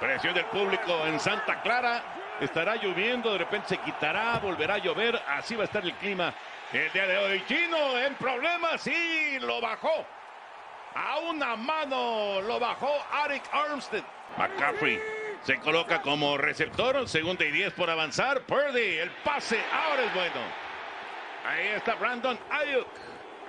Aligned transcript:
Presión 0.00 0.32
del 0.32 0.46
público 0.46 1.06
en 1.06 1.20
Santa 1.20 1.60
Clara. 1.60 2.02
Estará 2.40 2.76
lloviendo, 2.76 3.32
de 3.32 3.38
repente 3.38 3.68
se 3.68 3.76
quitará, 3.78 4.38
volverá 4.38 4.74
a 4.74 4.78
llover. 4.78 5.20
Así 5.28 5.54
va 5.54 5.62
a 5.62 5.66
estar 5.66 5.84
el 5.84 5.92
clima 5.94 6.32
el 6.72 6.90
día 6.90 7.06
de 7.06 7.18
hoy. 7.18 7.44
Chino 7.46 7.98
en 7.98 8.14
problemas 8.14 8.86
y 8.86 9.38
lo 9.40 9.60
bajó. 9.60 10.06
A 10.94 11.18
una 11.18 11.54
mano 11.54 12.40
lo 12.40 12.58
bajó 12.58 12.90
Arik 13.12 13.42
Armstead. 13.52 14.02
McCaffrey 14.38 14.98
se 15.42 15.58
coloca 15.58 16.00
como 16.00 16.38
receptor. 16.38 17.06
Segunda 17.06 17.44
y 17.44 17.50
diez 17.50 17.74
por 17.74 17.90
avanzar. 17.90 18.40
Purdy, 18.42 18.98
el 18.98 19.10
pase 19.22 19.60
ahora 19.70 20.04
es 20.04 20.14
bueno. 20.14 20.40
Ahí 21.46 21.68
está 21.76 21.94
Brandon 21.96 22.38
Ayuk. 22.50 22.88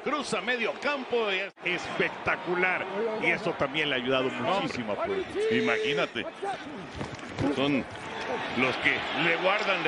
Cruza 0.04 0.42
medio 0.42 0.74
campo. 0.80 1.32
Y 1.32 1.40
es 1.70 1.86
espectacular. 1.86 2.86
Y 3.22 3.28
eso 3.28 3.52
también 3.54 3.90
le 3.90 3.96
ha 3.96 4.00
ayudado 4.00 4.30
muchísimo 4.30 4.94
a 4.94 5.04
Purdy. 5.04 5.26
Imagínate. 5.52 6.26
Son 7.56 7.84
los 8.58 8.76
que 8.78 8.98
le 9.24 9.36
guardan 9.38 9.84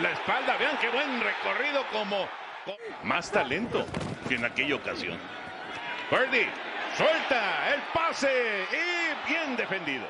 la 0.00 0.10
espalda. 0.12 0.56
Vean 0.58 0.78
qué 0.80 0.88
buen 0.88 1.20
recorrido 1.20 1.84
como 1.92 2.26
más 3.04 3.30
talento 3.30 3.86
que 4.28 4.36
en 4.36 4.44
aquella 4.44 4.76
ocasión. 4.76 5.18
Purdy 6.08 6.46
suelta 6.96 7.74
el 7.74 7.80
pase 7.92 8.66
y 8.72 9.30
bien 9.30 9.56
defendido. 9.56 10.06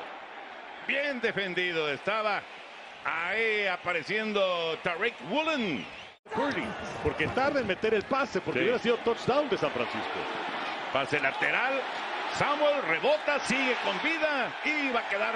Bien 0.87 1.21
defendido. 1.21 1.89
Estaba 1.91 2.41
ahí 3.05 3.67
apareciendo 3.67 4.77
Tarek 4.83 5.15
Woolen. 5.29 5.85
Purdy, 6.35 6.63
porque 7.03 7.27
tarda 7.27 7.59
en 7.59 7.67
meter 7.67 7.93
el 7.93 8.03
pase, 8.03 8.41
porque 8.41 8.59
Sí. 8.59 8.63
hubiera 8.63 8.79
sido 8.79 8.97
touchdown 8.97 9.49
de 9.49 9.57
San 9.57 9.71
Francisco. 9.71 10.19
Pase 10.93 11.19
lateral. 11.19 11.79
Samuel 12.37 12.81
rebota, 12.83 13.39
sigue 13.41 13.75
con 13.83 14.01
vida 14.01 14.51
y 14.63 14.89
va 14.91 15.01
a 15.01 15.09
quedar 15.09 15.35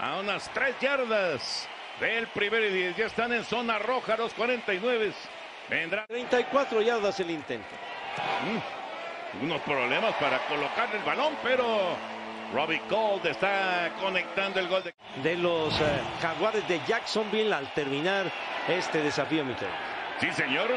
a 0.00 0.16
unas 0.20 0.48
tres 0.50 0.76
yardas 0.80 1.68
del 2.00 2.26
primer 2.28 2.62
y 2.64 2.70
diez. 2.70 2.96
Ya 2.96 3.06
están 3.06 3.32
en 3.32 3.44
zona 3.44 3.78
roja 3.78 4.16
los 4.16 4.32
49. 4.34 5.12
Vendrá 5.68 6.06
34 6.06 6.80
yardas 6.82 7.18
el 7.20 7.30
intento. 7.30 7.66
mm, 8.44 9.44
unos 9.44 9.60
problemas 9.62 10.14
para 10.14 10.38
colocar 10.46 10.88
el 10.94 11.02
balón, 11.02 11.36
pero 11.42 11.96
Robbie 12.54 12.80
Gold 12.88 13.26
está 13.26 13.90
conectando 14.00 14.60
el 14.60 14.68
gol 14.68 14.84
de 14.84 14.94
De 15.22 15.36
los 15.36 15.74
eh, 15.80 16.00
jaguares 16.22 16.66
de 16.68 16.80
Jacksonville 16.86 17.52
al 17.52 17.66
terminar 17.74 18.26
este 18.68 19.02
desafío, 19.02 19.44
Michel. 19.44 19.68
Sí, 20.20 20.32
señor. 20.32 20.70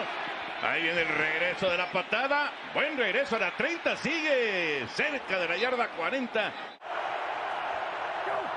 Ahí 0.61 0.81
viene 0.83 1.01
el 1.01 1.07
regreso 1.07 1.69
de 1.69 1.77
la 1.77 1.89
patada. 1.91 2.51
Buen 2.73 2.97
regreso 2.97 3.37
a 3.37 3.39
la 3.39 3.51
30. 3.51 3.95
Sigue 3.95 4.85
cerca 4.93 5.39
de 5.39 5.47
la 5.47 5.55
yarda 5.55 5.87
40. 5.87 6.51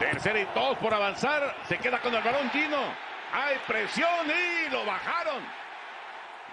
Tercera 0.00 0.40
y 0.40 0.46
dos 0.52 0.76
por 0.78 0.92
avanzar. 0.92 1.54
Se 1.68 1.78
queda 1.78 2.00
con 2.00 2.12
el 2.14 2.22
balón 2.22 2.50
Gino. 2.50 2.82
Hay 3.32 3.56
presión 3.66 4.26
y 4.26 4.70
lo 4.70 4.84
bajaron. 4.84 5.42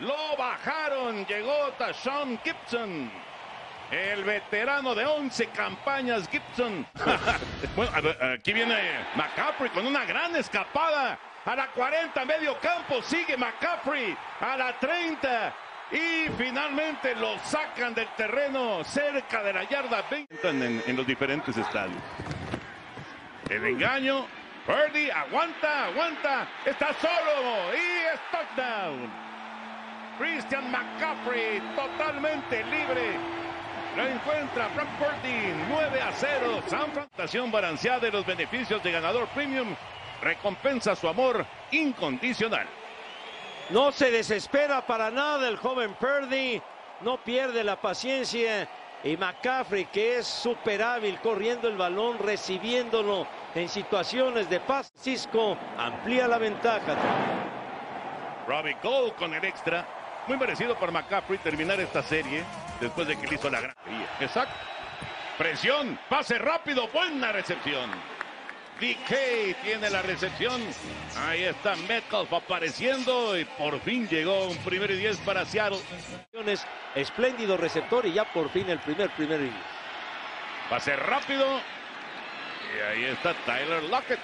Lo 0.02 0.38
bajaron. 0.38 1.25
Llegó 1.25 1.71
Tashawn 1.80 2.39
Gibson. 2.43 3.11
El 3.89 4.23
veterano 4.23 4.93
de 4.93 5.03
11 5.03 5.47
campañas, 5.47 6.30
Gibson. 6.30 6.86
bueno, 7.75 7.91
aquí 8.36 8.53
viene 8.53 8.77
McCaffrey 9.16 9.71
con 9.71 9.88
una 9.88 10.05
gran 10.05 10.36
escapada. 10.36 11.17
A 11.45 11.56
la 11.56 11.68
40, 11.68 12.26
medio 12.26 12.58
campo, 12.59 13.02
sigue 13.02 13.38
McCaffrey. 13.38 14.16
A 14.42 14.58
la 14.58 14.78
30. 14.78 15.54
Y 15.92 16.30
finalmente 16.38 17.16
lo 17.16 17.40
sacan 17.40 17.95
del 17.95 18.08
terreno 18.16 18.84
cerca 18.84 19.42
de 19.42 19.54
la 19.54 19.64
yarda 19.64 20.04
20 20.10 20.50
en, 20.50 20.84
en 20.86 20.95
los 20.95 21.08
diferentes 21.08 21.58
estadios. 21.58 22.02
El 23.50 23.66
engaño. 23.66 24.26
Purdy 24.66 25.10
aguanta, 25.10 25.86
aguanta. 25.86 26.48
Está 26.64 26.94
solo 26.94 27.73
y 27.73 28.14
es 28.14 28.20
touchdown. 28.30 29.10
Christian 30.20 30.70
McCaffrey 30.70 31.60
totalmente 31.76 32.64
libre. 32.66 33.17
Lo 33.95 34.05
encuentra 34.05 34.70
Frank 34.76 34.89
Purdy 34.99 35.54
9 35.70 36.02
a 36.02 36.11
0. 36.11 36.64
San 36.67 36.92
Francisco 36.92 37.48
balanceada 37.48 37.99
de 37.99 38.11
los 38.11 38.26
beneficios 38.26 38.83
de 38.83 38.92
ganador 38.92 39.28
premium. 39.30 39.76
Recompensa 40.21 40.95
su 40.95 41.07
amor 41.07 41.45
incondicional. 41.71 42.67
No 43.69 43.91
se 43.91 44.09
desespera 44.11 44.85
para 44.85 45.11
nada 45.11 45.47
el 45.47 45.57
joven 45.57 45.93
Purdy. 45.95 46.61
No 47.02 47.17
pierde 47.17 47.63
la 47.63 47.80
paciencia. 47.80 48.67
Y 49.03 49.15
McCaffrey, 49.15 49.85
que 49.85 50.17
es 50.17 50.27
súper 50.27 50.83
hábil 50.83 51.19
corriendo 51.21 51.69
el 51.69 51.77
balón, 51.77 52.19
recibiéndolo 52.19 53.25
en 53.55 53.69
situaciones 53.69 54.49
de 54.49 54.59
paz. 54.59 54.91
Cisco 54.99 55.57
amplía 55.77 56.27
la 56.27 56.37
ventaja. 56.37 56.97
Robbie 58.45 58.75
Gold 58.83 59.15
con 59.15 59.33
el 59.33 59.45
extra. 59.45 59.86
Muy 60.27 60.37
merecido 60.37 60.75
para 60.75 60.91
McCaffrey 60.91 61.37
terminar 61.39 61.80
esta 61.80 62.03
serie 62.03 62.43
después 62.81 63.07
de 63.07 63.17
que 63.17 63.27
le 63.27 63.36
hizo 63.36 63.49
la 63.49 63.61
gran. 63.61 63.75
Exacto. 64.19 64.53
Presión, 65.37 65.97
pase 66.09 66.37
rápido, 66.37 66.89
buena 66.89 67.31
recepción. 67.31 67.89
DK 68.80 69.62
tiene 69.64 69.90
la 69.90 70.02
recepción. 70.02 70.62
Ahí 71.28 71.44
está 71.44 71.76
Metcalf 71.88 72.32
apareciendo 72.32 73.38
y 73.38 73.44
por 73.45 73.80
fin 73.82 74.08
llegó 74.08 74.48
un 74.48 74.58
primer 74.60 74.92
y 74.92 74.98
diez 74.98 75.17
para 75.17 75.45
Seattle. 75.45 75.80
Espléndido 76.95 77.58
receptor 77.58 78.06
y 78.06 78.14
ya 78.14 78.26
por 78.32 78.50
fin 78.50 78.70
el 78.70 78.80
primer, 78.80 79.10
primer 79.12 79.42
y 79.42 79.52
Pase 80.70 80.95
rápido. 80.95 81.45
Y 82.78 82.82
ahí 82.82 83.04
está 83.06 83.34
Tyler 83.45 83.84
Lockett 83.84 84.20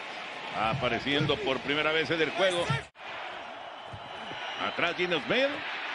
apareciendo 0.56 1.36
por 1.38 1.60
primera 1.60 1.92
vez 1.92 2.10
en 2.12 2.22
el 2.22 2.30
juego. 2.32 2.66
Atrás 4.66 4.96
Gino 4.96 5.20
Smith. 5.26 5.50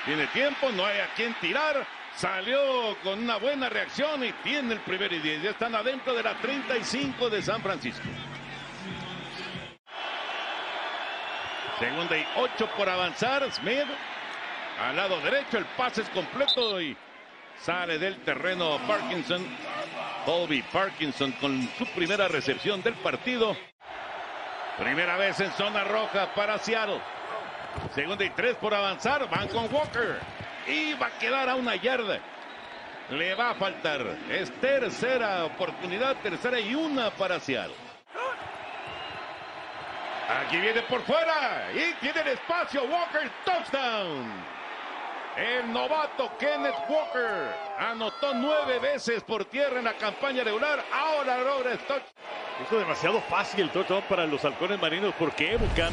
Tiene 0.05 0.27
tiempo, 0.29 0.71
no 0.73 0.85
hay 0.85 1.01
a 1.01 1.13
quien 1.15 1.35
tirar. 1.41 1.87
Salió 2.17 2.97
con 3.03 3.23
una 3.23 3.37
buena 3.37 3.69
reacción 3.69 4.25
y 4.25 4.33
tiene 4.43 4.75
el 4.75 4.81
primer 4.81 5.13
y 5.13 5.21
10. 5.21 5.43
Ya 5.43 5.51
están 5.51 5.75
adentro 5.75 6.15
de 6.15 6.23
la 6.23 6.35
35 6.41 7.31
de 7.31 7.43
San 7.43 7.63
Francisco. 7.63 8.09
Segunda 11.81 12.15
y 12.15 12.27
8 12.37 12.69
por 12.77 12.91
avanzar. 12.91 13.51
Smith 13.51 13.87
al 14.79 14.97
lado 14.97 15.19
derecho. 15.23 15.57
El 15.57 15.65
pase 15.65 16.03
es 16.03 16.11
completo 16.11 16.79
y 16.79 16.95
sale 17.59 17.99
del 17.99 18.19
terreno 18.19 18.79
Parkinson. 18.87 19.43
Colby 20.27 20.61
Parkinson 20.71 21.33
con 21.33 21.67
su 21.79 21.87
primera 21.87 22.29
recepción 22.29 22.83
del 22.83 22.93
partido. 22.95 23.57
Primera 24.79 25.17
vez 25.17 25.41
en 25.41 25.51
zona 25.53 25.85
roja 25.85 26.35
para 26.35 26.59
Seattle. 26.59 27.01
Segunda 27.95 28.27
y 28.27 28.31
tres 28.31 28.57
por 28.57 28.75
avanzar. 28.75 29.29
Van 29.31 29.49
con 29.49 29.73
Walker. 29.75 30.21
Y 30.67 30.93
va 30.95 31.07
a 31.07 31.19
quedar 31.19 31.49
a 31.49 31.55
una 31.55 31.77
yarda. 31.77 32.21
Le 33.09 33.35
va 33.35 33.51
a 33.51 33.55
faltar. 33.55 34.03
Es 34.29 34.53
tercera 34.61 35.47
oportunidad. 35.47 36.17
Tercera 36.17 36.61
y 36.61 36.75
una 36.75 37.11
para 37.11 37.41
Seattle. 37.41 37.90
Aquí 40.31 40.59
viene 40.59 40.83
por 40.83 41.03
fuera. 41.03 41.69
Y 41.75 41.93
tiene 42.01 42.21
el 42.21 42.29
espacio. 42.29 42.85
Walker. 42.85 43.31
Touchdown. 43.45 44.50
El 45.37 45.73
novato 45.73 46.31
Kenneth 46.39 46.75
Walker 46.89 47.55
anotó 47.79 48.35
nueve 48.35 48.79
veces 48.81 49.23
por 49.23 49.45
tierra 49.45 49.79
en 49.79 49.85
la 49.85 49.95
campaña 49.95 50.43
regular. 50.43 50.85
Ahora 50.93 51.39
logra 51.39 51.73
el 51.73 51.79
touchdown. 51.79 52.03
Hizo 52.63 52.79
demasiado 52.79 53.21
fácil 53.23 53.61
el 53.61 53.71
touchdown 53.71 54.03
para 54.09 54.27
los 54.27 54.45
halcones 54.45 54.81
marinos 54.81 55.15
porque 55.19 55.53
Ebucan, 55.53 55.93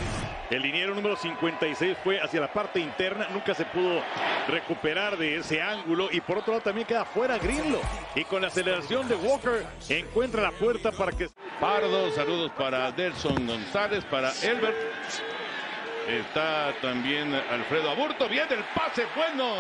el 0.50 0.62
liniero 0.62 0.96
número 0.96 1.16
56, 1.16 1.98
fue 2.04 2.20
hacia 2.20 2.42
la 2.42 2.52
parte 2.52 2.80
interna. 2.80 3.28
Nunca 3.32 3.54
se 3.54 3.66
pudo 3.66 4.02
recuperar 4.48 5.18
de 5.18 5.38
ese 5.38 5.62
ángulo. 5.62 6.10
Y 6.12 6.20
por 6.20 6.40
otro 6.40 6.54
lado 6.54 6.64
también 6.64 6.88
queda 6.88 7.06
fuera 7.06 7.38
Grillo. 7.38 7.80
Y 8.16 8.24
con 8.24 8.42
la 8.42 8.48
aceleración 8.48 9.08
de 9.08 9.16
Walker 9.16 9.66
encuentra 9.88 10.42
la 10.42 10.52
puerta 10.52 10.92
para 10.92 11.12
que... 11.12 11.30
Pardo, 11.60 12.12
saludos 12.12 12.52
para 12.58 12.92
Delson 12.92 13.46
González, 13.46 14.04
para 14.06 14.32
Elbert. 14.42 14.76
Está 16.08 16.74
también 16.82 17.36
Alfredo 17.36 17.92
Aburto. 17.92 18.30
Viene 18.30 18.54
el 18.54 18.64
pase 18.74 19.06
bueno. 19.14 19.54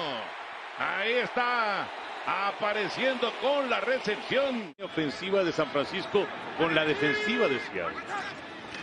Ahí 0.80 1.14
está 1.16 1.86
apareciendo 2.26 3.34
con 3.42 3.70
la 3.70 3.82
recepción. 3.82 4.74
Ofensiva 4.82 5.44
de 5.44 5.52
San 5.52 5.70
Francisco 5.72 6.26
con 6.58 6.74
la 6.74 6.86
defensiva 6.86 7.50
de 7.50 7.60
Seattle. 7.60 7.98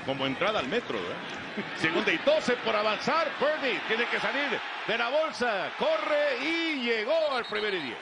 Como 0.05 0.27
entrada 0.27 0.59
al 0.59 0.69
metro. 0.69 0.99
¿eh? 0.99 1.63
Segunda 1.77 2.13
y 2.13 2.19
12 2.19 2.55
por 2.57 2.77
avanzar. 2.77 3.29
Purdy 3.39 3.79
tiene 3.89 4.05
que 4.09 4.21
salir 4.21 4.61
de 4.87 4.99
la 4.99 5.09
bolsa. 5.09 5.71
Corre 5.79 6.45
y 6.45 6.83
llegó 6.83 7.33
al 7.33 7.47
primer 7.47 7.73
y 7.73 7.81
10. 7.81 7.97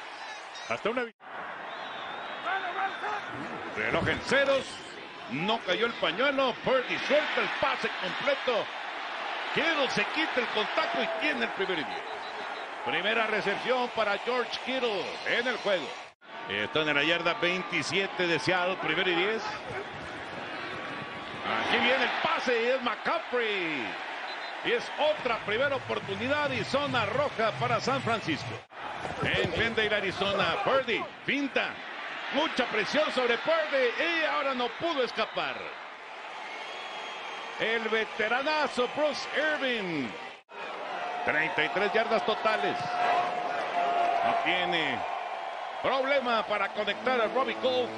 Hasta 0.71 0.91
una... 0.91 1.05
Reloj 3.77 4.09
en 4.09 4.21
ceros. 4.23 4.65
No 5.31 5.61
cayó 5.61 5.87
el 5.87 5.93
pañuelo. 5.93 6.53
Purdy 6.65 6.99
suelta 7.07 7.41
el 7.41 7.49
pase 7.61 7.89
completo. 8.01 8.67
Kittle 9.55 9.91
se 9.91 10.05
quita 10.15 10.41
el 10.41 10.47
contacto 10.49 11.03
y 11.03 11.21
tiene 11.21 11.45
el 11.45 11.51
primer 11.51 11.77
10. 11.77 11.89
Primera 12.87 13.27
recepción 13.27 13.91
para 13.95 14.17
George 14.19 14.59
Kittle 14.65 15.05
en 15.27 15.47
el 15.47 15.57
juego. 15.59 15.87
Está 16.49 16.81
en 16.81 16.95
la 16.95 17.05
yarda 17.05 17.35
27 17.35 18.27
de 18.27 18.39
Seattle, 18.39 18.77
primer 18.77 19.07
y 19.09 19.15
10. 19.15 19.43
Aquí 21.45 21.77
viene 21.77 22.05
el 22.05 22.11
pase 22.23 22.63
y 22.63 22.67
es 22.69 22.83
McCaffrey. 22.83 23.87
Y 24.65 24.73
es 24.73 24.91
otra 24.99 25.39
primera 25.45 25.77
oportunidad 25.77 26.51
y 26.51 26.65
zona 26.65 27.05
roja 27.07 27.53
para 27.61 27.79
San 27.81 28.01
Francisco. 28.01 28.51
En 29.23 29.53
Glendale, 29.53 29.95
Arizona, 29.95 30.63
Purdy, 30.65 31.05
finta. 31.27 31.71
Mucha 32.35 32.65
presión 32.67 33.11
sobre 33.13 33.37
Purdy 33.39 34.03
y 34.03 34.25
ahora 34.25 34.55
no 34.55 34.69
pudo 34.81 35.03
escapar. 35.05 35.57
El 37.61 37.89
veteranazo 37.89 38.89
Bruce 38.97 39.29
Irving. 39.37 40.09
33 41.25 41.93
yardas 41.93 42.25
totales. 42.27 42.77
No 44.25 44.35
tiene 44.45 44.99
problema 45.83 46.45
para 46.47 46.69
conectar 46.69 47.21
a 47.21 47.29
Robbie 47.29 47.57
Gold. 47.63 47.89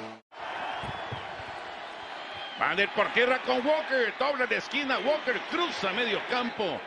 Van 2.59 2.77
a 2.77 2.81
ir 2.81 2.89
por 2.89 3.11
tierra 3.13 3.39
con 3.39 3.65
Walker. 3.65 4.13
Doble 4.19 4.47
de 4.47 4.57
esquina. 4.57 4.99
Walker 4.99 5.39
cruza 5.51 5.91
medio 5.91 6.21
campo. 6.29 6.79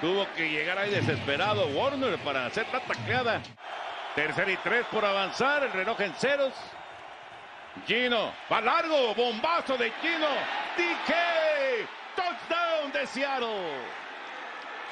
Tuvo 0.00 0.26
que 0.34 0.48
llegar 0.48 0.78
ahí 0.78 0.90
desesperado 0.90 1.66
Warner 1.68 2.18
para 2.18 2.46
hacer 2.46 2.66
la 2.72 2.80
tacleada. 2.80 3.40
Tercer 4.14 4.48
y 4.48 4.56
tres 4.58 4.86
por 4.90 5.04
avanzar. 5.04 5.64
El 5.64 5.72
reloj 5.72 6.00
en 6.00 6.14
ceros. 6.14 6.54
Gino. 7.86 8.32
Va 8.50 8.60
largo. 8.60 9.14
Bombazo 9.14 9.76
de 9.76 9.92
Gino. 10.00 10.28
DK. 10.76 11.99
Touchdown 12.14 12.92
de 12.92 13.06
Seattle. 13.06 13.70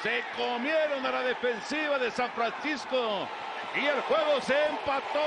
Se 0.03 0.23
comieron 0.37 1.05
a 1.05 1.11
la 1.11 1.23
defensiva 1.23 1.99
de 1.99 2.11
San 2.11 2.31
Francisco. 2.33 3.29
Y 3.75 3.85
el 3.85 4.01
juego 4.03 4.41
se 4.41 4.55
empató. 4.67 5.21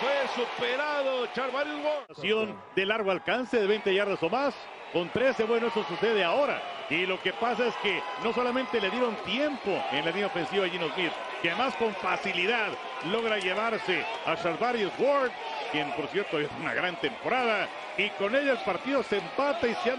Fue 0.00 0.44
superado 0.44 1.26
Charvarius 1.28 1.80
Ward. 1.84 2.54
De 2.74 2.86
largo 2.86 3.10
alcance 3.10 3.58
de 3.58 3.66
20 3.66 3.94
yardas 3.94 4.22
o 4.22 4.28
más. 4.28 4.54
Con 4.92 5.08
13, 5.10 5.44
bueno, 5.44 5.66
eso 5.66 5.84
sucede 5.84 6.24
ahora. 6.24 6.62
Y 6.88 7.04
lo 7.06 7.20
que 7.20 7.32
pasa 7.32 7.66
es 7.66 7.74
que 7.76 8.00
no 8.22 8.32
solamente 8.32 8.80
le 8.80 8.90
dieron 8.90 9.16
tiempo 9.24 9.82
en 9.90 10.04
la 10.04 10.10
línea 10.10 10.28
ofensiva 10.28 10.66
a 10.66 10.68
Gino 10.68 10.88
Smith, 10.94 11.12
que 11.42 11.50
además 11.50 11.74
con 11.76 11.92
facilidad 11.94 12.68
logra 13.10 13.38
llevarse 13.38 14.04
a 14.24 14.36
Charvarius 14.36 14.92
Ward, 14.98 15.32
quien 15.72 15.90
por 15.92 16.06
cierto 16.08 16.38
es 16.38 16.48
una 16.60 16.72
gran 16.74 16.94
temporada. 17.00 17.68
Y 17.98 18.08
con 18.10 18.34
ella 18.36 18.52
el 18.52 18.58
partido 18.58 19.02
se 19.02 19.18
empata 19.18 19.66
y 19.66 19.74
se 19.74 19.96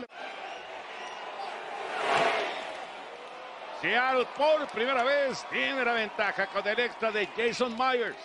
Seattle 3.81 4.25
por 4.35 4.67
primera 4.67 5.03
vez 5.03 5.45
tiene 5.51 5.85
la 5.85 5.93
ventaja 5.93 6.47
con 6.47 6.67
el 6.67 6.79
extra 6.79 7.11
de 7.11 7.27
Jason 7.37 7.77
Myers. 7.77 8.17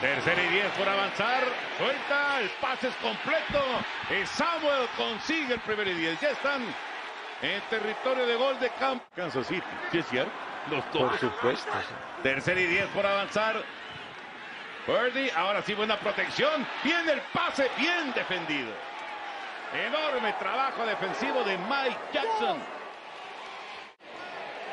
Tercera 0.00 0.42
y 0.42 0.48
diez 0.48 0.70
por 0.72 0.86
avanzar. 0.86 1.44
Suelta, 1.78 2.40
el 2.40 2.50
pase 2.60 2.88
es 2.88 2.96
completo. 2.96 3.64
Y 4.10 4.26
Samuel 4.26 4.86
consigue 4.96 5.54
el 5.54 5.60
primer 5.60 5.88
y 5.88 5.94
diez. 5.94 6.20
Ya 6.20 6.30
están 6.30 6.62
en 7.40 7.60
territorio 7.70 8.26
de 8.26 8.36
gol 8.36 8.60
de 8.60 8.68
campo. 8.78 9.06
Kansas 9.16 9.46
City, 9.46 9.62
¿sí 9.90 9.98
es 9.98 10.06
cierto? 10.08 10.30
Los 10.70 10.84
dos. 10.92 11.10
Por 11.10 11.18
supuesto. 11.18 11.72
Tercera 12.22 12.60
y 12.60 12.66
diez 12.66 12.86
por 12.88 13.06
avanzar. 13.06 13.62
Birdie, 14.86 15.32
ahora 15.34 15.62
sí 15.62 15.72
buena 15.72 15.98
protección. 15.98 16.66
Viene 16.84 17.12
el 17.12 17.20
pase, 17.32 17.70
bien 17.78 18.12
defendido. 18.12 18.72
Enorme 19.76 20.32
trabajo 20.38 20.86
defensivo 20.86 21.44
de 21.44 21.58
Mike 21.58 21.98
Jackson. 22.10 22.56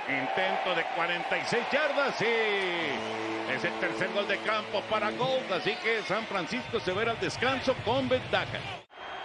Intento 0.07 0.75
de 0.75 0.83
46 0.95 1.63
yardas 1.71 2.21
y 2.21 3.51
es 3.51 3.63
el 3.65 3.73
tercer 3.79 4.09
gol 4.13 4.25
de 4.29 4.37
campo 4.39 4.81
para 4.89 5.11
Gold. 5.11 5.51
Así 5.51 5.75
que 5.83 6.03
San 6.03 6.25
Francisco 6.25 6.79
se 6.79 6.93
verá 6.93 7.11
al 7.11 7.19
descanso 7.19 7.75
con 7.83 8.07
ventaja. 8.07 8.59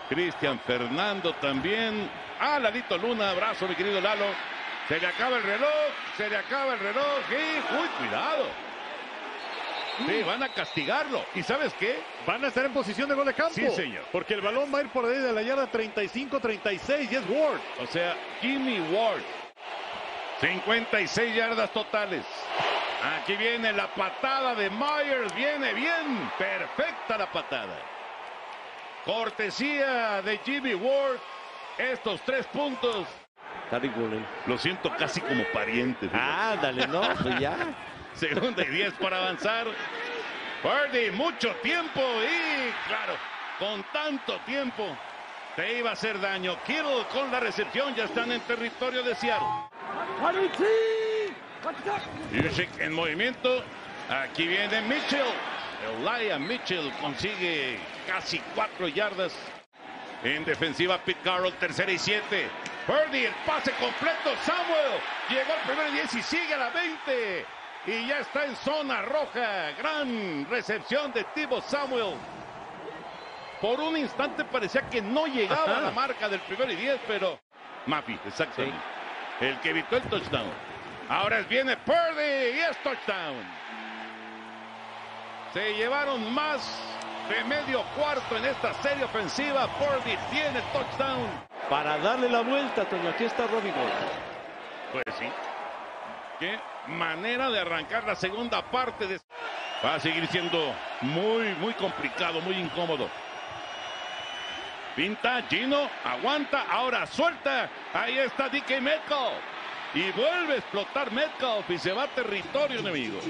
Cristian 0.08 0.58
Fernando 0.60 1.32
también. 1.34 2.10
Ah, 2.40 2.58
Ladito 2.58 2.98
Luna, 2.98 3.30
abrazo 3.30 3.68
mi 3.68 3.76
querido 3.76 4.00
Lalo. 4.00 4.26
Se 4.88 4.98
le 4.98 5.06
acaba 5.06 5.36
el 5.36 5.44
reloj, 5.44 5.92
se 6.16 6.28
le 6.28 6.36
acaba 6.38 6.74
el 6.74 6.80
reloj 6.80 7.20
y 7.30 7.74
uy, 7.74 7.88
cuidado. 7.98 8.67
Sí, 10.06 10.22
van 10.22 10.42
a 10.42 10.52
castigarlo. 10.52 11.24
¿Y 11.34 11.42
sabes 11.42 11.74
qué? 11.74 12.00
Van 12.26 12.44
a 12.44 12.48
estar 12.48 12.64
en 12.64 12.72
posición 12.72 13.08
de 13.08 13.14
gol 13.14 13.26
de 13.26 13.34
campo. 13.34 13.54
Sí, 13.54 13.68
señor. 13.70 14.04
Porque 14.12 14.34
el 14.34 14.40
balón 14.40 14.72
va 14.72 14.78
a 14.78 14.82
ir 14.82 14.88
por 14.88 15.04
ahí 15.04 15.18
de 15.18 15.32
la 15.32 15.42
yarda 15.42 15.70
35-36 15.70 17.08
y 17.10 17.16
es 17.16 17.28
Ward. 17.28 17.60
O 17.80 17.86
sea, 17.86 18.16
Jimmy 18.40 18.80
Ward. 18.92 19.22
56 20.40 21.34
yardas 21.34 21.72
totales. 21.72 22.24
Aquí 23.20 23.34
viene 23.36 23.72
la 23.72 23.92
patada 23.94 24.54
de 24.54 24.70
Myers. 24.70 25.34
Viene 25.34 25.74
bien. 25.74 26.30
Perfecta 26.38 27.18
la 27.18 27.30
patada. 27.30 27.78
Cortesía 29.04 30.22
de 30.22 30.38
Jimmy 30.38 30.74
Ward. 30.74 31.18
Estos 31.76 32.20
tres 32.22 32.46
puntos. 32.46 33.06
Lo 34.46 34.58
siento 34.58 34.90
casi 34.96 35.20
como 35.20 35.44
pariente. 35.52 36.08
Ah, 36.12 36.56
dale, 36.60 36.86
no, 36.86 37.02
pues 37.22 37.38
ya. 37.38 37.56
Segunda 38.18 38.64
y 38.64 38.68
10 38.68 38.94
para 38.94 39.18
avanzar. 39.18 39.68
Purdy, 40.60 41.12
mucho 41.12 41.54
tiempo 41.62 42.00
y 42.00 42.88
claro, 42.88 43.14
con 43.60 43.84
tanto 43.92 44.40
tiempo 44.40 44.84
te 45.54 45.78
iba 45.78 45.90
a 45.90 45.92
hacer 45.92 46.20
daño. 46.20 46.56
Kittle 46.66 47.06
con 47.12 47.30
la 47.30 47.38
recepción, 47.38 47.94
ya 47.94 48.04
están 48.04 48.32
en 48.32 48.40
territorio 48.40 49.04
de 49.04 49.14
Seattle. 49.14 49.46
Yushik 52.32 52.80
en 52.80 52.92
movimiento. 52.92 53.62
Aquí 54.10 54.48
viene 54.48 54.82
Mitchell. 54.82 55.22
Elia 56.00 56.40
Mitchell 56.40 56.90
consigue 57.00 57.78
casi 58.04 58.40
cuatro 58.56 58.88
yardas. 58.88 59.32
En 60.24 60.44
defensiva, 60.44 60.98
Pete 60.98 61.20
Carroll, 61.22 61.52
tercera 61.54 61.92
y 61.92 61.98
siete. 61.98 62.48
Purdy, 62.84 63.26
el 63.26 63.34
pase 63.46 63.70
completo. 63.78 64.34
Samuel 64.44 65.00
llegó 65.30 65.52
al 65.52 65.60
primer 65.68 65.92
10 65.92 66.14
y 66.14 66.22
sigue 66.22 66.54
a 66.54 66.58
la 66.58 66.70
20 66.70 67.57
y 67.86 68.06
ya 68.06 68.18
está 68.18 68.44
en 68.44 68.56
zona 68.56 69.02
roja. 69.02 69.72
Gran 69.78 70.46
recepción 70.50 71.12
de 71.12 71.24
Tibo 71.34 71.60
Samuel. 71.62 72.14
Por 73.60 73.80
un 73.80 73.96
instante 73.96 74.44
parecía 74.44 74.82
que 74.82 75.02
no 75.02 75.26
llegaba 75.26 75.78
a 75.78 75.80
la 75.80 75.90
marca 75.90 76.28
del 76.28 76.40
primer 76.40 76.70
y 76.70 76.76
diez, 76.76 77.00
pero 77.06 77.40
Mafi, 77.86 78.18
exactamente. 78.26 78.78
El 79.40 79.58
que 79.60 79.70
evitó 79.70 79.96
el 79.96 80.02
touchdown. 80.02 80.50
Ahora 81.08 81.40
viene 81.40 81.76
Purdy 81.78 82.56
y 82.56 82.60
es 82.60 82.76
touchdown. 82.82 83.42
Se 85.52 85.74
llevaron 85.74 86.32
más 86.34 86.80
de 87.28 87.42
medio 87.44 87.82
cuarto 87.96 88.36
en 88.36 88.44
esta 88.44 88.74
serie 88.74 89.04
ofensiva. 89.04 89.66
Purdy 89.78 90.16
tiene 90.30 90.60
touchdown. 90.72 91.26
Para 91.70 91.98
darle 91.98 92.28
la 92.28 92.42
vuelta, 92.42 92.84
Toño, 92.84 93.10
aquí 93.10 93.24
está 93.24 93.46
Robbie 93.46 93.72
Gold. 93.72 93.92
Pues 94.92 95.04
sí. 95.18 95.28
Qué 96.38 96.58
manera 96.88 97.50
de 97.50 97.60
arrancar 97.60 98.04
la 98.04 98.14
segunda 98.14 98.62
parte. 98.70 99.06
De... 99.06 99.20
Va 99.84 99.94
a 99.94 100.00
seguir 100.00 100.26
siendo 100.28 100.74
muy, 101.02 101.54
muy 101.60 101.74
complicado, 101.74 102.40
muy 102.40 102.56
incómodo. 102.56 103.08
Pinta, 104.96 105.42
Gino, 105.48 105.88
aguanta, 106.04 106.62
ahora 106.68 107.06
suelta. 107.06 107.70
Ahí 107.94 108.18
está 108.18 108.48
DK 108.48 108.80
Metcalf. 108.80 109.38
Y 109.94 110.10
vuelve 110.10 110.54
a 110.54 110.56
explotar 110.56 111.12
Metcalf 111.12 111.70
y 111.70 111.78
se 111.78 111.92
va 111.92 112.04
a 112.04 112.08
territorio 112.08 112.80
enemigo. 112.80 113.20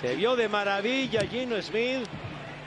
Se 0.00 0.14
vio 0.14 0.36
de 0.36 0.48
maravilla 0.48 1.22
Gino 1.22 1.60
Smith 1.62 2.06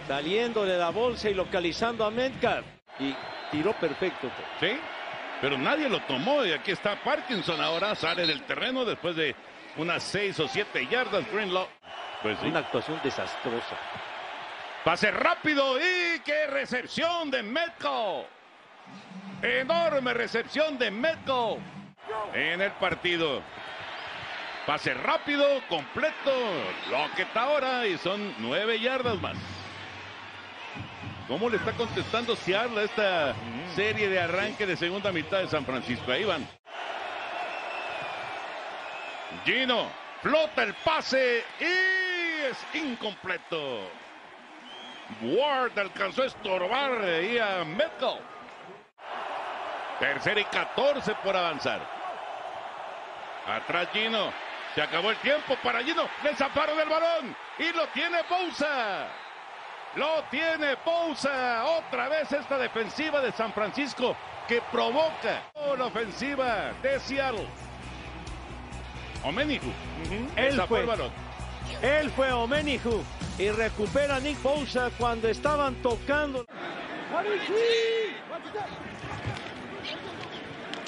saliendo 0.08 0.65
de 0.65 0.77
la 0.77 0.89
bolsa 0.89 1.29
y 1.29 1.36
localizando 1.36 2.03
a 2.03 2.10
Metcalf. 2.10 2.65
Y 3.00 3.15
tiró 3.51 3.74
perfecto. 3.74 4.29
Sí, 4.60 4.72
pero 5.39 5.58
nadie 5.58 5.88
lo 5.88 6.01
tomó 6.01 6.44
y 6.44 6.51
aquí 6.51 6.72
está 6.72 6.96
Parkinson 7.03 7.62
ahora, 7.62 7.94
sale 7.96 8.25
del 8.25 8.41
terreno 8.44 8.86
después 8.86 9.15
de 9.15 9.36
unas 9.78 10.04
seis 10.04 10.40
o 10.40 10.48
siete 10.48 10.88
yardas 10.88 11.30
Greenlaw. 11.32 11.68
Pues 12.22 12.38
Una 12.44 12.60
actuación 12.60 13.00
desastrosa. 13.04 13.78
Pase 14.84 15.12
rápido 15.12 15.78
y 15.78 16.20
qué 16.20 16.48
recepción 16.48 17.32
de 17.32 17.44
Metcalf. 17.44 18.26
Enorme 19.42 20.14
recepción 20.14 20.78
de 20.78 20.92
Metcalf 20.92 21.60
en 22.34 22.62
el 22.62 22.72
partido. 22.74 23.42
Pase 24.66 24.94
rápido, 24.94 25.46
completo, 25.68 26.32
lo 26.92 27.16
que 27.16 27.24
está 27.24 27.44
ahora 27.44 27.88
y 27.88 27.98
son 27.98 28.36
nueve 28.40 28.80
yardas 28.80 29.20
más. 29.22 29.38
¿Cómo 31.28 31.50
le 31.50 31.58
está 31.58 31.74
contestando 31.74 32.36
Seattle 32.36 32.82
a 32.82 32.84
esta 32.84 33.36
serie 33.76 34.10
de 34.10 34.20
arranque 34.20 34.66
de 34.66 34.76
segunda 34.76 35.12
mitad 35.12 35.40
de 35.40 35.48
San 35.48 35.66
Francisco? 35.66 36.12
Ahí 36.12 36.24
van. 36.24 36.48
Gino 39.46 39.90
flota 40.22 40.64
el 40.64 40.74
pase 40.76 41.44
y 41.60 42.46
es 42.46 42.58
incompleto. 42.74 43.90
Ward 45.22 45.78
alcanzó 45.78 46.24
a 46.24 46.28
estorbar 46.28 47.02
ahí 47.02 47.38
a 47.38 47.64
Metcalf. 47.64 48.22
Tercera 50.00 50.40
y 50.40 50.46
14 50.46 51.16
por 51.24 51.36
avanzar. 51.36 51.82
Atrás 53.48 53.90
Gino. 53.92 54.32
Se 54.76 54.82
acabó 54.82 55.10
el 55.12 55.18
tiempo 55.18 55.58
para 55.64 55.84
Gino. 55.84 56.08
Le 56.24 56.36
zafaron 56.36 56.80
el 56.80 56.88
balón. 56.88 57.36
Y 57.58 57.72
lo 57.74 57.88
tiene 57.88 58.20
Bousa. 58.30 59.08
Lo 59.96 60.24
tiene 60.30 60.78
Pousa. 60.78 61.66
Otra 61.66 62.08
vez 62.10 62.32
esta 62.32 62.58
defensiva 62.58 63.22
de 63.22 63.32
San 63.32 63.52
Francisco 63.54 64.16
que 64.48 64.62
provoca 64.72 65.42
la 65.78 65.86
ofensiva 65.86 66.72
de 66.82 67.00
Seattle. 67.00 67.48
Omenihu. 69.24 69.72
Él 70.36 70.62
fue. 70.68 70.82
el 70.82 70.86
balón. 70.86 71.12
Él 71.82 72.10
fue 72.12 72.32
Omenihu 72.32 73.04
y 73.38 73.50
recupera 73.52 74.18
a 74.18 74.20
Nick 74.20 74.42
Bosa 74.42 74.90
cuando 74.98 75.28
estaban 75.28 75.76
tocando. 75.76 76.46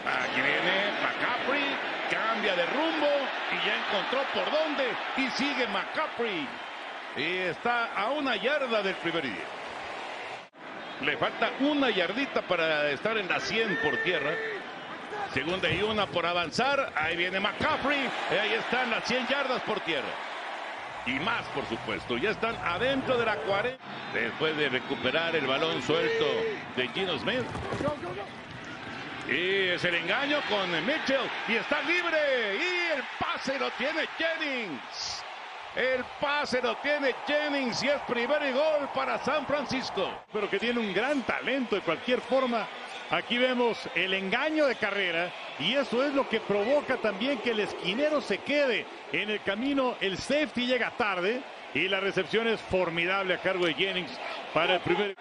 Aquí 0.04 0.42
viene 0.42 0.92
McCaffrey, 1.02 1.64
cambia 2.10 2.56
de 2.56 2.66
rumbo 2.66 3.08
y 3.52 3.56
ya 3.66 3.78
encontró 3.78 4.22
por 4.34 4.52
dónde 4.52 4.84
y 5.18 5.30
sigue 5.32 5.68
McCaffrey. 5.68 6.48
Y 7.18 7.38
está 7.50 7.94
a 7.94 8.12
una 8.12 8.36
yarda 8.38 8.82
del 8.82 8.96
primer 8.96 9.24
día. 9.24 9.46
Le 11.02 11.18
falta 11.18 11.52
una 11.60 11.90
yardita 11.90 12.42
para 12.44 12.90
estar 12.92 13.18
en 13.18 13.28
la 13.28 13.40
100 13.40 13.80
por 13.84 13.98
tierra. 14.04 14.34
Segunda 15.34 15.70
y 15.70 15.82
una 15.82 16.08
por 16.08 16.26
avanzar. 16.26 16.92
Ahí 16.96 17.16
viene 17.16 17.40
McCaffrey. 17.40 18.10
Ahí 18.32 18.54
están 18.54 18.90
las 18.90 19.06
100 19.06 19.28
yardas 19.28 19.62
por 19.62 19.80
tierra. 19.82 20.10
Y 21.06 21.14
más, 21.20 21.44
por 21.56 21.66
supuesto. 21.68 22.18
Ya 22.18 22.32
están 22.32 22.56
adentro 22.58 23.18
de 23.18 23.26
la 23.26 23.38
40. 23.38 23.78
Después 24.14 24.58
de 24.58 24.70
recuperar 24.70 25.36
el 25.36 25.48
balón 25.48 25.82
suelto 25.84 26.26
de 26.76 26.88
Gino 26.90 27.18
Smith. 27.18 27.46
Y 29.30 29.70
es 29.70 29.84
el 29.86 29.96
engaño 29.96 30.40
con 30.50 30.70
Mitchell. 30.86 31.30
Y 31.48 31.54
está 31.54 31.82
libre. 31.84 32.56
Y 32.56 32.98
el 32.98 33.04
pase 33.18 33.58
lo 33.58 33.72
tiene 33.72 34.08
Jennings. 34.18 35.24
El 35.76 36.04
pase 36.20 36.62
lo 36.62 36.76
tiene 36.78 37.16
Jennings. 37.26 37.82
Y 37.84 37.88
es 37.88 38.02
primer 38.02 38.54
gol 38.54 38.90
para 38.94 39.18
San 39.20 39.46
Francisco. 39.46 40.12
pero 40.34 40.50
que 40.50 40.60
tiene 40.60 40.82
un 40.82 40.94
gran 40.94 41.22
talento 41.22 41.76
de 41.76 41.82
cualquier 41.82 42.20
forma. 42.20 42.68
Aquí 43.12 43.38
vemos 43.38 43.78
el 43.94 44.14
engaño 44.14 44.68
de 44.68 44.78
carrera 44.78 45.30
y 45.60 45.74
eso 45.74 46.02
es 46.02 46.14
lo 46.14 46.30
que 46.30 46.40
provoca 46.40 46.96
también 46.96 47.40
que 47.40 47.52
el 47.52 47.60
esquinero 47.60 48.22
se 48.22 48.38
quede 48.38 48.86
en 49.12 49.30
el 49.30 49.42
camino. 49.44 49.98
El 50.00 50.18
safety 50.18 50.66
llega 50.66 50.92
tarde 50.92 51.42
y 51.74 51.90
la 51.90 52.00
recepción 52.00 52.48
es 52.48 52.62
formidable 52.62 53.34
a 53.34 53.42
cargo 53.42 53.66
de 53.66 53.74
Jennings 53.74 54.18
para 54.54 54.76
el 54.76 54.80
primer. 54.80 55.18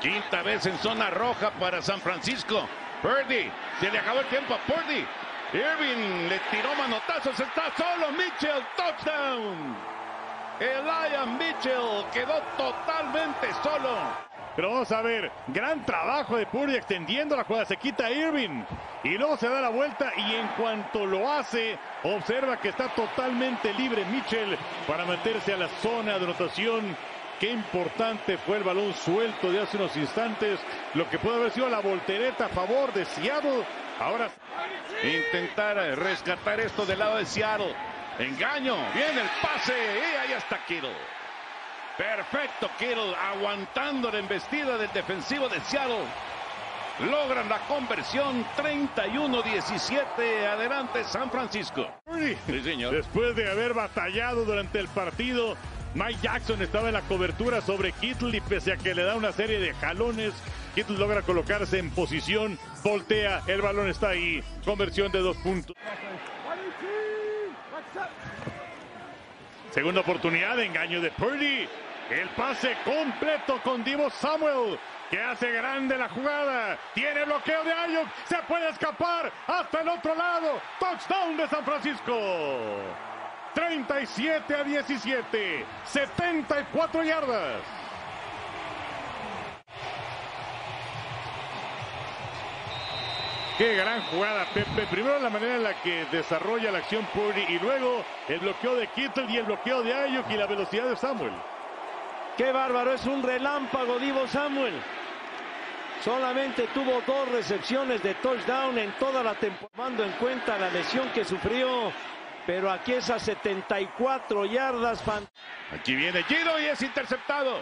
Quinta 0.00 0.42
vez 0.42 0.64
en 0.66 0.78
zona 0.78 1.10
roja 1.10 1.50
para 1.58 1.82
San 1.82 2.00
Francisco. 2.00 2.68
Purdy. 3.02 3.50
Se 3.80 3.90
le 3.90 3.98
acabó 3.98 4.20
el 4.20 4.26
tiempo 4.26 4.54
a 4.54 4.58
Purdy. 4.58 5.04
Irving 5.54 6.28
le 6.28 6.38
tiró 6.52 6.72
manotazos. 6.76 7.40
Está 7.40 7.72
solo 7.76 8.12
Mitchell. 8.12 8.62
Touchdown. 8.76 9.76
Elian 10.60 11.36
Mitchell 11.38 12.04
quedó 12.12 12.40
totalmente 12.56 13.48
solo. 13.64 14.31
Pero 14.54 14.70
vamos 14.70 14.92
a 14.92 15.02
ver, 15.02 15.30
gran 15.48 15.84
trabajo 15.86 16.36
de 16.36 16.46
Purdy 16.46 16.76
extendiendo 16.76 17.36
la 17.36 17.44
jugada, 17.44 17.64
se 17.64 17.76
quita 17.76 18.10
Irving 18.10 18.64
y 19.02 19.16
luego 19.16 19.36
se 19.36 19.48
da 19.48 19.60
la 19.60 19.70
vuelta 19.70 20.12
y 20.16 20.34
en 20.34 20.46
cuanto 20.58 21.06
lo 21.06 21.30
hace, 21.30 21.78
observa 22.02 22.58
que 22.58 22.68
está 22.68 22.88
totalmente 22.88 23.72
libre 23.74 24.04
Mitchell 24.06 24.56
para 24.86 25.04
meterse 25.06 25.54
a 25.54 25.56
la 25.56 25.68
zona 25.68 26.18
de 26.18 26.24
anotación. 26.24 26.96
Qué 27.40 27.50
importante 27.50 28.38
fue 28.38 28.58
el 28.58 28.62
balón 28.62 28.92
suelto 28.94 29.50
de 29.50 29.62
hace 29.62 29.76
unos 29.76 29.96
instantes, 29.96 30.60
lo 30.94 31.08
que 31.08 31.18
puede 31.18 31.38
haber 31.38 31.50
sido 31.50 31.68
la 31.68 31.80
voltereta 31.80 32.46
a 32.46 32.48
favor 32.50 32.92
de 32.92 33.04
Seattle. 33.04 33.64
Ahora 33.98 34.28
Intentar 35.02 35.76
rescatar 35.98 36.60
esto 36.60 36.86
del 36.86 37.00
lado 37.00 37.16
de 37.16 37.26
Seattle. 37.26 37.74
Engaño. 38.18 38.76
Viene 38.94 39.22
el 39.22 39.28
pase. 39.40 39.74
Y 39.74 40.16
ahí 40.16 40.32
está 40.32 40.64
Kittle. 40.64 40.94
Perfecto 41.96 42.70
Kittle. 42.78 43.14
Aguantando 43.14 44.10
la 44.10 44.18
embestida 44.18 44.78
del 44.78 44.92
defensivo 44.92 45.48
de 45.48 45.60
Seattle. 45.60 46.04
Logran 47.00 47.48
la 47.48 47.58
conversión 47.66 48.44
31-17. 48.56 50.46
Adelante 50.46 51.04
San 51.04 51.30
Francisco. 51.30 51.86
Sí, 52.46 52.60
señor. 52.62 52.94
después 52.94 53.34
de 53.34 53.50
haber 53.50 53.74
batallado 53.74 54.44
durante 54.44 54.78
el 54.78 54.88
partido, 54.88 55.56
Mike 55.94 56.20
Jackson 56.22 56.62
estaba 56.62 56.88
en 56.88 56.94
la 56.94 57.02
cobertura 57.02 57.60
sobre 57.60 57.92
Kittle 57.92 58.36
y 58.36 58.40
pese 58.40 58.72
a 58.72 58.76
que 58.76 58.94
le 58.94 59.02
da 59.02 59.16
una 59.16 59.32
serie 59.32 59.58
de 59.58 59.74
jalones, 59.74 60.32
Kittle 60.74 60.98
logra 60.98 61.22
colocarse 61.22 61.78
en 61.78 61.90
posición, 61.90 62.58
voltea, 62.82 63.42
el 63.46 63.60
balón 63.62 63.88
está 63.88 64.10
ahí, 64.10 64.42
conversión 64.64 65.12
de 65.12 65.20
dos 65.20 65.36
puntos. 65.38 65.76
Segunda 69.72 70.02
oportunidad, 70.02 70.60
engaño 70.60 71.00
de 71.00 71.10
Purdy, 71.12 71.66
el 72.10 72.28
pase 72.36 72.76
completo 72.84 73.58
con 73.64 73.82
Divo 73.82 74.10
Samuel, 74.10 74.78
que 75.10 75.18
hace 75.18 75.50
grande 75.50 75.96
la 75.96 76.10
jugada, 76.10 76.78
tiene 76.92 77.24
bloqueo 77.24 77.64
de 77.64 77.72
Ayuk, 77.72 78.06
se 78.28 78.36
puede 78.46 78.68
escapar 78.68 79.32
hasta 79.46 79.80
el 79.80 79.88
otro 79.88 80.14
lado, 80.14 80.60
touchdown 80.78 81.38
de 81.38 81.48
San 81.48 81.64
Francisco. 81.64 82.12
37 83.54 84.54
a 84.54 84.62
17, 84.62 85.64
74 85.86 87.02
yardas. 87.02 87.81
Qué 93.62 93.76
gran 93.76 94.02
jugada, 94.06 94.44
Pepe. 94.52 94.88
Primero 94.90 95.20
la 95.20 95.30
manera 95.30 95.54
en 95.54 95.62
la 95.62 95.80
que 95.82 96.04
desarrolla 96.10 96.72
la 96.72 96.78
acción 96.78 97.06
Purdy 97.14 97.42
y 97.48 97.60
luego 97.60 98.04
el 98.26 98.40
bloqueo 98.40 98.74
de 98.74 98.88
Kittle 98.88 99.26
y 99.28 99.36
el 99.36 99.44
bloqueo 99.44 99.84
de 99.84 99.94
Ayuk 99.94 100.28
y 100.30 100.36
la 100.36 100.46
velocidad 100.46 100.86
de 100.88 100.96
Samuel. 100.96 101.30
Qué 102.36 102.50
bárbaro, 102.50 102.92
es 102.92 103.06
un 103.06 103.22
relámpago 103.22 104.00
Divo 104.00 104.26
Samuel. 104.26 104.74
Solamente 106.02 106.66
tuvo 106.74 107.02
dos 107.06 107.28
recepciones 107.28 108.02
de 108.02 108.14
touchdown 108.14 108.76
en 108.78 108.90
toda 108.98 109.22
la 109.22 109.34
temporada, 109.34 109.70
tomando 109.76 110.02
en 110.02 110.10
cuenta 110.14 110.58
la 110.58 110.68
lesión 110.68 111.08
que 111.10 111.24
sufrió. 111.24 111.92
Pero 112.44 112.68
aquí 112.68 112.94
es 112.94 113.10
a 113.10 113.20
74 113.20 114.44
yardas. 114.44 115.00
fan- 115.04 115.28
Aquí 115.72 115.94
viene 115.94 116.24
Giro 116.24 116.58
y 116.58 116.64
es 116.64 116.82
interceptado. 116.82 117.60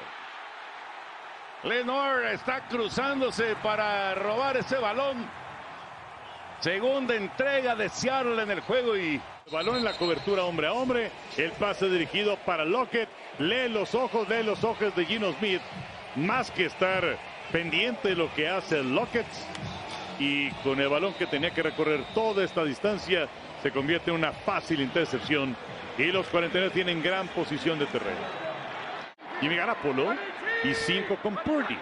Lenore 1.64 2.32
está 2.32 2.66
cruzándose 2.68 3.54
para 3.56 4.14
robar 4.14 4.56
ese 4.56 4.78
balón. 4.78 5.39
Segunda 6.60 7.14
entrega 7.14 7.74
de 7.74 7.88
Seattle 7.88 8.42
en 8.42 8.50
el 8.50 8.60
juego 8.60 8.94
y 8.94 9.18
Balón 9.50 9.76
en 9.76 9.84
la 9.84 9.94
cobertura 9.94 10.44
hombre 10.44 10.66
a 10.66 10.74
hombre. 10.74 11.10
El 11.38 11.52
pase 11.52 11.88
dirigido 11.88 12.36
para 12.44 12.66
Lockett. 12.66 13.08
Lee 13.38 13.70
los 13.70 13.94
ojos, 13.94 14.28
lee 14.28 14.42
los 14.42 14.62
ojos 14.62 14.94
de 14.94 15.06
Gino 15.06 15.32
Smith. 15.38 15.62
Más 16.16 16.50
que 16.50 16.66
estar 16.66 17.16
pendiente 17.50 18.10
de 18.10 18.14
lo 18.14 18.32
que 18.34 18.46
hace 18.46 18.82
Lockett. 18.82 19.26
Y 20.18 20.50
con 20.62 20.78
el 20.78 20.88
balón 20.88 21.14
que 21.14 21.26
tenía 21.26 21.50
que 21.50 21.62
recorrer 21.62 22.04
toda 22.12 22.44
esta 22.44 22.62
distancia, 22.62 23.26
se 23.62 23.70
convierte 23.70 24.10
en 24.10 24.18
una 24.18 24.32
fácil 24.32 24.82
intercepción. 24.82 25.56
Y 25.96 26.12
los 26.12 26.26
49 26.26 26.74
tienen 26.74 27.02
gran 27.02 27.26
posición 27.28 27.78
de 27.78 27.86
terreno. 27.86 28.20
Jimmy 29.40 29.56
Garapolo 29.56 30.12
y 30.62 30.74
5 30.74 31.16
con 31.22 31.36
Purdy. 31.36 31.78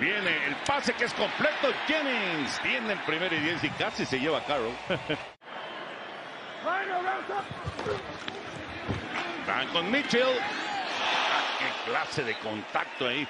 Viene 0.00 0.46
el 0.46 0.56
pase 0.66 0.94
que 0.94 1.04
es 1.04 1.14
completo. 1.14 1.72
Jennings 1.86 2.58
tiene 2.60 2.94
el 2.94 2.98
primer 3.00 3.32
y 3.32 3.38
diez 3.38 3.62
y 3.62 3.68
casi 3.70 4.04
se 4.06 4.18
lleva 4.18 4.38
a 4.38 4.44
Carroll. 4.44 4.74
Van 9.46 9.66
con 9.68 9.90
Mitchell. 9.90 10.22
Ah, 10.22 11.42
qué 11.58 11.90
clase 11.90 12.24
de 12.24 12.34
contacto 12.38 13.08
ahí. 13.08 13.28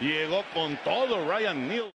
Llegó 0.00 0.44
con 0.54 0.76
todo 0.78 1.28
Ryan 1.28 1.68
Neal. 1.68 1.92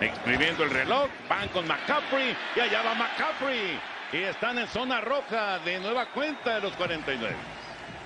Exprimiendo 0.00 0.64
el 0.64 0.70
reloj. 0.70 1.08
Van 1.28 1.48
con 1.48 1.66
McCaffrey. 1.66 2.36
Y 2.56 2.60
allá 2.60 2.82
va 2.82 2.94
McCaffrey. 2.94 3.78
Y 4.12 4.22
están 4.22 4.58
en 4.58 4.68
zona 4.68 5.00
roja 5.00 5.58
de 5.60 5.80
nueva 5.80 6.06
cuenta 6.06 6.54
de 6.56 6.60
los 6.62 6.72
49. 6.74 7.34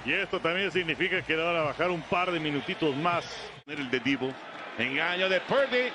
Y 0.08 0.14
esto 0.14 0.40
también 0.40 0.72
significa 0.72 1.20
que 1.20 1.36
le 1.36 1.42
van 1.42 1.56
a 1.56 1.62
bajar 1.64 1.90
un 1.90 2.00
par 2.00 2.32
de 2.32 2.40
minutitos 2.40 2.96
más. 2.96 3.26
El 3.66 3.90
de 3.90 4.00
Divo. 4.00 4.32
Engaño 4.78 5.28
de 5.28 5.38
Purdy. 5.42 5.92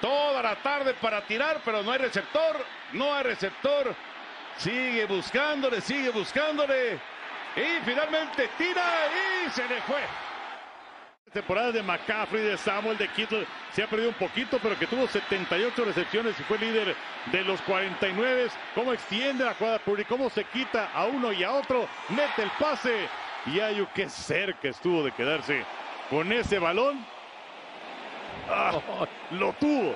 Toda 0.00 0.42
la 0.42 0.56
tarde 0.56 0.92
para 0.94 1.24
tirar, 1.24 1.60
pero 1.64 1.84
no 1.84 1.92
hay 1.92 1.98
receptor. 1.98 2.56
No 2.94 3.14
hay 3.14 3.22
receptor. 3.22 3.94
Sigue 4.56 5.04
buscándole, 5.04 5.80
sigue 5.82 6.10
buscándole. 6.10 6.94
Y 7.54 7.84
finalmente 7.84 8.50
tira 8.58 8.82
y 9.46 9.50
se 9.50 9.68
le 9.68 9.80
fue. 9.82 10.00
Temporada 11.36 11.70
de 11.70 11.82
McCaffrey, 11.82 12.42
de 12.42 12.56
Samuel, 12.56 12.96
de 12.96 13.08
Kittle, 13.08 13.46
se 13.74 13.82
ha 13.82 13.86
perdido 13.86 14.08
un 14.08 14.14
poquito, 14.14 14.58
pero 14.62 14.78
que 14.78 14.86
tuvo 14.86 15.06
78 15.06 15.84
recepciones 15.84 16.34
y 16.40 16.42
fue 16.44 16.56
líder 16.56 16.96
de 17.30 17.44
los 17.44 17.60
49. 17.60 18.48
¿Cómo 18.74 18.94
extiende 18.94 19.44
la 19.44 19.52
jugada 19.52 19.78
Purdy? 19.80 20.06
¿Cómo 20.06 20.30
se 20.30 20.44
quita 20.44 20.90
a 20.94 21.04
uno 21.04 21.34
y 21.34 21.44
a 21.44 21.52
otro? 21.52 21.86
Mete 22.08 22.42
el 22.42 22.50
pase. 22.58 23.06
Y 23.44 23.60
Ayu, 23.60 23.86
qué 23.94 24.08
cerca 24.08 24.68
estuvo 24.68 25.02
de 25.02 25.12
quedarse 25.12 25.62
con 26.08 26.32
ese 26.32 26.58
balón. 26.58 27.04
Ah, 28.48 28.80
lo 29.32 29.52
tuvo. 29.52 29.94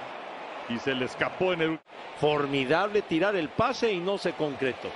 Y 0.68 0.78
se 0.78 0.94
le 0.94 1.06
escapó 1.06 1.54
en 1.54 1.62
el... 1.62 1.80
Formidable 2.20 3.00
tirar 3.00 3.34
el 3.34 3.48
pase 3.48 3.90
y 3.90 3.98
no 3.98 4.18
se 4.18 4.34
concretó. 4.34 4.90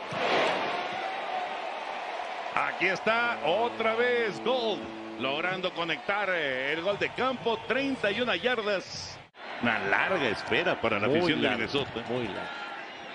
Aquí 2.55 2.85
está 2.85 3.39
otra 3.47 3.95
vez 3.95 4.45
Gold, 4.45 5.04
logrando 5.21 5.73
conectar 5.75 6.29
eh, 6.31 6.73
el 6.73 6.83
gol 6.83 6.99
de 6.99 7.11
campo, 7.11 7.59
31 7.67 8.35
yardas. 8.37 9.19
Una 9.63 9.79
larga 9.79 10.29
espera 10.29 10.81
para 10.81 10.99
la 10.99 11.07
afición 11.07 11.41
de 11.41 11.49
Minnesota. 11.51 12.05
Muy 12.09 12.27
larga. 12.27 12.51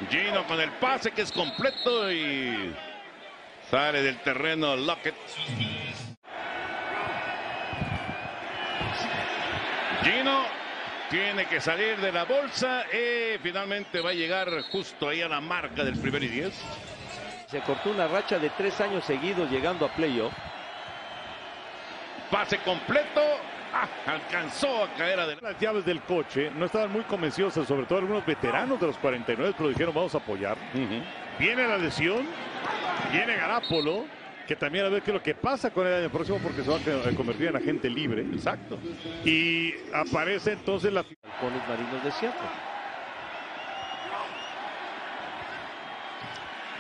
Gino 0.10 0.48
con 0.48 0.60
el 0.62 0.72
pase 0.74 1.12
que 1.12 1.24
es 1.24 1.32
completo 1.32 2.12
y 2.12 2.74
sale 3.70 4.01
del 4.01 4.18
terreno 4.20 4.75
Lockett. 4.75 5.15
Gino 10.03 10.46
tiene 11.10 11.46
que 11.48 11.60
salir 11.60 11.98
de 11.98 12.12
la 12.12 12.24
bolsa 12.24 12.86
y 12.94 13.38
finalmente 13.39 14.00
va 14.00 14.12
a 14.12 14.13
llegar 14.13 14.50
justo 14.72 15.10
ahí 15.10 15.22
a 15.22 15.27
la 15.27 15.41
marca 15.41 15.84
del 15.84 16.00
primer 16.00 16.24
y 16.24 16.27
diez. 16.29 16.53
Se 17.48 17.60
cortó 17.62 17.89
una 17.89 18.08
racha 18.08 18.39
de 18.39 18.50
tres 18.51 18.79
años 18.79 19.03
seguidos 19.03 19.50
llegando 19.51 19.86
a 19.86 19.89
playoff. 19.89 20.34
Pase 22.31 22.57
completo. 22.59 23.21
Ah, 23.71 23.88
alcanzó 24.07 24.83
a 24.83 24.93
caer 24.93 25.19
adelante. 25.19 25.45
Las 25.45 25.59
llaves 25.59 25.86
del 25.86 26.01
coche 26.01 26.51
no 26.55 26.65
estaban 26.65 26.91
muy 26.91 27.03
convencidos, 27.03 27.53
sobre 27.53 27.86
todo 27.86 28.00
algunos 28.00 28.25
veteranos 28.25 28.79
de 28.79 28.88
los 28.88 28.98
49, 28.98 29.53
pero 29.55 29.69
dijeron 29.69 29.93
vamos 29.93 30.15
a 30.15 30.17
apoyar. 30.17 30.57
Viene 31.38 31.67
la 31.67 31.77
lesión, 31.77 32.25
viene 33.12 33.36
Garapolo, 33.36 34.05
que 34.48 34.55
también 34.55 34.86
a 34.86 34.89
ver 34.89 35.03
qué 35.03 35.12
es 35.12 35.15
lo 35.15 35.21
que 35.21 35.36
pasa 35.36 35.69
con 35.69 35.86
el 35.86 35.93
año 35.93 36.09
próximo 36.09 36.39
porque 36.39 36.63
se 36.63 36.69
va 36.71 36.77
a 36.77 37.15
convertir 37.15 37.50
en 37.50 37.57
agente 37.57 37.89
libre. 37.89 38.24
Exacto. 38.24 38.79
Y 39.24 39.75
aparece 39.93 40.53
entonces 40.53 40.91
la... 40.91 41.01
Halcones 41.01 41.67
marinos 41.69 42.03
de 42.03 42.12
Seattle. 42.12 42.39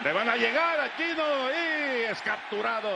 Le 0.03 0.13
van 0.13 0.29
a 0.29 0.35
llegar 0.37 0.79
a 0.79 0.89
Gino 0.97 1.51
y 1.51 2.11
es 2.11 2.19
capturado. 2.21 2.89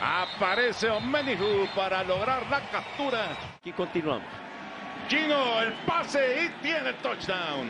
Aparece 0.00 0.88
Omenihu 0.90 1.66
para 1.74 2.04
lograr 2.04 2.46
la 2.48 2.60
captura. 2.70 3.26
Aquí 3.56 3.72
continuamos. 3.72 4.28
Gino 5.08 5.60
el 5.60 5.72
pase 5.86 6.44
y 6.44 6.48
tiene 6.62 6.92
touchdown. 6.94 7.68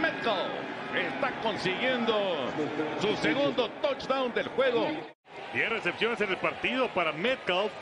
Metcalf 0.00 0.48
está 0.94 1.32
consiguiendo 1.42 2.52
su 3.00 3.16
segundo 3.16 3.68
touchdown 3.82 4.32
del 4.32 4.48
juego. 4.48 4.88
10 5.52 5.70
recepciones 5.70 6.20
en 6.20 6.30
el 6.30 6.36
partido 6.36 6.88
para 6.90 7.10
Metcalf. 7.12 7.72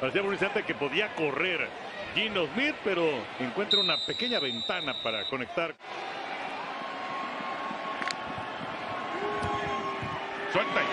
Parecía 0.00 0.22
un 0.22 0.32
instante 0.32 0.64
que 0.64 0.74
podía 0.74 1.14
correr 1.14 1.68
Gino 2.14 2.46
Smith, 2.54 2.74
pero 2.82 3.02
encuentra 3.38 3.78
una 3.78 3.96
pequeña 4.06 4.40
ventana 4.40 4.94
para 5.02 5.24
conectar. 5.28 5.76
Suelta 10.52 10.82
y. 10.82 10.85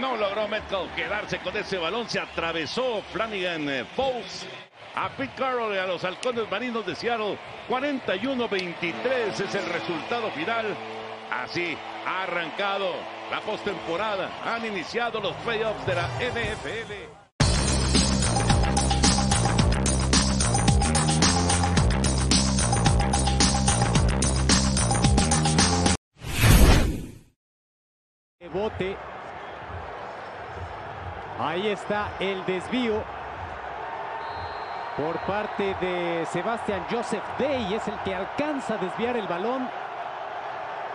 No 0.00 0.16
logró 0.16 0.48
Metcalf 0.48 0.94
quedarse 0.94 1.38
con 1.38 1.56
ese 1.56 1.78
balón. 1.78 2.08
Se 2.08 2.18
atravesó 2.18 3.02
Flanagan 3.12 3.68
eh, 3.68 3.84
Foles 3.94 4.46
a 4.96 5.08
Pete 5.10 5.32
Carroll 5.36 5.74
y 5.74 5.78
a 5.78 5.86
los 5.86 6.02
halcones 6.04 6.50
marinos 6.50 6.84
de 6.84 6.96
Seattle. 6.96 7.38
41-23 7.68 9.40
es 9.40 9.54
el 9.54 9.66
resultado 9.66 10.30
final. 10.32 10.76
Así 11.30 11.76
ha 12.04 12.24
arrancado 12.24 12.92
la 13.30 13.40
postemporada. 13.40 14.30
Han 14.44 14.66
iniciado 14.66 15.20
los 15.20 15.34
playoffs 15.36 15.86
de 15.86 15.94
la 15.94 16.08
NFL. 16.18 16.92
Bote. 28.52 29.15
Ahí 31.38 31.68
está 31.68 32.12
el 32.18 32.44
desvío 32.46 33.04
por 34.96 35.18
parte 35.26 35.74
de 35.82 36.26
Sebastián 36.32 36.86
Joseph 36.90 37.22
Day. 37.38 37.74
Es 37.74 37.86
el 37.88 37.98
que 38.04 38.14
alcanza 38.14 38.74
a 38.74 38.78
desviar 38.78 39.18
el 39.18 39.26
balón. 39.26 39.68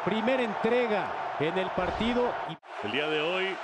Primera 0.04 0.42
entrega 0.42 1.36
en 1.40 1.56
el 1.60 1.70
partido. 1.72 2.34
El 2.84 2.92
día 2.92 3.08
de 3.08 3.22
hoy, 3.22 3.56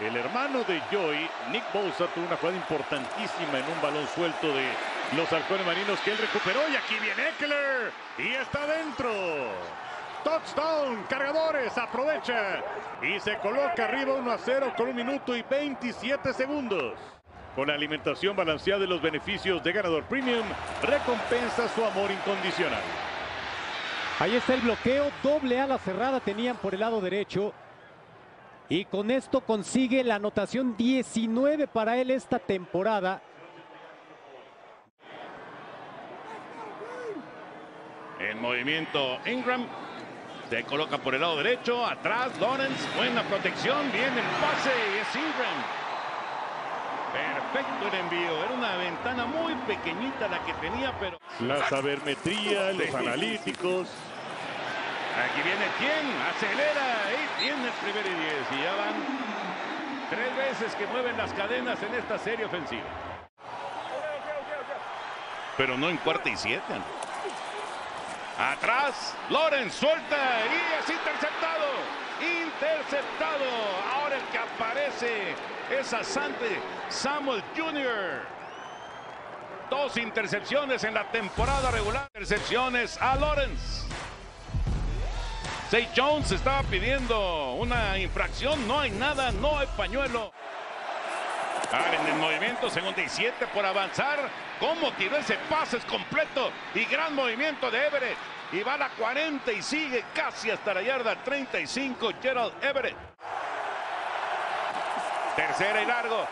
el 0.00 0.16
hermano 0.16 0.64
de 0.64 0.80
Joy, 0.90 1.28
Nick 1.50 1.70
Bosa, 1.70 2.06
tuvo 2.14 2.24
una 2.26 2.36
jugada 2.38 2.56
importantísima 2.56 3.58
en 3.58 3.70
un 3.70 3.82
balón 3.82 4.06
suelto 4.14 4.46
de 4.54 4.68
los 5.14 5.30
halcones 5.30 5.66
marinos 5.66 6.00
que 6.00 6.12
él 6.12 6.18
recuperó. 6.18 6.60
Y 6.72 6.76
aquí 6.76 6.94
viene 6.94 7.28
Eckler. 7.28 7.92
Y 8.16 8.34
está 8.36 8.66
dentro. 8.66 9.10
Touchdown, 10.22 11.04
cargadores, 11.08 11.76
aprovecha 11.76 12.62
y 13.02 13.18
se 13.20 13.36
coloca 13.38 13.84
arriba 13.84 14.14
1 14.14 14.30
a 14.30 14.38
0 14.38 14.72
con 14.76 14.88
un 14.88 14.96
minuto 14.96 15.36
y 15.36 15.42
27 15.42 16.32
segundos. 16.32 16.94
Con 17.54 17.68
la 17.68 17.74
alimentación 17.74 18.34
balanceada 18.34 18.80
de 18.80 18.86
los 18.86 19.02
beneficios 19.02 19.62
de 19.62 19.72
ganador 19.72 20.04
premium, 20.04 20.46
recompensa 20.82 21.68
su 21.68 21.84
amor 21.84 22.10
incondicional. 22.10 22.80
Ahí 24.18 24.36
está 24.36 24.54
el 24.54 24.60
bloqueo, 24.60 25.10
doble 25.22 25.60
ala 25.60 25.78
cerrada 25.78 26.20
tenían 26.20 26.56
por 26.56 26.74
el 26.74 26.80
lado 26.80 27.00
derecho. 27.00 27.52
Y 28.68 28.84
con 28.86 29.10
esto 29.10 29.40
consigue 29.42 30.02
la 30.04 30.14
anotación 30.14 30.76
19 30.76 31.66
para 31.66 31.96
él 31.98 32.10
esta 32.10 32.38
temporada. 32.38 33.20
En 38.18 38.40
movimiento 38.40 39.18
Ingram 39.26 39.66
se 40.52 40.64
coloca 40.64 40.98
por 40.98 41.14
el 41.14 41.22
lado 41.22 41.38
derecho, 41.38 41.86
atrás 41.86 42.38
Lawrence, 42.38 42.86
buena 42.94 43.22
protección, 43.22 43.90
viene 43.90 44.20
el 44.20 44.32
pase 44.36 44.70
y 44.92 44.98
es 44.98 45.16
Ingram. 45.16 45.58
Perfecto 47.10 47.88
el 47.88 48.00
envío, 48.00 48.44
era 48.44 48.52
una 48.52 48.76
ventana 48.76 49.24
muy 49.24 49.54
pequeñita 49.66 50.28
la 50.28 50.44
que 50.44 50.52
tenía, 50.60 50.92
pero... 51.00 51.16
La 51.40 51.66
sabermetría, 51.70 52.70
los 52.72 52.94
analíticos. 52.94 53.88
Aquí 55.24 55.40
viene 55.40 55.64
quien, 55.78 56.20
acelera 56.20 57.08
y 57.16 57.40
tiene 57.40 57.64
el 57.64 57.72
primer 57.80 58.04
y 58.04 58.14
diez. 58.20 58.46
Y 58.50 58.62
ya 58.62 58.74
van 58.74 58.94
tres 60.10 60.36
veces 60.36 60.74
que 60.74 60.86
mueven 60.88 61.16
las 61.16 61.32
cadenas 61.32 61.82
en 61.82 61.94
esta 61.94 62.18
serie 62.18 62.44
ofensiva. 62.44 62.84
Pero 65.56 65.78
no 65.78 65.88
en 65.88 65.96
cuarta 65.96 66.28
y 66.28 66.36
siete. 66.36 66.74
Atrás, 68.42 69.14
Lorenz 69.30 69.72
suelta 69.72 70.16
y 70.16 70.82
es 70.82 70.90
interceptado. 70.90 71.64
Interceptado. 72.20 73.44
Ahora 73.94 74.16
el 74.16 74.22
que 74.32 74.38
aparece 74.38 75.36
es 75.70 75.92
Asante 75.92 76.60
Samuel 76.88 77.40
Jr. 77.56 78.22
Dos 79.70 79.96
intercepciones 79.96 80.82
en 80.82 80.94
la 80.94 81.08
temporada 81.12 81.70
regular. 81.70 82.08
Intercepciones 82.12 83.00
a 83.00 83.14
Lorenz. 83.14 83.86
Say 85.70 85.88
Jones 85.96 86.32
estaba 86.32 86.64
pidiendo 86.64 87.52
una 87.52 87.96
infracción. 88.00 88.66
No 88.66 88.80
hay 88.80 88.90
nada, 88.90 89.30
no 89.30 89.56
hay 89.56 89.68
pañuelo. 89.76 90.32
en 91.72 92.06
el 92.08 92.16
movimiento, 92.16 92.68
segundo 92.68 93.00
y 93.00 93.08
siete 93.08 93.46
por 93.54 93.64
avanzar. 93.64 94.18
Cómo 94.58 94.90
tiró 94.94 95.16
ese 95.16 95.36
pase 95.48 95.76
es 95.76 95.84
completo 95.84 96.50
y 96.74 96.84
gran 96.86 97.14
movimiento 97.14 97.70
de 97.70 97.86
Everett. 97.86 98.31
Y 98.52 98.62
va 98.62 98.74
a 98.74 98.78
la 98.78 98.88
40 98.90 99.50
y 99.52 99.62
sigue 99.62 100.04
casi 100.14 100.50
hasta 100.50 100.74
la 100.74 100.82
yarda 100.82 101.16
35 101.16 102.12
Gerald 102.20 102.52
Everett. 102.62 102.96
Tercera 105.34 105.82
y 105.82 105.86
largo. 105.86 106.26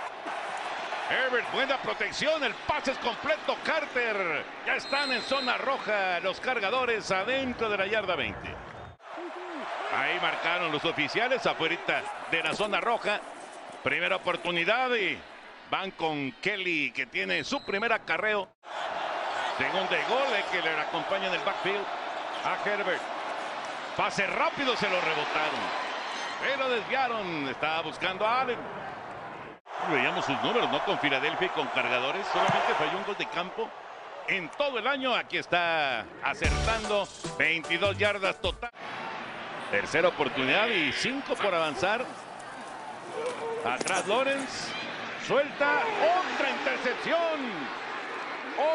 Everett, 1.11 1.51
buena 1.53 1.79
protección, 1.79 2.45
el 2.45 2.55
pase 2.55 2.93
es 2.93 2.99
completo. 2.99 3.57
Carter, 3.65 4.45
ya 4.67 4.77
están 4.77 5.11
en 5.11 5.23
zona 5.23 5.57
roja 5.57 6.21
los 6.21 6.39
cargadores 6.41 7.11
adentro 7.11 7.71
de 7.71 7.79
la 7.79 7.87
yarda 7.87 8.15
20. 8.15 8.39
Ahí 9.97 10.21
marcaron 10.21 10.71
los 10.71 10.85
oficiales 10.85 11.45
afuera 11.47 12.05
de 12.31 12.43
la 12.43 12.55
zona 12.55 12.81
roja. 12.81 13.21
Primera 13.83 14.17
oportunidad 14.17 14.95
y 14.95 15.19
Van 15.71 15.93
con 15.93 16.33
Kelly, 16.43 16.91
que 16.91 17.07
tiene 17.07 17.45
su 17.45 17.65
primer 17.65 17.93
acarreo. 17.93 18.49
Segundo 19.57 19.89
de 19.89 20.03
gol, 20.05 20.27
que 20.51 20.61
le 20.61 20.71
acompaña 20.71 21.29
en 21.29 21.35
el 21.35 21.41
backfield 21.41 22.10
a 22.45 22.69
Herbert. 22.69 23.03
Pase 23.97 24.27
rápido, 24.27 24.77
se 24.77 24.89
lo 24.89 25.01
rebotaron. 25.01 25.61
Pero 26.41 26.69
desviaron, 26.71 27.49
estaba 27.49 27.83
buscando 27.83 28.27
a 28.27 28.41
Allen. 28.41 28.59
Veíamos 29.91 30.25
sus 30.25 30.41
números, 30.43 30.71
¿no? 30.71 30.85
Con 30.85 30.99
Filadelfia 30.99 31.47
y 31.47 31.51
con 31.51 31.67
cargadores. 31.69 32.27
Solamente 32.29 32.75
falló 32.79 32.99
un 32.99 33.05
gol 33.05 33.17
de 33.17 33.27
campo 33.27 33.69
en 34.29 34.49
todo 34.51 34.79
el 34.79 34.87
año. 34.87 35.15
Aquí 35.15 35.39
está 35.39 36.05
acertando 36.23 37.07
22 37.39 37.99
yardas 37.99 38.41
total. 38.41 38.71
Tercera 39.71 40.09
oportunidad 40.09 40.69
y 40.69 40.93
cinco 40.93 41.35
por 41.35 41.55
avanzar. 41.55 42.05
Atrás 43.65 44.07
Lorenz. 44.07 44.69
Suelta 45.27 45.83
otra 46.35 46.51
intercepción. 46.51 47.81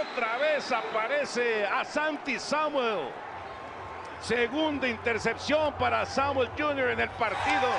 Otra 0.01 0.37
vez 0.37 0.71
aparece 0.71 1.65
a 1.65 1.83
Santi 1.83 2.39
Samuel. 2.39 3.09
Segunda 4.27 4.87
intercepción 4.87 5.71
para 5.73 6.03
Samuel 6.03 6.49
Jr. 6.57 6.89
en 6.89 6.99
el 7.01 7.09
partido. 7.09 7.69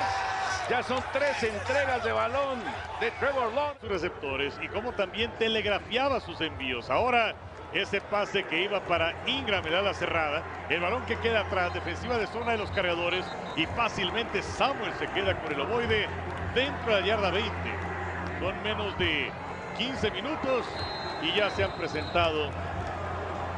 Ya 0.69 0.81
son 0.81 1.03
tres 1.11 1.43
entregas 1.43 2.01
de 2.05 2.13
balón 2.13 2.59
de 3.01 3.11
Trevor 3.11 3.51
Lawrence. 3.53 3.85
Receptores 3.85 4.57
y 4.61 4.69
como 4.69 4.93
también 4.93 5.29
telegrafiaba 5.37 6.21
sus 6.21 6.39
envíos. 6.39 6.89
Ahora 6.89 7.35
ese 7.73 7.99
pase 7.99 8.45
que 8.45 8.63
iba 8.63 8.79
para 8.79 9.13
Ingram 9.27 9.67
en 9.67 9.83
la 9.83 9.93
cerrada. 9.93 10.41
El 10.69 10.79
balón 10.79 11.05
que 11.05 11.17
queda 11.17 11.41
atrás, 11.41 11.73
defensiva 11.73 12.17
de 12.17 12.27
zona 12.27 12.53
de 12.53 12.59
los 12.59 12.71
cargadores. 12.71 13.25
Y 13.57 13.65
fácilmente 13.65 14.41
Samuel 14.41 14.93
se 14.99 15.07
queda 15.07 15.37
con 15.41 15.51
el 15.51 15.59
ovoide 15.59 16.07
dentro 16.55 16.95
de 16.95 17.01
la 17.01 17.07
yarda 17.07 17.31
20. 17.31 17.51
Son 18.39 18.63
menos 18.63 18.97
de 18.97 19.29
15 19.77 20.11
minutos 20.11 20.65
y 21.21 21.33
ya 21.35 21.49
se 21.49 21.65
han 21.65 21.73
presentado 21.73 22.49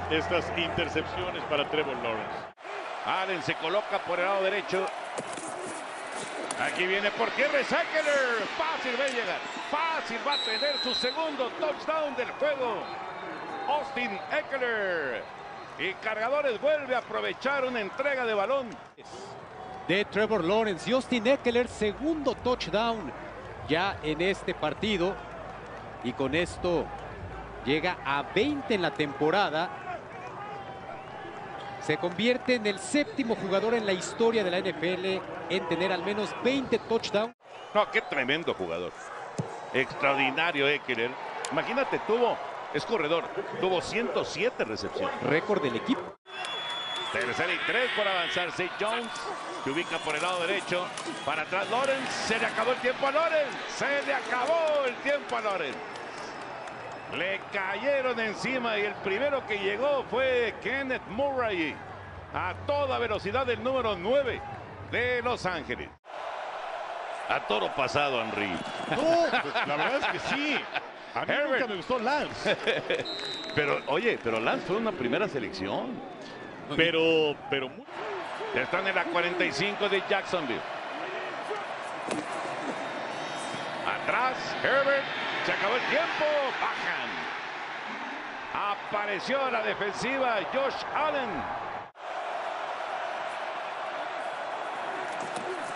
estas 0.09 0.51
intercepciones 0.57 1.43
para 1.43 1.69
Trevor 1.69 1.95
Lawrence. 1.97 2.58
Allen 3.05 3.41
se 3.43 3.55
coloca 3.55 3.99
por 3.99 4.19
el 4.19 4.25
lado 4.25 4.43
derecho. 4.43 4.85
Aquí 6.59 6.85
viene 6.85 7.09
por 7.11 7.29
tierra 7.31 7.59
Eckler. 7.59 8.45
Fácil 8.57 8.99
va 8.99 9.05
a 9.05 9.07
llegar. 9.07 9.39
Fácil 9.71 10.17
va 10.27 10.33
a 10.33 10.37
tener 10.37 10.77
su 10.83 10.93
segundo 10.93 11.49
touchdown 11.59 12.15
del 12.15 12.29
juego. 12.31 12.83
Austin 13.67 14.19
Eckler. 14.31 15.23
Y 15.79 15.93
Cargadores 16.03 16.59
vuelve 16.59 16.95
a 16.95 16.99
aprovechar 16.99 17.63
una 17.63 17.79
entrega 17.79 18.25
de 18.25 18.33
balón. 18.33 18.69
De 19.87 20.03
Trevor 20.05 20.43
Lawrence 20.43 20.89
y 20.89 20.93
Austin 20.93 21.25
Eckler, 21.25 21.67
segundo 21.67 22.35
touchdown 22.35 23.11
ya 23.69 23.97
en 24.03 24.19
este 24.19 24.53
partido. 24.53 25.15
Y 26.03 26.11
con 26.11 26.35
esto 26.35 26.85
llega 27.65 27.97
a 28.03 28.23
20 28.23 28.73
en 28.73 28.81
la 28.81 28.91
temporada. 28.91 29.88
Se 31.81 31.97
convierte 31.97 32.55
en 32.55 32.67
el 32.67 32.79
séptimo 32.79 33.35
jugador 33.35 33.73
en 33.73 33.85
la 33.85 33.93
historia 33.93 34.43
de 34.43 34.51
la 34.51 34.59
NFL 34.59 35.21
en 35.49 35.67
tener 35.69 35.91
al 35.91 36.03
menos 36.03 36.35
20 36.43 36.77
touchdowns. 36.79 37.35
No, 37.73 37.89
qué 37.91 38.01
tremendo 38.01 38.53
jugador. 38.53 38.91
Extraordinario 39.73 40.67
Eckler. 40.67 41.11
Imagínate, 41.51 41.99
tuvo, 42.07 42.37
es 42.73 42.85
corredor, 42.85 43.25
tuvo 43.59 43.81
107 43.81 44.65
recepciones. 44.65 45.21
Récord 45.23 45.61
del 45.61 45.75
equipo. 45.75 46.19
Tercera 47.11 47.51
y 47.51 47.57
tres 47.65 47.89
por 47.95 48.07
avanzar. 48.07 48.49
St. 48.49 48.69
Jones 48.79 49.09
se 49.63 49.71
ubica 49.71 49.97
por 49.99 50.15
el 50.15 50.21
lado 50.21 50.45
derecho. 50.45 50.85
Para 51.25 51.41
atrás 51.41 51.67
Lawrence. 51.71 52.11
Se 52.27 52.37
le 52.37 52.45
acabó 52.45 52.71
el 52.71 52.77
tiempo 52.77 53.07
a 53.07 53.11
Lawrence. 53.11 53.57
Se 53.75 54.05
le 54.05 54.13
acabó 54.13 54.85
el 54.85 54.95
tiempo 54.97 55.37
a 55.37 55.41
Lawrence. 55.41 55.79
Le 57.17 57.39
cayeron 57.51 58.19
encima 58.19 58.77
y 58.77 58.81
el 58.81 58.93
primero 58.95 59.45
que 59.47 59.57
llegó 59.57 60.03
fue 60.09 60.53
Kenneth 60.61 61.05
Murray. 61.09 61.75
A 62.33 62.53
toda 62.67 62.99
velocidad 62.99 63.45
del 63.47 63.63
número 63.63 63.95
9 63.95 64.39
de 64.91 65.21
Los 65.23 65.45
Ángeles. 65.47 65.89
A 67.27 67.39
toro 67.47 67.73
pasado, 67.75 68.21
Henry. 68.21 68.47
No, 68.91 69.41
pues, 69.41 69.53
la 69.67 69.75
verdad 69.75 69.95
es 69.97 70.05
que 70.07 70.19
sí. 70.35 70.59
A 71.15 71.25
mí 71.25 71.31
Herbert. 71.33 71.51
nunca 71.53 71.67
me 71.67 71.75
gustó 71.75 71.99
Lance. 71.99 72.55
Pero, 73.55 73.81
oye, 73.87 74.19
pero 74.23 74.39
Lance 74.39 74.67
fue 74.67 74.77
una 74.77 74.91
primera 74.91 75.27
selección. 75.27 75.99
Pero, 76.77 77.35
pero 77.49 77.67
muy- 77.67 77.83
Están 78.53 78.85
en 78.85 78.93
la 78.93 79.03
45 79.05 79.89
de 79.89 80.03
Jacksonville. 80.07 80.61
Atrás, 84.03 84.37
Herbert. 84.63 85.03
Se 85.45 85.51
acabó 85.51 85.75
el 85.75 85.81
tiempo. 85.89 86.25
Bajan. 86.61 86.98
Apareció 88.59 89.41
a 89.41 89.49
la 89.49 89.61
defensiva 89.63 90.37
Josh 90.51 90.83
Allen. 90.93 91.29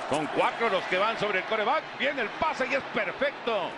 Con 0.09 0.27
cuatro 0.27 0.67
los 0.67 0.83
que 0.85 0.97
van 0.97 1.17
sobre 1.17 1.39
el 1.39 1.45
coreback. 1.45 1.81
Viene 1.97 2.23
el 2.23 2.29
pase 2.31 2.67
y 2.69 2.73
es 2.73 2.83
perfecto. 2.93 3.69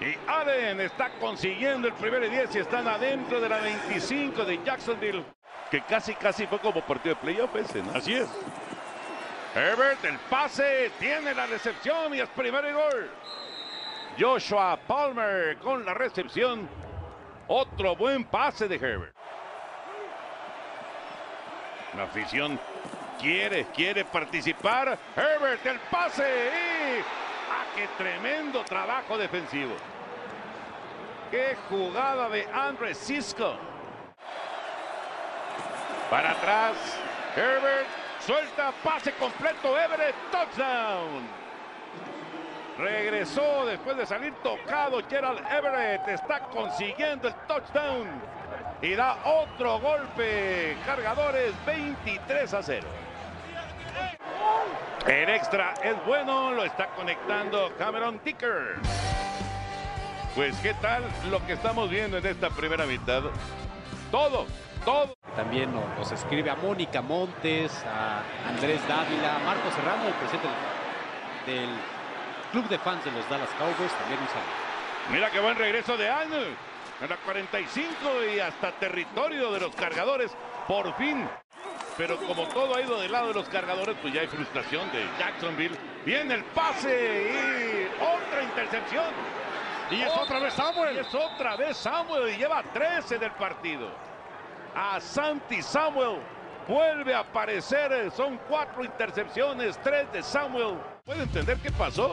Y 0.00 0.16
Allen 0.30 0.80
está 0.80 1.10
consiguiendo 1.18 1.88
el 1.88 1.94
primer 1.94 2.22
y 2.22 2.28
10 2.28 2.54
y 2.54 2.58
están 2.60 2.86
adentro 2.86 3.40
de 3.40 3.48
la 3.48 3.58
25 3.58 4.44
de 4.44 4.62
Jacksonville. 4.64 5.24
Que 5.68 5.80
casi, 5.82 6.14
casi 6.14 6.46
fue 6.46 6.60
como 6.60 6.82
partido 6.82 7.16
de 7.16 7.20
playoff 7.20 7.56
ese, 7.56 7.82
¿no? 7.82 7.92
así 7.96 8.14
es. 8.14 8.28
Herbert, 9.56 10.04
el 10.04 10.18
pase, 10.30 10.92
tiene 11.00 11.34
la 11.34 11.46
recepción 11.46 12.14
y 12.14 12.20
es 12.20 12.28
primero 12.28 12.70
y 12.70 12.72
gol. 12.72 13.10
Joshua 14.20 14.78
Palmer 14.86 15.58
con 15.58 15.84
la 15.84 15.94
recepción. 15.94 16.68
Otro 17.48 17.96
buen 17.96 18.24
pase 18.24 18.68
de 18.68 18.76
Herbert. 18.76 19.14
La 21.96 22.04
afición 22.04 22.58
quiere, 23.20 23.66
cisco 23.74 24.04
participar. 24.04 24.98
Herbert, 25.16 25.64
el 25.66 25.78
pase 25.90 26.22
y... 26.22 27.00
¡Ah, 27.50 27.64
qué 27.76 27.88
tremendo 27.98 28.64
trabajo 28.64 29.18
defensivo! 29.18 29.74
¡Qué 31.30 31.56
jugada 31.68 32.28
de 32.28 32.46
Andre 32.52 32.94
Cisco! 32.94 33.56
Para 36.10 36.32
atrás, 36.32 36.76
Herbert 37.36 37.88
suelta, 38.20 38.72
pase 38.84 39.12
completo, 39.14 39.78
Everett, 39.78 40.14
touchdown. 40.30 41.41
Regresó 42.82 43.64
después 43.64 43.96
de 43.96 44.04
salir 44.04 44.34
tocado 44.42 45.00
Gerald 45.08 45.38
Everett, 45.52 46.08
está 46.08 46.40
consiguiendo 46.48 47.28
el 47.28 47.34
touchdown 47.46 48.08
y 48.82 48.96
da 48.96 49.18
otro 49.24 49.78
golpe. 49.78 50.76
Cargadores 50.84 51.52
23 51.64 52.54
a 52.54 52.60
0. 52.60 52.88
El 55.06 55.28
extra 55.28 55.74
es 55.84 55.94
bueno, 56.04 56.50
lo 56.50 56.64
está 56.64 56.88
conectando 56.96 57.72
Cameron 57.78 58.18
Ticker. 58.18 58.80
Pues 60.34 60.56
qué 60.56 60.74
tal 60.74 61.04
lo 61.30 61.46
que 61.46 61.52
estamos 61.52 61.88
viendo 61.88 62.18
en 62.18 62.26
esta 62.26 62.50
primera 62.50 62.84
mitad. 62.84 63.22
Todo, 64.10 64.44
todo. 64.84 65.14
También 65.36 65.70
nos, 65.72 66.10
escribe 66.10 66.50
a 66.50 66.56
Mónica 66.56 67.00
Montes, 67.00 67.84
a 67.86 68.24
Andrés 68.48 68.80
Dávila, 68.88 69.36
a 69.36 69.38
Marco 69.38 69.70
Serrano, 69.70 70.08
el 70.08 70.14
presidente 70.14 70.48
del 71.46 71.91
Club 72.52 72.68
de 72.68 72.78
Fans 72.78 73.04
de 73.04 73.10
los 73.12 73.28
Dallas 73.28 73.48
Cowboys. 73.58 73.92
También 73.92 74.20
un 74.20 74.28
saludo. 74.28 74.52
Mira 75.10 75.30
qué 75.30 75.40
buen 75.40 75.56
regreso 75.56 75.96
de 75.96 76.08
Arnold. 76.08 76.54
En 77.00 77.08
la 77.10 77.16
45 77.16 77.90
y 78.34 78.38
hasta 78.38 78.70
territorio 78.72 79.50
de 79.52 79.60
los 79.60 79.74
cargadores. 79.74 80.30
Por 80.68 80.94
fin. 80.96 81.28
Pero 81.96 82.16
como 82.18 82.46
todo 82.48 82.76
ha 82.76 82.80
ido 82.80 83.00
del 83.00 83.10
lado 83.10 83.28
de 83.28 83.34
los 83.34 83.48
cargadores, 83.48 83.96
pues 84.00 84.14
ya 84.14 84.20
hay 84.20 84.26
frustración 84.28 84.90
de 84.92 85.04
Jacksonville. 85.18 85.76
Viene 86.04 86.34
el 86.34 86.44
pase 86.44 87.30
y 87.32 88.02
otra 88.02 88.42
intercepción. 88.42 89.06
Y 89.90 90.00
es 90.00 90.12
otra 90.16 90.38
vez 90.38 90.54
Y 90.54 90.56
Samuel. 90.56 90.98
es 90.98 91.14
otra 91.14 91.56
vez 91.56 91.76
Samuel 91.76 92.34
y 92.34 92.36
lleva 92.38 92.62
13 92.62 93.18
del 93.18 93.32
partido. 93.32 93.90
A 94.74 95.00
Santi 95.00 95.60
Samuel 95.60 96.18
vuelve 96.68 97.14
a 97.14 97.20
aparecer. 97.20 98.10
Son 98.12 98.38
cuatro 98.48 98.84
intercepciones, 98.84 99.78
tres 99.82 100.10
de 100.12 100.22
Samuel. 100.22 100.78
¿Puede 101.04 101.24
entender 101.24 101.58
qué 101.58 101.70
pasó? 101.72 102.12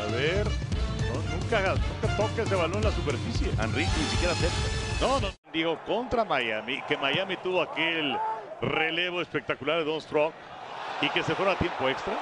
A 0.00 0.06
ver, 0.12 0.46
no, 0.46 1.36
nunca, 1.36 1.74
nunca 1.74 2.16
toca 2.16 2.42
ese 2.42 2.54
balón 2.54 2.78
en 2.78 2.84
la 2.84 2.90
superficie. 2.90 3.50
Enrique 3.60 3.90
ni 3.96 4.04
siquiera 4.06 4.32
acepta. 4.32 4.84
No, 5.00 5.20
no, 5.20 5.28
digo 5.52 5.78
contra 5.86 6.24
Miami, 6.24 6.82
que 6.88 6.96
Miami 6.96 7.36
tuvo 7.38 7.62
aquel 7.62 8.18
relevo 8.60 9.20
espectacular 9.20 9.78
de 9.78 9.84
Don 9.84 10.00
Strong 10.00 10.32
y 11.00 11.08
que 11.10 11.22
se 11.22 11.34
fueron 11.34 11.54
a 11.54 11.58
tiempo 11.58 11.88
extra. 11.88 12.14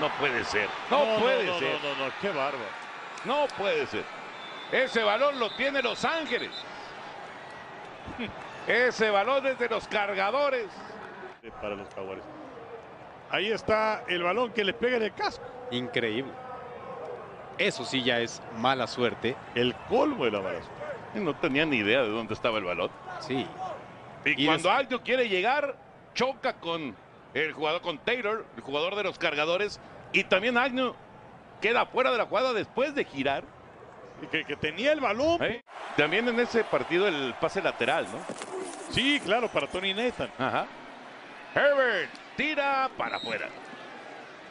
No 0.00 0.08
puede 0.18 0.44
ser. 0.44 0.68
No, 0.90 1.04
puede 1.20 1.46
no, 1.46 1.58
ser. 1.58 1.78
No, 1.82 1.94
no, 1.94 2.06
no, 2.06 2.12
qué 2.20 2.28
bárbaro. 2.28 2.82
No 3.24 3.46
puede 3.56 3.86
ser. 3.86 4.04
Ese 4.70 5.02
balón 5.02 5.38
lo 5.38 5.54
tiene 5.54 5.82
Los 5.82 6.04
Ángeles. 6.04 6.50
Ese 8.66 9.10
balón 9.10 9.46
es 9.46 9.58
de 9.58 9.68
los 9.68 9.86
cargadores. 9.88 10.66
Para 11.60 11.74
los 11.74 11.88
jaguares. 11.94 12.24
Ahí 13.30 13.50
está 13.50 14.04
el 14.08 14.22
balón 14.22 14.52
que 14.52 14.64
le 14.64 14.72
pega 14.72 14.96
en 14.96 15.02
el 15.04 15.14
casco. 15.14 15.44
Increíble. 15.70 16.32
Eso 17.66 17.84
sí 17.84 18.02
ya 18.02 18.18
es 18.20 18.42
mala 18.58 18.86
suerte. 18.86 19.36
El 19.54 19.74
colmo 19.88 20.24
de 20.24 20.30
la 20.32 20.40
mala 20.40 20.58
suerte. 20.62 21.20
No 21.20 21.34
tenía 21.36 21.64
ni 21.66 21.76
idea 21.76 22.02
de 22.02 22.08
dónde 22.08 22.34
estaba 22.34 22.58
el 22.58 22.64
balón. 22.64 22.90
Sí. 23.20 23.46
Y, 24.24 24.42
Y 24.42 24.46
cuando 24.46 24.68
des- 24.76 25.00
quiere 25.04 25.28
llegar, 25.28 25.76
choca 26.14 26.54
con 26.54 26.94
el 27.34 27.52
jugador, 27.52 27.80
con 27.82 27.98
Taylor, 27.98 28.44
el 28.56 28.62
jugador 28.62 28.94
de 28.96 29.04
los 29.04 29.18
cargadores. 29.18 29.80
Y 30.12 30.24
también 30.24 30.56
Agnew 30.58 30.94
queda 31.60 31.86
fuera 31.86 32.10
de 32.10 32.18
la 32.18 32.26
jugada 32.26 32.52
después 32.52 32.94
de 32.94 33.04
girar. 33.04 33.44
Que, 34.30 34.44
que 34.44 34.56
tenía 34.56 34.92
el 34.92 35.00
balón. 35.00 35.42
¿eh? 35.42 35.62
También 35.96 36.28
en 36.28 36.38
ese 36.40 36.62
partido 36.64 37.08
el 37.08 37.34
pase 37.40 37.60
lateral, 37.60 38.06
¿no? 38.12 38.18
Sí, 38.90 39.20
claro, 39.24 39.48
para 39.48 39.66
Tony 39.66 39.92
Nathan. 39.94 40.30
Ajá. 40.38 40.66
Herbert 41.54 42.10
tira 42.36 42.88
para 42.96 43.16
afuera. 43.16 43.48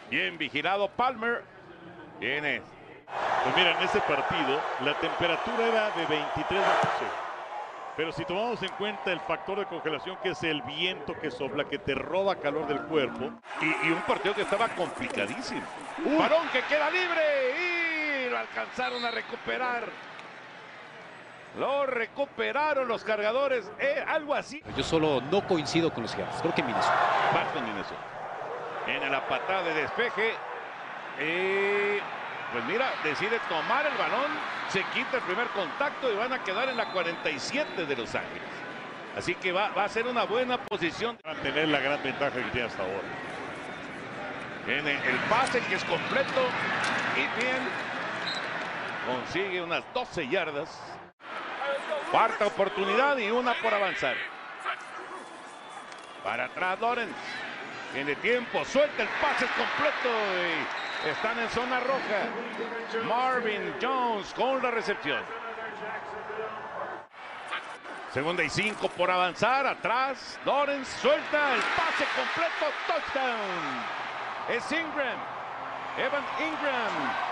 Bien 0.10 0.38
vigilado 0.38 0.90
Palmer. 0.90 1.44
Viene. 2.20 2.62
Pues 3.44 3.56
mira, 3.56 3.72
en 3.72 3.84
ese 3.84 4.00
partido 4.02 4.62
la 4.84 4.94
temperatura 4.96 5.68
era 5.68 5.90
de 5.92 6.06
23 6.06 6.60
bajo 6.62 6.88
cero. 7.00 7.12
Pero 7.98 8.12
si 8.12 8.24
tomamos 8.24 8.62
en 8.64 8.70
cuenta 8.70 9.12
el 9.12 9.20
factor 9.20 9.60
de 9.60 9.66
congelación 9.66 10.18
que 10.24 10.30
es 10.30 10.44
el 10.44 10.62
viento 10.62 11.14
que 11.20 11.30
sopla, 11.30 11.66
que 11.66 11.78
te 11.78 11.94
roba 11.94 12.36
calor 12.36 12.68
del 12.68 12.82
cuerpo. 12.84 13.32
Y, 13.62 13.88
y 13.88 13.92
un 13.92 14.02
partido 14.04 14.34
que 14.34 14.44
estaba 14.44 14.70
complicadísimo. 14.70 15.62
Un 16.06 16.18
balón 16.18 16.48
que 16.54 16.62
queda 16.64 16.90
libre 16.90 17.22
y 17.58 18.30
lo 18.30 18.38
alcanzaron 18.38 19.04
a 19.04 19.12
recuperar. 19.12 19.90
Lo 21.58 21.86
recuperaron 21.86 22.88
los 22.88 23.04
cargadores. 23.04 23.70
Eh, 23.78 24.04
algo 24.08 24.34
así. 24.34 24.64
Yo 24.78 24.84
solo 24.84 25.22
no 25.30 25.46
coincido 25.46 25.94
con 25.94 26.04
los 26.04 26.16
gigantes. 26.16 26.42
Creo 26.42 26.56
que 26.56 26.64
Minnesota. 26.64 26.96
Bajo 27.34 27.58
en 27.58 27.66
Minnesota. 27.66 28.02
En 28.88 29.12
la 29.12 29.28
patada 29.28 29.64
de 29.64 29.74
despeje. 29.74 30.34
Eh, 31.20 32.00
pues 32.52 32.64
mira, 32.66 32.92
decide 33.04 33.40
tomar 33.48 33.86
el 33.86 33.98
balón. 33.98 34.32
Se 34.70 34.84
quita 34.94 35.18
el 35.18 35.24
primer 35.24 35.48
contacto 35.48 36.12
y 36.12 36.16
van 36.16 36.34
a 36.34 36.44
quedar 36.44 36.70
en 36.70 36.78
la 36.78 36.92
47 36.92 37.86
de 37.86 37.96
Los 37.96 38.14
Ángeles. 38.16 38.44
Así 39.18 39.36
que 39.36 39.52
va, 39.52 39.70
va 39.70 39.86
a 39.86 39.90
ser 39.90 40.08
una 40.08 40.24
buena 40.24 40.58
posición. 40.58 41.18
Mantener 41.26 41.68
la 41.68 41.80
gran 41.80 42.02
ventaja 42.04 42.36
que 42.36 42.50
tiene 42.52 42.68
hasta 42.68 42.84
ahora. 42.84 43.08
Viene 44.66 44.92
el 44.92 45.18
pase 45.30 45.60
que 45.62 45.76
es 45.76 45.84
completo. 45.84 46.48
Y 47.16 47.40
bien. 47.40 47.92
Consigue 49.06 49.62
unas 49.62 49.84
12 49.94 50.28
yardas. 50.28 50.80
Cuarta 52.12 52.46
oportunidad 52.46 53.18
y 53.18 53.32
una 53.32 53.54
por 53.56 53.74
avanzar. 53.74 54.16
Para 56.24 56.46
atrás 56.46 56.80
Lorenz. 56.80 57.16
Tiene 57.94 58.16
tiempo, 58.16 58.64
suelta 58.64 59.04
el 59.04 59.10
pase 59.22 59.44
es 59.44 59.52
completo 59.52 60.08
y 60.08 60.81
están 61.10 61.40
en 61.40 61.50
zona 61.50 61.80
roja. 61.80 63.06
Marvin 63.08 63.76
Jones 63.82 64.34
con 64.34 64.62
la 64.62 64.72
recepción. 64.72 65.22
Segunda 68.14 68.44
y 68.44 68.50
cinco 68.50 68.90
por 68.90 69.10
avanzar. 69.10 69.66
Atrás, 69.66 70.40
Lorenz 70.46 70.88
suelta 71.02 71.56
el 71.56 71.62
pase 71.62 72.06
completo. 72.16 72.66
Touchdown. 72.88 74.02
Es 74.50 74.72
Ingram. 74.72 75.18
Evan 75.98 76.24
Ingram. 76.40 77.32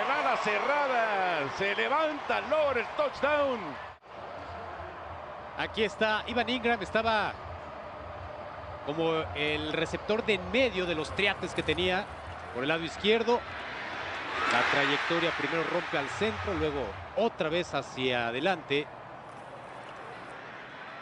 El 0.00 0.10
ala 0.10 0.36
cerrada. 0.38 1.48
Se 1.56 1.74
levanta 1.76 2.38
el 2.38 2.86
touchdown. 2.96 3.60
Aquí 5.58 5.84
está 5.84 6.24
Ivan 6.26 6.48
Ingram. 6.48 6.82
Estaba 6.82 7.32
como 8.84 9.24
el 9.34 9.72
receptor 9.72 10.24
de 10.24 10.34
en 10.34 10.52
medio 10.52 10.84
de 10.86 10.94
los 10.94 11.14
triates 11.14 11.54
que 11.54 11.62
tenía 11.62 12.06
por 12.56 12.64
el 12.64 12.68
lado 12.70 12.84
izquierdo. 12.84 13.38
La 14.50 14.62
trayectoria 14.72 15.30
primero 15.32 15.62
rompe 15.70 15.98
al 15.98 16.08
centro, 16.08 16.54
luego 16.54 16.86
otra 17.16 17.50
vez 17.50 17.74
hacia 17.74 18.28
adelante. 18.28 18.86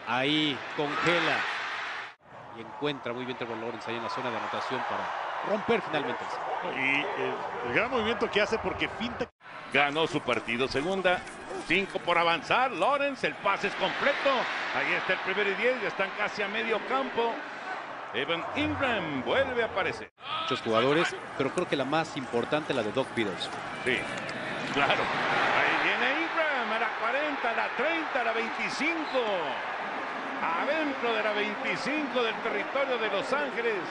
Ahí 0.05 0.57
congela 0.75 1.37
y 2.57 2.61
encuentra 2.61 3.13
muy 3.13 3.23
bien 3.23 3.37
Trevor 3.37 3.57
Lawrence 3.57 3.89
ahí 3.89 3.95
en 3.95 4.03
la 4.03 4.09
zona 4.09 4.31
de 4.31 4.37
anotación 4.37 4.81
para 4.89 5.09
romper 5.49 5.81
finalmente. 5.81 6.25
Y 6.75 7.21
el, 7.21 7.33
el 7.67 7.73
gran 7.73 7.89
movimiento 7.89 8.29
que 8.29 8.41
hace 8.41 8.59
porque 8.59 8.89
finta. 8.89 9.25
Ganó 9.71 10.07
su 10.07 10.19
partido. 10.19 10.67
Segunda, 10.67 11.21
cinco 11.67 11.99
por 11.99 12.17
avanzar. 12.17 12.71
Lawrence, 12.71 13.25
el 13.27 13.35
pase 13.35 13.67
es 13.67 13.75
completo. 13.75 14.29
Ahí 14.75 14.93
está 14.93 15.13
el 15.13 15.19
primero 15.19 15.49
y 15.49 15.53
diez. 15.53 15.81
Ya 15.81 15.87
están 15.87 16.09
casi 16.17 16.41
a 16.41 16.49
medio 16.49 16.85
campo. 16.87 17.33
Evan 18.15 18.45
Ingram 18.55 19.23
vuelve 19.25 19.61
a 19.61 19.65
aparecer. 19.65 20.09
Muchos 20.43 20.61
jugadores, 20.61 21.13
pero 21.37 21.51
creo 21.51 21.67
que 21.67 21.75
la 21.75 21.83
más 21.83 22.15
importante 22.15 22.73
la 22.73 22.81
de 22.81 22.93
Doc 22.93 23.07
Peters. 23.09 23.49
Sí, 23.83 23.97
claro. 24.73 25.03
Ahí 25.03 25.83
viene 25.83 26.21
Ingram 26.21 26.71
a 26.71 26.79
la 26.79 26.89
40, 27.01 27.49
a 27.49 27.53
la 27.53 27.67
30, 27.75 28.21
a 28.21 28.23
la 28.23 28.31
25. 28.31 28.97
Adentro 30.41 31.13
de 31.13 31.23
la 31.23 31.33
25 31.33 32.23
del 32.23 32.35
territorio 32.35 32.97
de 32.99 33.09
Los 33.09 33.33
Ángeles. 33.33 33.81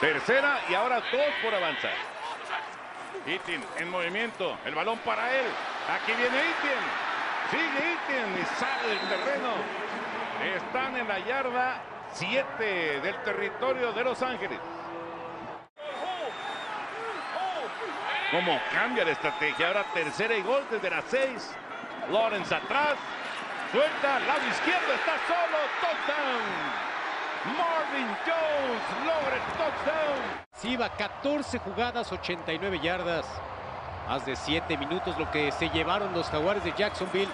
Tercera 0.00 0.60
y 0.68 0.74
ahora 0.74 0.96
dos 0.96 1.32
por 1.42 1.54
avanzar. 1.54 1.94
Itin 3.24 3.62
en 3.76 3.90
movimiento. 3.90 4.58
El 4.64 4.74
balón 4.74 4.98
para 4.98 5.32
él. 5.32 5.46
Aquí 5.88 6.12
viene 6.12 6.38
Itin. 6.38 6.82
Sigue 7.50 7.92
Itin 7.92 8.42
y 8.42 8.44
sale 8.58 8.88
del 8.88 8.98
terreno. 9.08 9.52
Están 10.56 10.96
en 10.96 11.06
la 11.06 11.18
yarda 11.20 11.82
7 12.12 13.00
del 13.00 13.22
territorio 13.22 13.92
de 13.92 14.04
Los 14.04 14.22
Ángeles. 14.22 14.58
Cómo 18.30 18.60
cambia 18.72 19.04
la 19.04 19.12
estrategia. 19.12 19.68
Ahora 19.68 19.84
tercera 19.94 20.36
y 20.36 20.42
gol 20.42 20.62
desde 20.70 20.90
las 20.90 21.04
6. 21.08 21.54
Lawrence 22.10 22.54
atrás. 22.54 22.96
Suelta, 23.72 24.18
lado 24.20 24.46
izquierdo, 24.48 24.92
está 24.94 25.14
solo. 25.26 25.58
Touchdown. 25.80 26.78
Marvin 27.56 28.16
Jones 28.26 29.06
logra 29.06 29.36
el 29.36 29.42
touchdown. 29.52 30.46
Sí, 30.52 30.76
va 30.76 30.90
14 30.90 31.58
jugadas, 31.58 32.12
89 32.12 32.80
yardas. 32.80 33.26
Más 34.08 34.26
de 34.26 34.36
7 34.36 34.76
minutos 34.76 35.18
lo 35.18 35.30
que 35.30 35.52
se 35.52 35.70
llevaron 35.70 36.12
los 36.12 36.28
jaguares 36.28 36.64
de 36.64 36.72
Jacksonville. 36.72 37.30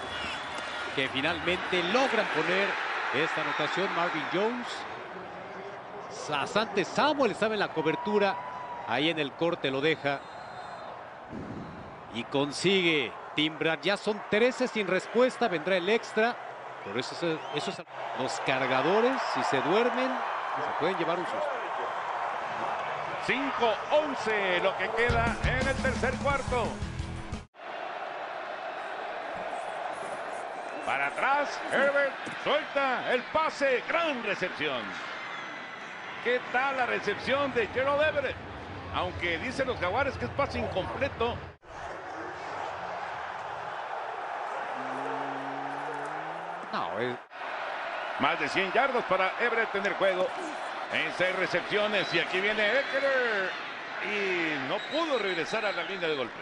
Que 0.95 1.09
finalmente 1.09 1.83
logran 1.91 2.25
poner 2.27 2.67
esta 3.23 3.41
anotación. 3.41 3.87
Marvin 3.95 4.23
Jones. 4.33 4.67
Sasante 6.09 6.85
Samuel 6.85 7.31
estaba 7.31 7.53
en 7.53 7.59
la 7.59 7.69
cobertura. 7.69 8.35
Ahí 8.87 9.09
en 9.09 9.19
el 9.19 9.31
corte 9.33 9.71
lo 9.71 9.81
deja. 9.81 10.19
Y 12.13 12.23
consigue 12.25 13.11
timbrar. 13.35 13.81
Ya 13.81 13.97
son 13.97 14.21
13 14.29 14.67
sin 14.67 14.87
respuesta. 14.87 15.47
Vendrá 15.47 15.77
el 15.77 15.89
extra. 15.89 16.35
Por 16.85 16.97
eso, 16.97 17.15
es, 17.55 17.81
los 18.19 18.39
cargadores, 18.45 19.19
si 19.33 19.43
se 19.43 19.59
duermen, 19.61 20.07
se 20.07 20.79
pueden 20.79 20.97
llevar 20.97 21.17
un 21.17 21.25
susto. 21.25 21.49
5-11 23.27 24.61
lo 24.61 24.77
que 24.77 24.87
queda 24.91 25.35
en 25.43 25.67
el 25.67 25.75
tercer 25.77 26.13
cuarto. 26.17 26.67
Para 30.85 31.07
atrás, 31.07 31.59
Herbert 31.71 32.13
suelta 32.43 33.11
el 33.11 33.23
pase, 33.23 33.83
gran 33.87 34.23
recepción. 34.23 34.83
¿Qué 36.23 36.39
tal 36.51 36.77
la 36.77 36.85
recepción 36.85 37.51
de 37.53 37.67
Gerald 37.67 38.03
Everett? 38.03 38.35
Aunque 38.93 39.39
dicen 39.39 39.67
los 39.67 39.79
jaguares 39.79 40.15
que 40.17 40.25
es 40.25 40.31
pase 40.31 40.59
incompleto. 40.59 41.35
No, 46.71 46.99
es... 46.99 47.15
Más 48.19 48.39
de 48.39 48.47
100 48.47 48.71
yardas 48.71 49.03
para 49.05 49.33
Everett 49.39 49.73
en 49.75 49.85
el 49.87 49.93
juego. 49.95 50.27
En 50.93 51.11
seis 51.17 51.35
recepciones 51.35 52.13
y 52.13 52.19
aquí 52.19 52.39
viene 52.39 52.79
Eckler. 52.79 53.49
Y 54.03 54.69
no 54.69 54.77
pudo 54.91 55.17
regresar 55.17 55.65
a 55.65 55.71
la 55.71 55.83
línea 55.83 56.07
de 56.07 56.15
golpe. 56.15 56.41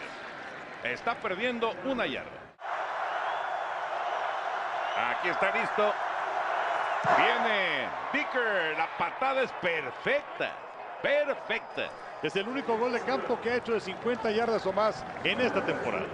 Está 0.84 1.14
perdiendo 1.14 1.74
una 1.84 2.06
yarda. 2.06 2.43
Aquí 4.96 5.28
está 5.28 5.52
listo. 5.52 5.92
Viene 7.16 7.88
Dicker. 8.12 8.76
La 8.78 8.88
patada 8.96 9.42
es 9.42 9.52
perfecta. 9.52 10.52
Perfecta. 11.02 11.90
Es 12.22 12.34
el 12.36 12.48
único 12.48 12.78
gol 12.78 12.92
de 12.92 13.00
campo 13.00 13.38
que 13.40 13.50
ha 13.50 13.56
hecho 13.56 13.72
de 13.72 13.80
50 13.80 14.30
yardas 14.30 14.64
o 14.66 14.72
más 14.72 15.04
en 15.24 15.40
esta 15.40 15.64
temporada. 15.64 16.06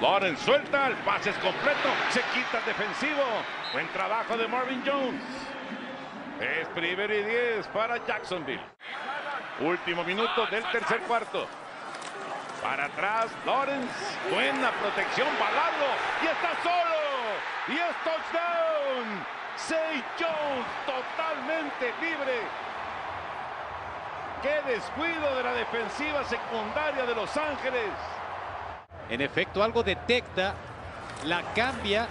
Lawrence 0.00 0.44
suelta, 0.44 0.88
el 0.88 0.96
pase 0.96 1.30
es 1.30 1.36
completo, 1.36 1.88
se 2.10 2.20
quita 2.34 2.58
el 2.58 2.64
defensivo. 2.66 3.22
Buen 3.72 3.88
trabajo 3.88 4.36
de 4.36 4.48
Marvin 4.48 4.82
Jones. 4.84 5.22
Es 6.40 6.68
primero 6.68 7.14
y 7.14 7.22
10 7.22 7.66
para 7.68 8.04
Jacksonville. 8.04 8.60
Último 9.60 10.04
minuto 10.04 10.46
del 10.46 10.64
tercer 10.70 11.00
cuarto. 11.02 11.46
Para 12.64 12.86
atrás, 12.86 13.26
Lawrence. 13.44 13.92
Buena 14.32 14.70
protección, 14.70 15.28
balado. 15.38 15.84
Y 16.22 16.26
está 16.26 16.50
solo. 16.62 17.04
Y 17.68 17.72
es 17.72 17.94
touchdown. 18.02 19.26
Say 19.54 20.02
Jones 20.18 20.66
totalmente 20.86 21.92
libre. 22.00 22.40
Qué 24.40 24.72
descuido 24.72 25.36
de 25.36 25.42
la 25.42 25.52
defensiva 25.52 26.24
secundaria 26.24 27.04
de 27.04 27.14
Los 27.14 27.36
Ángeles. 27.36 27.90
En 29.10 29.20
efecto, 29.20 29.62
algo 29.62 29.82
detecta, 29.82 30.54
la 31.26 31.42
cambia 31.54 32.08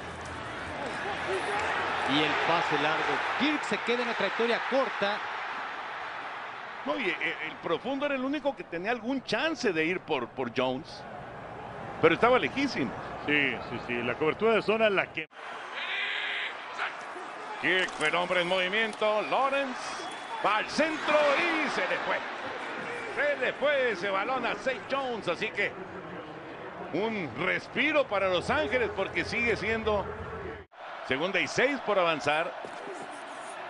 y 2.12 2.20
el 2.20 2.32
pase 2.48 2.80
largo. 2.84 3.14
Kirk 3.40 3.64
se 3.64 3.78
queda 3.80 4.04
en 4.04 4.08
la 4.08 4.14
trayectoria 4.14 4.62
corta. 4.70 5.18
No, 6.86 6.98
y 7.00 7.04
el, 7.04 7.10
el, 7.10 7.56
profundo 7.62 8.06
era 8.06 8.16
el 8.16 8.24
único 8.26 8.56
que 8.56 8.64
tenía 8.64 8.92
algún 8.92 9.24
chance 9.24 9.72
de 9.72 9.86
ir 9.86 10.00
por, 10.02 10.28
por 10.30 10.52
Jones. 10.56 11.04
Pero 12.02 12.16
estaba 12.16 12.38
lejísimo. 12.38 12.92
Sí, 13.26 13.56
sí, 13.70 13.80
sí. 13.88 13.94
La 14.04 14.16
cobertura 14.16 14.54
de 14.56 14.62
zona 14.62 14.90
la 14.90 15.12
que. 15.12 15.28
Fue 17.98 18.10
el 18.10 18.16
hombre 18.16 18.42
en 18.42 18.48
movimiento. 18.50 19.22
Lawrence 19.30 19.80
va 20.46 20.58
al 20.58 20.70
centro 20.70 21.16
y 21.38 21.70
se 21.70 21.82
le 21.82 21.98
fue. 22.00 22.18
Se 23.16 23.38
le 23.38 23.54
fue 23.54 23.92
ese 23.92 24.10
balón 24.10 24.46
a 24.46 24.52
St. 24.52 24.82
Jones, 24.92 25.30
así 25.30 25.50
que 25.52 25.72
un 26.92 27.30
respiro 27.46 28.06
para 28.06 28.28
Los 28.28 28.50
Ángeles 28.50 28.92
porque 28.94 29.24
sigue 29.24 29.56
siendo 29.56 30.06
segunda 31.08 31.40
y 31.40 31.48
seis 31.48 31.80
por 31.86 31.98
avanzar. 31.98 32.54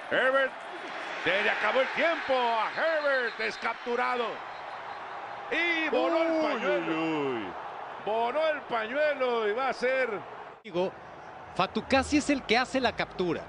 Herbert, 0.10 0.52
se 1.24 1.42
le 1.44 1.50
acabó 1.50 1.82
el 1.82 1.88
tiempo 1.90 2.34
a 2.34 2.70
Herbert, 2.72 3.40
es 3.40 3.58
capturado. 3.58 4.26
Y 5.52 5.90
voló 5.90 6.24
el 6.24 6.42
pañuelo. 6.42 7.54
Voló 8.06 8.48
el 8.50 8.62
pañuelo 8.62 9.48
y 9.48 9.54
va 9.54 9.70
a 9.70 9.74
ser. 9.74 10.10
Digo, 10.64 10.92
Fatukasi 11.56 12.18
es 12.18 12.30
el 12.30 12.44
que 12.44 12.58
hace 12.58 12.80
la 12.82 12.94
captura. 12.94 13.42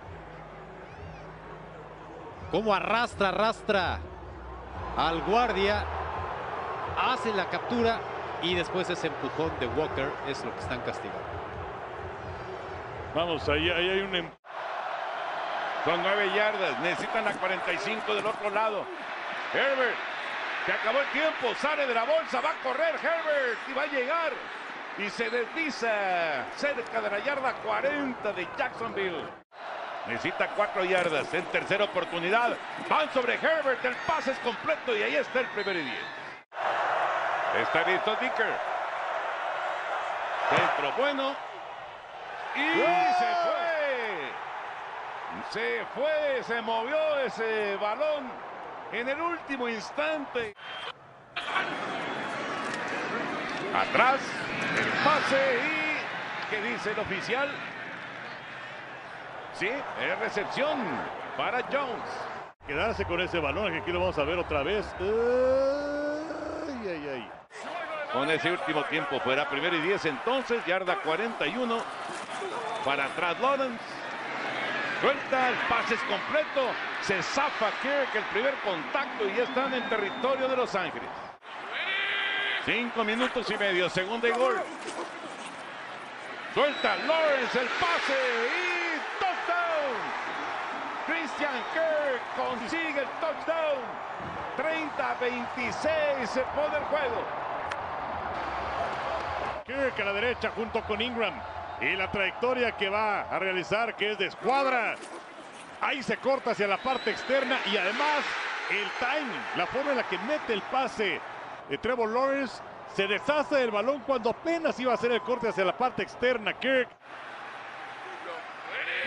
Como 2.50 2.72
arrastra, 2.72 3.30
arrastra 3.30 3.98
al 4.96 5.22
guardia, 5.22 5.84
hace 6.96 7.32
la 7.34 7.46
captura 7.46 7.98
y 8.42 8.54
después 8.54 8.88
ese 8.90 9.08
empujón 9.08 9.50
de 9.58 9.66
Walker 9.66 10.10
es 10.28 10.44
lo 10.44 10.54
que 10.54 10.60
están 10.60 10.80
castigando. 10.82 11.24
Vamos, 13.14 13.48
ahí, 13.48 13.70
ahí 13.70 13.90
hay 13.90 14.00
un... 14.00 14.14
em- 14.14 14.43
Con 15.84 16.02
nueve 16.02 16.30
yardas, 16.34 16.78
necesitan 16.80 17.26
la 17.26 17.32
45 17.32 18.14
del 18.14 18.26
otro 18.26 18.48
lado. 18.48 18.86
Herbert, 19.52 19.96
se 20.64 20.72
acabó 20.72 21.00
el 21.00 21.08
tiempo, 21.08 21.54
sale 21.60 21.86
de 21.86 21.92
la 21.92 22.04
bolsa, 22.04 22.40
va 22.40 22.50
a 22.50 22.62
correr 22.62 22.94
Herbert 22.94 23.58
y 23.68 23.72
va 23.74 23.82
a 23.82 23.86
llegar. 23.86 24.32
Y 24.96 25.10
se 25.10 25.28
desliza 25.28 26.46
cerca 26.56 27.02
de 27.02 27.10
la 27.10 27.18
yarda 27.18 27.52
40 27.54 28.32
de 28.32 28.48
Jacksonville. 28.56 29.28
Necesita 30.06 30.48
cuatro 30.48 30.84
yardas 30.84 31.32
en 31.34 31.44
tercera 31.46 31.84
oportunidad. 31.84 32.56
Van 32.88 33.12
sobre 33.12 33.34
Herbert, 33.34 33.84
el 33.84 33.94
pase 34.06 34.32
es 34.32 34.38
completo 34.38 34.96
y 34.96 35.02
ahí 35.02 35.16
está 35.16 35.40
el 35.40 35.46
primer 35.48 35.76
y 35.76 35.82
diez. 35.82 36.04
Está 37.60 37.86
listo 37.86 38.16
Dicker. 38.20 38.54
Centro 40.48 40.92
bueno. 40.96 41.36
Y 42.54 42.60
se 42.60 43.34
fue. 43.42 43.53
Se 45.50 45.84
fue, 45.94 46.42
se 46.42 46.60
movió 46.62 47.18
ese 47.20 47.76
balón 47.76 48.30
en 48.92 49.08
el 49.08 49.20
último 49.20 49.68
instante. 49.68 50.54
Atrás, 53.74 54.20
el 54.78 54.86
pase 55.04 55.58
y 55.58 56.50
¿qué 56.50 56.62
dice 56.62 56.92
el 56.92 56.98
oficial? 56.98 57.48
Sí, 59.54 59.68
es 59.68 60.18
recepción 60.18 60.78
para 61.36 61.62
Jones. 61.64 62.10
Quedarse 62.66 63.04
con 63.04 63.20
ese 63.20 63.38
balón, 63.40 63.72
que 63.72 63.78
aquí 63.78 63.92
lo 63.92 64.00
vamos 64.00 64.18
a 64.18 64.24
ver 64.24 64.38
otra 64.38 64.62
vez. 64.62 64.86
Ay, 65.00 66.88
ay, 66.88 67.08
ay. 67.12 67.30
Con 68.12 68.30
ese 68.30 68.52
último 68.52 68.84
tiempo 68.84 69.20
fuera 69.20 69.48
primero 69.48 69.76
y 69.76 69.80
10 69.80 70.04
entonces, 70.06 70.64
yarda 70.66 70.96
41 71.02 71.78
para 72.84 73.06
atrás 73.06 73.40
Lawrence. 73.40 73.93
Suelta, 75.04 75.50
el 75.50 75.56
pase 75.68 75.96
es 75.96 76.00
completo, 76.04 76.72
se 77.02 77.22
zafa 77.22 77.70
Kirk 77.82 78.14
el 78.14 78.22
primer 78.32 78.54
contacto 78.64 79.28
y 79.28 79.36
ya 79.36 79.42
están 79.42 79.74
en 79.74 79.86
territorio 79.90 80.48
de 80.48 80.56
Los 80.56 80.74
Ángeles. 80.74 81.10
Cinco 82.64 83.04
minutos 83.04 83.50
y 83.50 83.58
medio, 83.58 83.90
segunda 83.90 84.30
y 84.30 84.32
gol. 84.32 84.62
Suelta 86.54 86.96
Lawrence 86.96 87.60
el 87.60 87.66
pase 87.66 88.16
y 88.48 88.98
touchdown. 89.20 89.94
Christian 91.06 91.52
Kirk 91.74 92.22
consigue 92.34 93.00
el 93.00 93.08
touchdown. 93.20 93.84
30-26 94.56 96.26
se 96.28 96.40
pone 96.56 96.78
el 96.78 96.84
juego. 96.84 97.24
Kirk 99.66 100.00
a 100.00 100.04
la 100.04 100.12
derecha 100.14 100.50
junto 100.56 100.80
con 100.84 101.02
Ingram. 101.02 101.34
Y 101.80 101.96
la 101.96 102.10
trayectoria 102.10 102.72
que 102.72 102.88
va 102.88 103.22
a 103.22 103.38
realizar, 103.38 103.94
que 103.96 104.12
es 104.12 104.18
de 104.18 104.26
escuadra. 104.26 104.94
Ahí 105.80 106.02
se 106.02 106.16
corta 106.16 106.52
hacia 106.52 106.66
la 106.66 106.78
parte 106.78 107.10
externa 107.10 107.58
y 107.70 107.76
además 107.76 108.24
el 108.70 108.88
timing, 108.98 109.42
la 109.56 109.66
forma 109.66 109.90
en 109.90 109.96
la 109.98 110.08
que 110.08 110.18
mete 110.18 110.54
el 110.54 110.62
pase 110.62 111.20
de 111.68 111.78
Trevor 111.78 112.08
Lawrence, 112.08 112.62
se 112.94 113.06
deshace 113.06 113.56
del 113.56 113.70
balón 113.70 114.00
cuando 114.06 114.30
apenas 114.30 114.78
iba 114.80 114.92
a 114.92 114.94
hacer 114.94 115.12
el 115.12 115.20
corte 115.20 115.48
hacia 115.48 115.64
la 115.64 115.76
parte 115.76 116.02
externa. 116.02 116.52
Kirk 116.54 116.88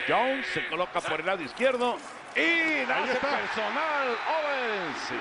Jones 0.08 0.46
se 0.48 0.68
coloca 0.68 1.02
por 1.02 1.20
el 1.20 1.26
lado 1.26 1.42
izquierdo 1.42 1.98
y 2.36 2.86
la 2.86 3.04
hace 3.04 3.14
está. 3.14 3.30
personal 3.30 4.08
Owens. 4.08 5.12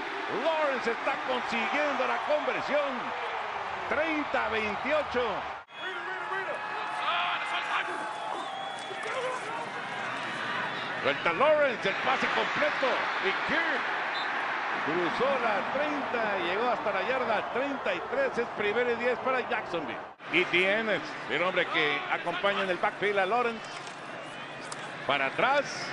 Lawrence 0.45 0.91
está 0.91 1.15
consiguiendo 1.27 2.07
la 2.07 2.19
conversión. 2.27 3.27
30-28. 3.89 5.56
Suelta 11.07 11.33
Lawrence, 11.35 11.89
el 11.89 11.95
pase 12.03 12.27
completo. 12.35 12.89
Y 13.23 13.31
Kirk 13.47 13.81
cruzó 14.87 15.31
la 15.41 15.73
30, 15.73 16.39
llegó 16.39 16.69
hasta 16.69 16.93
la 16.93 17.03
yarda 17.07 17.53
33. 17.53 18.39
Es 18.39 18.49
primero 18.59 18.91
y 18.91 18.97
10 18.97 19.17
para 19.21 19.49
Jacksonville. 19.49 20.01
Y 20.33 20.45
tienes 20.47 21.01
el 21.31 21.45
hombre 21.45 21.65
que 21.67 21.97
acompaña 22.11 22.65
en 22.65 22.71
el 22.71 22.79
backfield 22.79 23.21
a 23.21 23.27
Lawrence. 23.27 23.61
Para 25.07 25.27
atrás, 25.27 25.89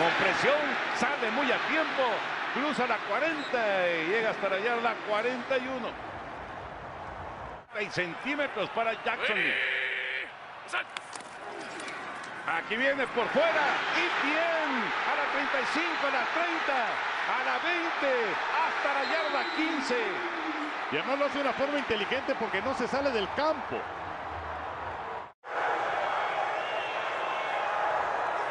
con 0.00 0.10
presión, 0.20 0.58
sale 0.96 1.30
muy 1.30 1.46
a 1.52 1.58
tiempo, 1.68 2.02
cruza 2.54 2.88
la 2.88 2.96
40 3.08 3.88
y 3.88 4.08
llega 4.08 4.30
hasta 4.30 4.48
la 4.48 4.58
yarda 4.58 4.94
41. 5.08 5.88
6 7.72 7.92
centímetros 7.92 8.68
para 8.70 8.94
Jacksonville. 9.04 9.54
Aquí 12.46 12.76
viene 12.76 13.06
por 13.08 13.26
fuera 13.28 13.66
y 13.96 14.02
bien 14.26 14.84
a 15.02 15.14
la 15.16 15.24
35, 15.32 16.06
a 16.06 16.10
la 16.10 16.24
30, 16.32 16.86
a 17.26 17.42
la 17.44 17.58
20, 17.58 17.74
hasta 18.54 18.94
la 18.94 19.02
yarda 19.10 19.42
15. 19.56 19.96
y 20.92 20.96
además 20.96 21.18
lo 21.18 21.24
hace 21.26 21.38
de 21.38 21.42
una 21.42 21.52
forma 21.54 21.78
inteligente 21.78 22.36
porque 22.38 22.62
no 22.62 22.72
se 22.74 22.86
sale 22.86 23.10
del 23.10 23.28
campo. 23.34 23.80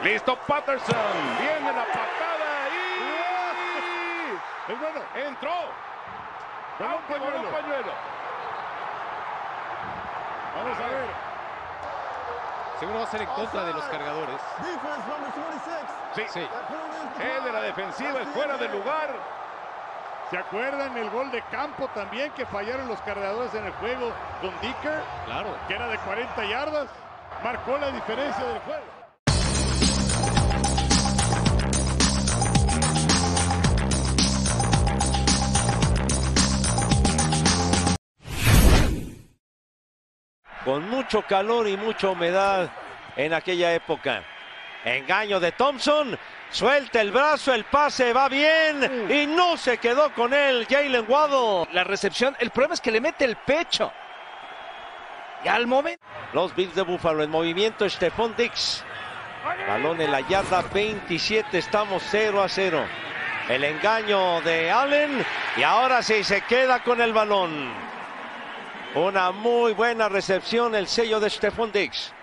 Listo 0.03 0.35
Patterson, 0.45 1.37
viene 1.39 1.71
la 1.71 1.85
patada 1.85 2.67
y 2.69 2.73
Es 4.73 4.79
bueno. 4.79 4.99
entró. 5.15 5.71
Con 6.77 6.87
un 6.93 7.01
pañuelo. 7.07 7.49
Vamos 10.53 10.79
a 10.79 10.87
ver. 10.87 11.24
Seguro 12.79 12.99
va 12.99 13.05
a 13.05 13.07
ser 13.07 13.21
en 13.21 13.27
contra 13.29 13.63
de 13.63 13.73
los 13.73 13.83
cargadores. 13.85 14.35
Defense 14.59 15.07
number 15.07 15.31
26. 15.33 15.75
Sí, 16.15 16.23
Sí. 16.27 16.47
El 17.21 17.43
de 17.45 17.51
la 17.51 17.61
defensiva 17.61 18.21
es 18.21 18.27
fuera 18.29 18.57
de 18.57 18.67
lugar. 18.69 19.09
¿Se 20.29 20.37
acuerdan 20.37 20.97
el 20.97 21.09
gol 21.11 21.29
de 21.31 21.41
campo 21.43 21.87
también 21.89 22.31
que 22.31 22.45
fallaron 22.47 22.87
los 22.87 22.99
cargadores 23.01 23.53
en 23.53 23.65
el 23.65 23.73
juego 23.73 24.11
con 24.41 24.51
Dicker? 24.59 25.01
Claro. 25.25 25.55
que 25.67 25.75
era 25.75 25.87
de 25.87 25.97
40 25.99 26.45
yardas, 26.45 26.87
marcó 27.43 27.77
la 27.77 27.91
diferencia 27.91 28.43
del 28.43 28.59
juego. 28.61 28.83
Con 40.65 40.89
mucho 40.89 41.21
calor 41.21 41.67
y 41.67 41.77
mucha 41.77 42.09
humedad 42.09 42.69
en 43.15 43.33
aquella 43.33 43.73
época. 43.73 44.23
Engaño 44.83 45.39
de 45.39 45.51
Thompson, 45.51 46.17
suelta 46.49 46.99
el 47.01 47.11
brazo, 47.11 47.53
el 47.53 47.63
pase 47.65 48.11
va 48.11 48.27
bien 48.27 49.07
y 49.09 49.27
no 49.27 49.57
se 49.57 49.77
quedó 49.77 50.11
con 50.13 50.33
él 50.33 50.67
Jalen 50.69 51.05
Waddle. 51.07 51.71
La 51.71 51.83
recepción, 51.83 52.35
el 52.39 52.49
problema 52.49 52.73
es 52.73 52.81
que 52.81 52.91
le 52.91 52.99
mete 52.99 53.25
el 53.25 53.35
pecho. 53.35 53.91
Y 55.43 55.47
al 55.47 55.67
momento. 55.67 56.03
Los 56.33 56.55
Bills 56.55 56.75
de 56.75 56.81
Buffalo 56.81 57.23
en 57.23 57.29
movimiento, 57.29 57.87
Stephon 57.87 58.35
Dix. 58.35 58.83
Balón 59.67 60.01
en 60.01 60.11
la 60.11 60.21
yarda 60.21 60.63
27, 60.63 61.59
estamos 61.59 62.03
0 62.09 62.41
a 62.41 62.49
0. 62.49 62.83
El 63.49 63.63
engaño 63.63 64.41
de 64.41 64.71
Allen 64.71 65.23
y 65.55 65.61
ahora 65.61 66.01
sí 66.01 66.23
se 66.23 66.41
queda 66.41 66.83
con 66.83 66.99
el 66.99 67.13
balón. 67.13 67.94
Una 68.95 69.31
muy 69.31 69.73
buena 69.73 70.07
recepción, 70.07 70.73
el 70.73 70.87
sello 70.87 71.19
de 71.19 71.29
Stephon 71.29 71.69
Dix. 71.69 72.13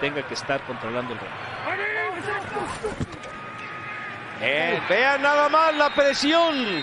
Tenga 0.00 0.26
que 0.26 0.32
estar 0.32 0.62
controlando 0.62 1.12
el 1.12 1.18
reloj. 1.18 1.34
Eh, 4.40 4.80
vean 4.88 5.20
nada 5.20 5.50
más 5.50 5.74
la 5.74 5.90
presión. 5.90 6.82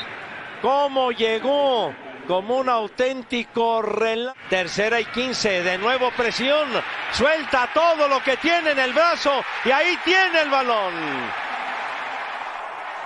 Cómo 0.62 1.12
llegó 1.12 1.92
como 2.28 2.58
un 2.58 2.70
auténtico 2.70 3.82
relajo. 3.82 4.38
Tercera 4.48 5.00
y 5.00 5.06
15, 5.06 5.64
de 5.64 5.80
nuevo 5.80 6.12
presión. 6.12 6.70
Suelta 7.14 7.72
todo 7.74 8.08
lo 8.08 8.22
que 8.22 8.38
tiene 8.38 8.72
en 8.72 8.80
el 8.80 8.94
brazo 8.94 9.44
y 9.66 9.72
ahí 9.72 9.98
tiene 10.06 10.42
el 10.42 10.52
balón. 10.52 10.94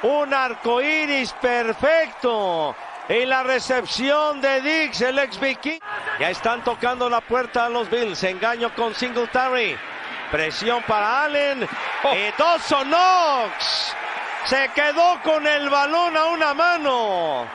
Un 0.03 0.33
arco 0.33 0.81
iris 0.81 1.31
perfecto 1.31 2.75
Y 3.09 3.25
la 3.25 3.43
recepción 3.43 4.39
de 4.41 4.61
Dix, 4.61 5.01
el 5.01 5.19
ex 5.19 5.39
Viking. 5.39 5.79
Ya 6.19 6.29
están 6.29 6.63
tocando 6.63 7.09
la 7.09 7.21
puerta 7.21 7.65
a 7.65 7.69
los 7.69 7.89
Bills. 7.89 8.23
Engaño 8.23 8.73
con 8.75 8.95
Singletary. 8.95 9.75
Presión 10.31 10.81
para 10.83 11.23
Allen. 11.23 11.63
Y 11.63 12.37
Dawson 12.37 12.87
Knox. 12.87 13.95
Se 14.45 14.69
quedó 14.73 15.19
con 15.23 15.45
el 15.45 15.69
balón 15.69 16.15
a 16.15 16.25
una 16.27 16.53
mano. 16.53 17.47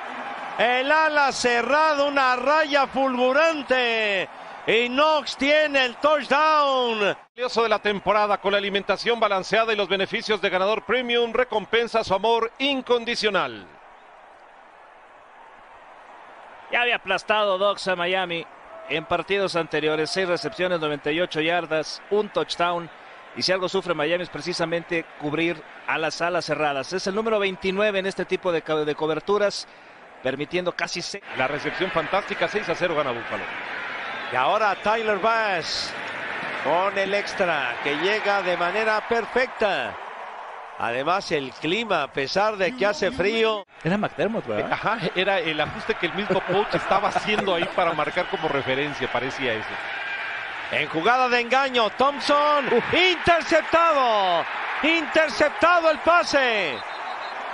El 0.59 0.91
ala 0.91 1.33
cerrado, 1.33 2.09
una 2.09 2.37
raya 2.37 2.87
fulgurante. 2.87 4.29
Y 4.67 4.89
Knox 4.89 5.37
tiene 5.37 5.85
el 5.85 5.97
touchdown. 5.97 7.17
Valioso 7.35 7.63
de 7.63 7.69
la 7.69 7.79
temporada 7.79 8.39
con 8.39 8.53
la 8.53 8.59
alimentación 8.59 9.21
balanceada 9.21 9.73
y 9.73 9.77
los 9.77 9.89
beneficios 9.89 10.41
de 10.41 10.51
ganador 10.51 10.85
premium 10.85 11.33
recompensa 11.33 12.03
su 12.03 12.15
amor 12.15 12.51
incondicional. 12.59 13.76
Ya 16.71 16.83
había 16.83 16.97
aplastado 16.97 17.59
Dox 17.59 17.87
a 17.89 17.97
Miami 17.97 18.45
en 18.89 19.05
partidos 19.05 19.57
anteriores. 19.57 20.11
Seis 20.11 20.29
recepciones, 20.29 20.81
98 20.81 21.41
yardas, 21.41 22.03
un 22.11 22.29
touchdown. 22.29 22.91
Y 23.37 23.43
si 23.43 23.53
algo 23.53 23.69
sufre 23.69 23.95
Miami 23.95 24.25
es 24.25 24.31
precisamente 24.31 25.05
cubrir 25.21 25.63
a 25.87 25.99
las 25.99 26.21
alas 26.23 26.47
cerradas. 26.47 26.93
Es 26.93 27.07
el 27.07 27.15
número 27.15 27.39
29 27.39 27.99
en 27.99 28.07
este 28.07 28.25
tipo 28.25 28.51
de, 28.51 28.63
de 28.63 28.95
coberturas, 28.95 29.69
permitiendo 30.23 30.73
casi 30.73 31.03
seis. 31.03 31.23
La 31.37 31.47
recepción 31.47 31.91
fantástica, 31.91 32.49
6 32.49 32.69
a 32.69 32.75
0 32.75 32.95
gana 32.97 33.13
Búfalo. 33.13 33.45
Y 34.33 34.37
ahora 34.37 34.75
Tyler 34.83 35.19
Bass 35.19 35.93
con 36.65 36.99
el 36.99 37.15
extra 37.15 37.77
que 37.85 37.95
llega 37.99 38.43
de 38.43 38.57
manera 38.57 39.07
perfecta. 39.07 39.95
Además 40.79 41.33
el 41.33 41.53
clima, 41.53 42.03
a 42.03 42.13
pesar 42.13 42.57
de 42.57 42.77
que 42.77 42.85
hace 42.85 43.11
frío, 43.11 43.67
Era 43.83 43.97
McDermott, 43.97 44.47
¿verdad? 44.47 44.73
Ajá, 44.73 44.99
era 45.15 45.39
el 45.39 45.59
ajuste 45.61 45.95
que 45.95 46.07
el 46.07 46.15
mismo 46.15 46.41
coach 46.43 46.75
estaba 46.75 47.09
haciendo 47.09 47.55
ahí 47.55 47.69
para 47.75 47.93
marcar 47.95 48.27
como 48.31 48.49
referencia, 48.49 49.11
parecía 49.11 49.55
eso. 49.55 49.69
en 50.73 50.89
jugada 50.89 51.29
de 51.29 51.41
engaño, 51.41 51.89
Thompson, 51.91 52.67
interceptado, 52.93 54.45
interceptado 54.83 55.91
el 55.91 55.99
pase. 55.99 56.75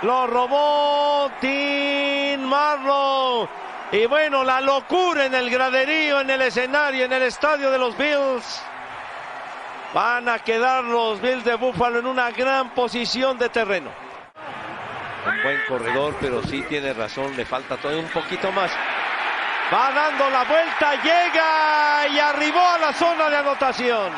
Lo 0.03 0.27
robó 0.27 1.31
Tim 1.41 2.41
Marlowe. 2.41 3.49
Y 3.93 4.07
bueno, 4.07 4.43
la 4.43 4.61
locura 4.61 5.27
en 5.27 5.35
el 5.35 5.49
graderío, 5.49 6.21
en 6.23 6.31
el 6.31 6.43
escenario, 6.43 7.05
en 7.05 7.13
el 7.13 7.23
estadio 7.23 7.71
de 7.71 7.79
los 7.79 7.97
Bills. 7.97 8.63
Van 9.95 10.29
a 10.29 10.39
quedar 10.39 10.85
los 10.85 11.21
Bills 11.21 11.45
de 11.45 11.55
Buffalo 11.55 11.99
en 11.99 12.07
una 12.07 12.31
gran 12.31 12.71
posición 12.71 13.37
de 13.37 13.51
terreno. 13.51 13.91
Un 15.27 15.43
buen 15.43 15.59
corredor, 15.69 16.17
pero 16.21 16.43
sí 16.43 16.63
tiene 16.69 16.95
razón, 16.95 17.37
le 17.37 17.45
falta 17.45 17.77
todavía 17.77 18.03
un 18.03 18.11
poquito 18.11 18.51
más. 18.53 18.71
Va 19.73 19.93
dando 19.93 20.31
la 20.31 20.45
vuelta, 20.45 20.95
llega 21.03 22.09
y 22.09 22.19
arribó 22.19 22.61
a 22.61 22.79
la 22.79 22.93
zona 22.93 23.29
de 23.29 23.37
anotación. 23.37 24.13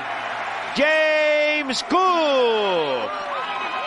James 0.76 1.84
Cook. 1.84 3.10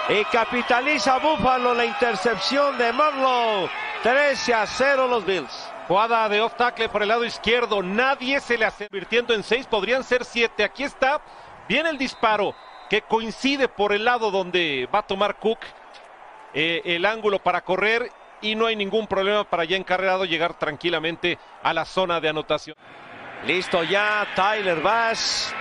Y 0.09 0.23
capitaliza 0.25 1.17
Buffalo 1.19 1.73
la 1.73 1.85
intercepción 1.85 2.77
de 2.77 2.93
Marlowe. 2.93 3.69
13 4.03 4.53
a 4.53 4.65
0 4.65 5.07
los 5.07 5.25
Bills. 5.25 5.69
Jugada 5.87 6.29
de 6.29 6.41
off 6.41 6.55
tackle 6.55 6.89
por 6.89 7.01
el 7.01 7.09
lado 7.09 7.25
izquierdo. 7.25 7.81
Nadie 7.81 8.39
se 8.39 8.57
le 8.57 8.65
hace. 8.65 8.87
Convirtiendo 8.87 9.33
en 9.33 9.43
6, 9.43 9.67
podrían 9.67 10.03
ser 10.03 10.23
7. 10.23 10.63
Aquí 10.63 10.83
está. 10.83 11.21
Viene 11.67 11.89
el 11.89 11.97
disparo 11.97 12.55
que 12.89 13.01
coincide 13.01 13.67
por 13.67 13.91
el 13.91 14.05
lado 14.05 14.31
donde 14.31 14.87
va 14.93 14.99
a 14.99 15.07
tomar 15.07 15.35
Cook 15.37 15.59
eh, 16.53 16.81
el 16.85 17.05
ángulo 17.05 17.39
para 17.39 17.61
correr. 17.61 18.11
Y 18.39 18.55
no 18.55 18.67
hay 18.67 18.75
ningún 18.75 19.07
problema 19.07 19.43
para 19.43 19.65
ya 19.65 19.77
encarregado 19.77 20.23
llegar 20.23 20.53
tranquilamente 20.59 21.39
a 21.63 21.73
la 21.73 21.85
zona 21.85 22.19
de 22.21 22.29
anotación. 22.29 22.75
Listo 23.45 23.83
ya 23.83 24.27
Tyler 24.35 24.79
Bass. 24.81 25.53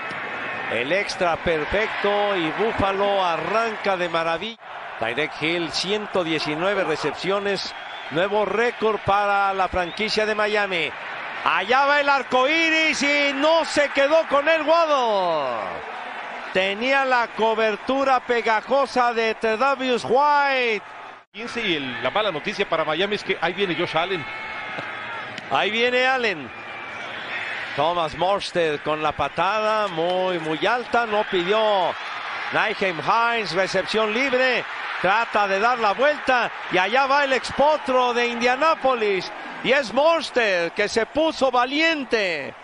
El 0.70 0.92
extra 0.92 1.36
perfecto 1.36 2.36
y 2.36 2.50
Buffalo 2.50 3.24
arranca 3.24 3.96
de 3.96 4.08
maravilla. 4.08 4.58
Tyreek 4.98 5.32
Hill 5.40 5.70
119 5.70 6.84
recepciones. 6.84 7.74
Nuevo 8.10 8.44
récord 8.44 8.98
para 9.04 9.52
la 9.54 9.68
franquicia 9.68 10.26
de 10.26 10.34
Miami. 10.34 10.90
Allá 11.44 11.86
va 11.86 12.00
el 12.00 12.08
arco 12.08 12.48
iris 12.48 13.02
y 13.02 13.32
no 13.34 13.64
se 13.64 13.88
quedó 13.90 14.26
con 14.28 14.48
el 14.48 14.62
Waddle. 14.62 15.95
Tenía 16.52 17.04
la 17.04 17.28
cobertura 17.36 18.20
pegajosa 18.20 19.12
de 19.12 19.34
Tredavious 19.34 20.04
White. 20.08 20.82
15 21.32 21.60
y 21.60 21.74
el- 21.76 22.02
la 22.02 22.10
mala 22.10 22.32
noticia 22.32 22.66
para 22.68 22.84
Miami 22.84 23.16
es 23.16 23.24
que 23.24 23.36
ahí 23.40 23.52
viene 23.52 23.74
Josh 23.74 23.96
Allen. 23.96 24.24
Ahí 25.50 25.70
viene 25.70 26.06
Allen. 26.06 26.50
Thomas 27.76 28.16
Morstead 28.16 28.80
con 28.80 29.02
la 29.02 29.12
patada 29.12 29.86
muy, 29.88 30.38
muy 30.38 30.64
alta. 30.66 31.04
No 31.06 31.24
pidió 31.30 31.94
Nyheim 32.52 32.98
Hines. 33.00 33.52
Recepción 33.52 34.12
libre. 34.14 34.64
Trata 35.02 35.46
de 35.46 35.60
dar 35.60 35.78
la 35.78 35.92
vuelta. 35.92 36.50
Y 36.72 36.78
allá 36.78 37.06
va 37.06 37.24
el 37.24 37.34
expotro 37.34 38.14
de 38.14 38.26
Indianápolis. 38.28 39.30
Y 39.62 39.72
es 39.72 39.92
Morstead 39.92 40.72
que 40.72 40.88
se 40.88 41.04
puso 41.06 41.50
valiente 41.50 42.54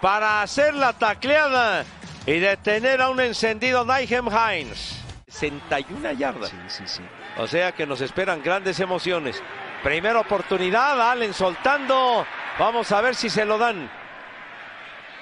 para 0.00 0.42
hacer 0.42 0.74
la 0.74 0.92
tacleada 0.92 1.84
y 2.26 2.40
detener 2.40 3.00
a 3.00 3.08
un 3.08 3.20
encendido 3.20 3.84
Nyheim 3.84 4.26
Hines. 4.26 5.00
61 5.28 6.12
yardas. 6.12 6.50
Sí, 6.50 6.56
sí, 6.68 6.82
sí. 6.86 7.02
O 7.38 7.46
sea 7.46 7.72
que 7.72 7.86
nos 7.86 8.00
esperan 8.00 8.42
grandes 8.42 8.80
emociones. 8.80 9.42
Primera 9.82 10.20
oportunidad, 10.20 11.00
Allen 11.10 11.32
soltando. 11.32 12.26
Vamos 12.58 12.90
a 12.90 13.00
ver 13.00 13.14
si 13.14 13.30
se 13.30 13.44
lo 13.44 13.58
dan. 13.58 13.88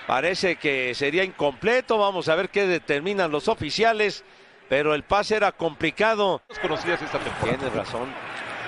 Parece 0.06 0.56
que 0.56 0.94
sería 0.94 1.24
incompleto. 1.24 1.98
Vamos 1.98 2.28
a 2.28 2.34
ver 2.34 2.48
qué 2.48 2.66
determinan 2.66 3.30
los 3.30 3.48
oficiales. 3.48 4.24
Pero 4.68 4.94
el 4.94 5.02
pase 5.02 5.36
era 5.36 5.52
complicado. 5.52 6.40
Conocidas 6.62 7.02
esta 7.02 7.18
temporada. 7.18 7.58
Tienes 7.58 7.74
razón. 7.74 8.08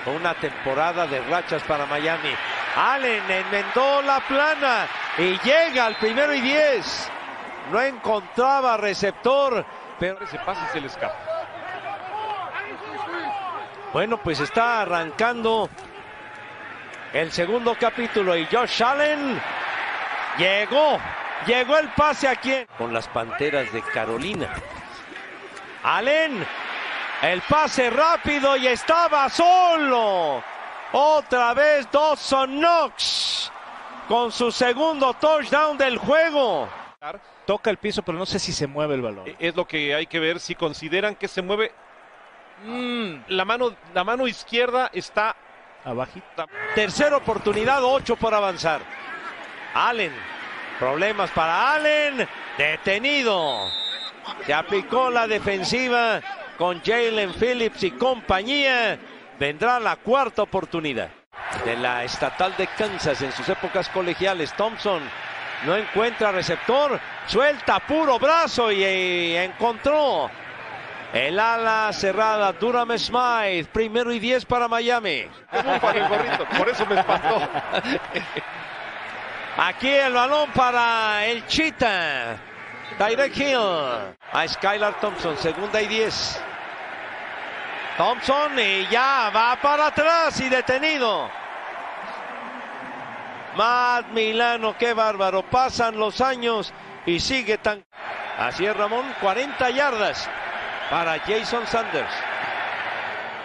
Una 0.05 0.33
temporada 0.35 1.07
de 1.07 1.21
rachas 1.21 1.63
para 1.63 1.85
Miami. 1.85 2.29
Allen 2.75 3.23
enmendó 3.29 4.01
la 4.03 4.19
plana 4.27 4.87
y 5.17 5.37
llega 5.39 5.87
al 5.87 5.95
primero 5.97 6.33
y 6.33 6.41
diez. 6.41 7.09
No 7.71 7.81
encontraba 7.81 8.77
receptor, 8.77 9.65
pero 9.99 10.23
Ese 10.23 10.39
pase 10.39 10.61
se 10.73 10.81
le 10.81 10.87
escapa. 10.87 11.15
Bueno, 13.93 14.17
pues 14.17 14.39
está 14.39 14.81
arrancando 14.81 15.69
el 17.13 17.31
segundo 17.31 17.75
capítulo 17.79 18.35
y 18.35 18.45
Josh 18.45 18.83
Allen 18.83 19.41
llegó, 20.37 20.99
llegó 21.45 21.77
el 21.77 21.87
pase 21.89 22.27
aquí 22.27 22.65
con 22.77 22.93
las 22.93 23.07
Panteras 23.07 23.71
de 23.71 23.81
Carolina. 23.81 24.49
Allen, 25.83 26.45
el 27.21 27.41
pase 27.41 27.89
rápido 27.89 28.57
y 28.57 28.67
estaba 28.67 29.29
solo. 29.29 30.43
Otra 30.91 31.53
vez 31.53 31.89
Dawson 31.91 32.59
Knox 32.59 33.51
con 34.07 34.31
su 34.31 34.51
segundo 34.51 35.13
touchdown 35.13 35.77
del 35.77 35.97
juego. 35.97 36.69
Toca 37.45 37.69
el 37.69 37.77
piso, 37.77 38.01
pero 38.01 38.17
no 38.17 38.25
sé 38.25 38.39
si 38.39 38.51
se 38.51 38.65
mueve 38.65 38.95
el 38.95 39.01
balón. 39.01 39.25
Es 39.37 39.55
lo 39.55 39.67
que 39.67 39.93
hay 39.93 40.07
que 40.07 40.19
ver 40.19 40.39
si 40.39 40.55
consideran 40.55 41.15
que 41.15 41.27
se 41.27 41.43
mueve. 41.43 41.71
Mm, 42.65 43.17
la, 43.27 43.45
mano, 43.45 43.75
la 43.93 44.03
mano 44.03 44.27
izquierda 44.27 44.89
está 44.91 45.35
Abajito. 45.85 46.47
Tercera 46.73 47.17
oportunidad, 47.17 47.83
ocho 47.83 48.15
por 48.15 48.33
avanzar. 48.33 48.81
Allen, 49.75 50.11
problemas 50.79 51.29
para 51.31 51.75
Allen, 51.75 52.27
detenido. 52.57 53.69
Se 54.45 54.53
aplicó 54.53 55.09
la 55.11 55.27
defensiva 55.27 56.19
con 56.57 56.81
Jalen 56.81 57.33
Phillips 57.35 57.83
y 57.83 57.91
compañía. 57.91 58.97
Vendrá 59.39 59.79
la 59.79 59.97
cuarta 59.97 60.41
oportunidad 60.41 61.11
de 61.63 61.77
la 61.77 62.03
estatal 62.03 62.57
de 62.57 62.67
Kansas 62.67 63.21
en 63.21 63.31
sus 63.31 63.47
épocas 63.47 63.87
colegiales. 63.87 64.51
Thompson 64.53 65.03
no 65.63 65.75
encuentra 65.75 66.31
receptor, 66.31 66.99
suelta 67.25 67.79
puro 67.79 68.19
brazo 68.19 68.71
y, 68.71 69.35
encontró 69.35 70.29
el 71.13 71.39
ala 71.39 71.91
cerrada. 71.93 72.51
Durham 72.53 72.97
Smythe, 72.97 73.69
primero 73.71 74.11
y 74.11 74.19
diez 74.19 74.45
para 74.45 74.67
Miami. 74.67 75.27
Por 76.57 76.69
eso 76.69 76.85
me 76.85 76.99
espantó. 76.99 77.41
Aquí 79.57 79.89
el 79.89 80.13
balón 80.13 80.51
para 80.51 81.25
el 81.25 81.45
Cheetah. 81.47 82.37
Tyreek 82.97 83.37
Hill. 83.37 84.15
A 84.31 84.47
Skylar 84.47 84.99
Thompson, 84.99 85.37
segunda 85.37 85.81
y 85.81 85.87
diez. 85.87 86.39
Thompson 87.97 88.59
y 88.59 88.87
ya 88.87 89.31
va 89.33 89.57
para 89.59 89.87
atrás 89.87 90.39
y 90.39 90.49
detenido. 90.49 91.29
Matt 93.55 94.09
Milano, 94.11 94.75
qué 94.77 94.93
bárbaro. 94.93 95.43
Pasan 95.43 95.97
los 95.97 96.21
años 96.21 96.73
y 97.05 97.19
sigue 97.19 97.57
tan. 97.57 97.83
Así 98.37 98.65
es 98.65 98.75
Ramón, 98.75 99.05
40 99.21 99.69
yardas 99.71 100.29
para 100.89 101.19
Jason 101.19 101.65
Sanders. 101.67 102.13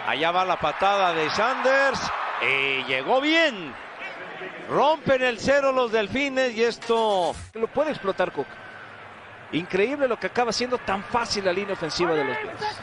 Allá 0.05 0.31
va 0.31 0.43
la 0.43 0.59
patada 0.59 1.13
de 1.13 1.29
Sanders 1.29 1.99
Y 2.41 2.83
llegó 2.83 3.21
bien. 3.21 3.73
Rompen 4.69 5.21
el 5.23 5.39
cero 5.39 5.71
los 5.71 5.91
delfines 5.91 6.53
y 6.55 6.63
esto 6.63 7.33
Lo 7.53 7.67
puede 7.67 7.91
explotar 7.91 8.31
Cook. 8.31 8.47
Increíble 9.53 10.07
lo 10.07 10.19
que 10.19 10.27
acaba 10.27 10.51
siendo 10.51 10.77
tan 10.79 11.03
fácil 11.03 11.45
la 11.45 11.53
línea 11.53 11.73
ofensiva 11.73 12.13
de 12.13 12.23
los 12.23 12.37
Bills. 12.37 12.81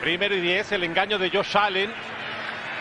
Primero 0.00 0.34
y 0.34 0.40
10, 0.40 0.72
el 0.72 0.84
engaño 0.84 1.18
de 1.18 1.30
Josh 1.30 1.56
Allen. 1.56 1.92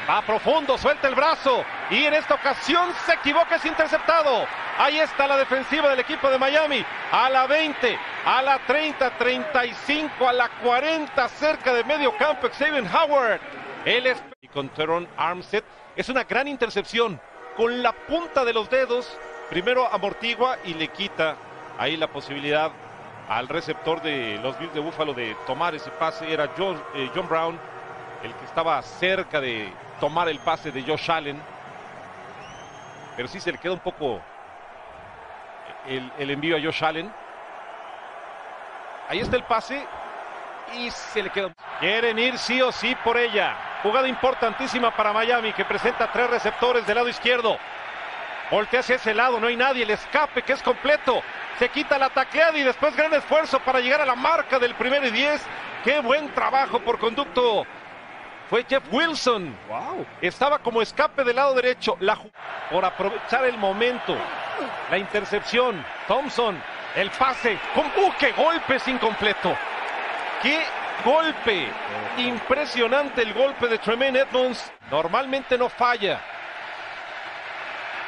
Va 0.09 0.21
profundo, 0.23 0.77
suelta 0.77 1.07
el 1.07 1.15
brazo. 1.15 1.63
Y 1.89 2.03
en 2.05 2.13
esta 2.13 2.35
ocasión 2.35 2.91
se 3.05 3.13
equivoca, 3.13 3.55
es 3.55 3.65
interceptado. 3.65 4.45
Ahí 4.77 4.99
está 4.99 5.27
la 5.27 5.37
defensiva 5.37 5.89
del 5.89 5.99
equipo 5.99 6.29
de 6.29 6.37
Miami. 6.37 6.83
A 7.11 7.29
la 7.29 7.45
20, 7.47 7.97
a 8.25 8.41
la 8.41 8.59
30, 8.59 9.11
35, 9.17 10.27
a 10.27 10.33
la 10.33 10.49
40, 10.49 11.27
cerca 11.29 11.73
de 11.73 11.83
medio 11.83 12.15
campo. 12.17 12.47
Xavier 12.49 12.83
Howard. 12.93 13.39
El 13.85 14.07
es- 14.07 14.23
y 14.41 14.47
con 14.47 14.69
Teron 14.69 15.07
Armstead. 15.17 15.63
Es 15.95 16.09
una 16.09 16.23
gran 16.23 16.47
intercepción. 16.47 17.19
Con 17.55 17.83
la 17.83 17.91
punta 17.91 18.43
de 18.43 18.53
los 18.53 18.69
dedos, 18.69 19.17
primero 19.49 19.87
amortigua 19.91 20.57
y 20.63 20.73
le 20.73 20.87
quita 20.87 21.35
ahí 21.77 21.97
la 21.97 22.07
posibilidad 22.07 22.71
al 23.29 23.47
receptor 23.47 24.01
de 24.01 24.39
los 24.41 24.57
Bills 24.57 24.73
de 24.73 24.79
Búfalo 24.79 25.13
de 25.13 25.35
tomar 25.45 25.75
ese 25.75 25.91
pase. 25.91 26.31
Era 26.31 26.45
eh, 26.45 27.09
John 27.13 27.27
Brown 27.27 27.59
el 28.23 28.33
que 28.33 28.45
estaba 28.45 28.81
cerca 28.81 29.41
de 29.41 29.71
tomar 30.01 30.27
el 30.27 30.39
pase 30.39 30.71
de 30.71 30.81
Josh 30.81 31.11
Allen. 31.11 31.39
Pero 33.15 33.27
sí 33.27 33.39
se 33.39 33.51
le 33.51 33.59
queda 33.59 33.73
un 33.73 33.79
poco 33.79 34.19
el, 35.87 36.29
envío 36.29 36.57
a 36.57 36.59
Josh 36.59 36.83
Allen. 36.83 37.13
Ahí 39.07 39.19
está 39.19 39.35
el 39.35 39.43
pase 39.43 39.85
y 40.73 40.89
se 40.89 41.21
le 41.21 41.29
queda. 41.29 41.53
Quieren 41.79 42.17
ir 42.17 42.37
sí 42.39 42.61
o 42.61 42.71
sí 42.71 42.95
por 43.03 43.15
ella. 43.15 43.55
Jugada 43.83 44.07
importantísima 44.07 44.89
para 44.95 45.13
Miami 45.13 45.53
que 45.53 45.65
presenta 45.65 46.11
tres 46.11 46.29
receptores 46.29 46.85
del 46.87 46.95
lado 46.95 47.07
izquierdo. 47.07 47.57
Voltea 48.49 48.79
hacia 48.79 48.95
ese 48.95 49.13
lado, 49.13 49.39
no 49.39 49.47
hay 49.47 49.55
nadie. 49.55 49.83
El 49.83 49.91
escape 49.91 50.41
que 50.41 50.53
es 50.53 50.63
completo. 50.63 51.21
Se 51.59 51.69
quita 51.69 51.99
la 51.99 52.09
tacleada 52.09 52.57
y 52.57 52.63
después 52.63 52.95
gran 52.95 53.13
esfuerzo 53.13 53.59
para 53.59 53.79
llegar 53.79 54.01
a 54.01 54.05
la 54.05 54.15
marca 54.15 54.57
del 54.57 54.73
primero 54.73 55.05
y 55.05 55.11
diez. 55.11 55.45
Qué 55.83 55.99
buen 55.99 56.33
trabajo 56.33 56.79
por 56.79 56.97
conducto. 56.97 57.67
Fue 58.51 58.65
Jeff 58.67 58.83
Wilson. 58.91 59.57
Wow. 59.69 60.05
Estaba 60.19 60.59
como 60.59 60.81
escape 60.81 61.23
del 61.23 61.37
lado 61.37 61.53
derecho. 61.53 61.95
La 62.01 62.19
por 62.69 62.83
aprovechar 62.83 63.45
el 63.45 63.57
momento. 63.57 64.13
La 64.89 64.97
intercepción. 64.97 65.81
Thompson. 66.05 66.61
El 66.93 67.09
pase. 67.11 67.57
Con 67.73 67.85
¡Uh, 67.85 68.11
qué 68.19 68.33
golpe 68.33 68.75
es 68.75 68.85
incompleto! 68.89 69.55
¡Qué 70.43 70.65
golpe! 71.05 71.69
Impresionante 72.17 73.21
el 73.21 73.33
golpe 73.33 73.69
de 73.69 73.77
Tremaine 73.77 74.19
Edmonds. 74.19 74.69
Normalmente 74.91 75.57
no 75.57 75.69
falla. 75.69 76.19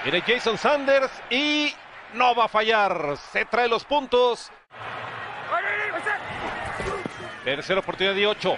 Viene 0.04 0.20
Jason 0.28 0.58
Sanders 0.58 1.22
y 1.30 1.74
no 2.16 2.36
va 2.36 2.46
a 2.46 2.50
fallar. 2.50 3.16
Se 3.32 3.46
trae 3.46 3.70
los 3.70 3.86
puntos. 3.86 4.52
Tercera 7.46 7.80
oportunidad 7.80 8.14
de 8.14 8.28
8. 8.28 8.58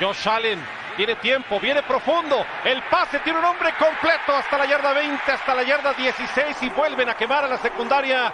Josh 0.00 0.28
Allen 0.28 0.81
tiene 0.96 1.16
tiempo, 1.16 1.58
viene 1.60 1.82
profundo. 1.82 2.44
El 2.64 2.82
pase 2.84 3.18
tiene 3.20 3.38
un 3.38 3.44
hombre 3.44 3.72
completo 3.78 4.34
hasta 4.34 4.58
la 4.58 4.66
yarda 4.66 4.92
20, 4.92 5.32
hasta 5.32 5.54
la 5.54 5.62
yarda 5.62 5.92
16 5.94 6.62
y 6.62 6.68
vuelven 6.70 7.08
a 7.08 7.14
quemar 7.14 7.44
a 7.44 7.48
la 7.48 7.58
secundaria 7.58 8.32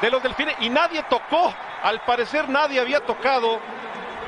de 0.00 0.10
los 0.10 0.22
delfines. 0.22 0.56
Y 0.60 0.68
nadie 0.68 1.02
tocó, 1.04 1.52
al 1.82 2.00
parecer 2.04 2.48
nadie 2.48 2.80
había 2.80 3.00
tocado 3.00 3.60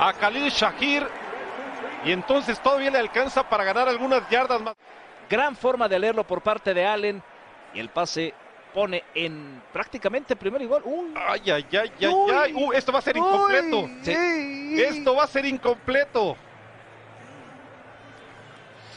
a 0.01 0.13
Khalil 0.13 0.51
Shahir. 0.51 1.07
Y 2.05 2.13
entonces 2.13 2.59
todavía 2.61 2.91
le 2.91 2.99
alcanza 2.99 3.49
para 3.49 3.65
ganar 3.65 3.89
algunas 3.89 4.29
yardas 4.29 4.61
más. 4.61 4.75
Gran 5.31 5.55
forma 5.57 5.89
de 5.89 5.99
leerlo 5.99 6.25
por 6.25 6.43
parte 6.43 6.75
de 6.75 6.85
Allen. 6.87 7.23
Y 7.75 7.81
el 7.81 7.89
pase 7.89 8.35
pone 8.75 9.05
en 9.15 9.63
prácticamente 9.73 10.35
primero 10.35 10.65
igual. 10.65 10.83
Uy, 10.85 11.15
Ay, 11.15 11.51
ay, 11.51 11.67
ay, 11.73 11.93
ay, 12.01 12.15
ay. 12.35 12.53
Uh, 12.55 12.73
esto 12.73 12.93
va 12.93 12.99
a 12.99 13.03
ser 13.03 13.17
incompleto. 13.17 13.89
Sí. 14.03 14.83
Esto 14.83 15.15
va 15.15 15.25
a 15.25 15.27
ser 15.27 15.47
incompleto. 15.47 16.37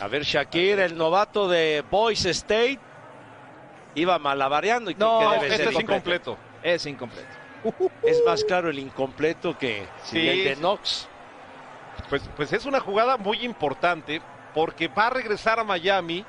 A 0.02 0.08
ver, 0.08 0.24
Shakir, 0.24 0.80
el 0.80 0.98
novato 0.98 1.48
de 1.48 1.84
Boise 1.90 2.32
State, 2.32 2.80
iba 3.96 4.20
malabareando 4.20 4.92
y 4.92 4.96
No, 4.96 5.20
que 5.20 5.26
debe 5.36 5.48
Este 5.48 5.58
ser 5.58 5.68
es 5.74 5.80
incompleto. 5.80 6.38
es 6.64 6.86
incompleto. 6.86 7.28
Es 8.04 8.22
más 8.26 8.44
claro 8.44 8.70
el 8.70 8.78
incompleto 8.78 9.58
que 9.58 9.88
Sí, 10.04 10.28
el 10.28 10.44
de. 10.44 10.56
Knox. 10.58 11.08
Pues, 12.10 12.22
pues 12.36 12.54
es 12.54 12.66
una 12.66 12.80
jugada 12.80 13.18
muy 13.18 13.44
importante 13.44 14.22
porque 14.54 14.88
va 14.88 15.08
a 15.08 15.10
regresar 15.12 15.60
a 15.60 15.64
Miami. 15.64 16.26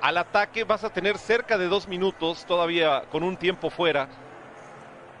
Al 0.00 0.16
ataque 0.18 0.64
vas 0.64 0.84
a 0.84 0.90
tener 0.90 1.18
cerca 1.18 1.56
de 1.56 1.66
dos 1.66 1.88
minutos 1.88 2.44
todavía 2.46 3.04
con 3.10 3.22
un 3.22 3.36
tiempo 3.36 3.70
fuera. 3.70 4.08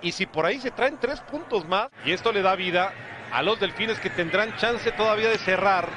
Y 0.02 0.12
si 0.12 0.26
por 0.26 0.44
ahí 0.46 0.60
se 0.60 0.70
traen 0.70 0.98
tres 0.98 1.20
puntos 1.20 1.66
más, 1.66 1.88
y 2.04 2.12
esto 2.12 2.30
le 2.32 2.42
da 2.42 2.54
vida 2.54 2.92
a 3.32 3.42
los 3.42 3.58
delfines 3.58 3.98
que 3.98 4.10
tendrán 4.10 4.54
chance 4.56 4.92
todavía 4.92 5.28
de 5.30 5.38
cerrar 5.38 5.88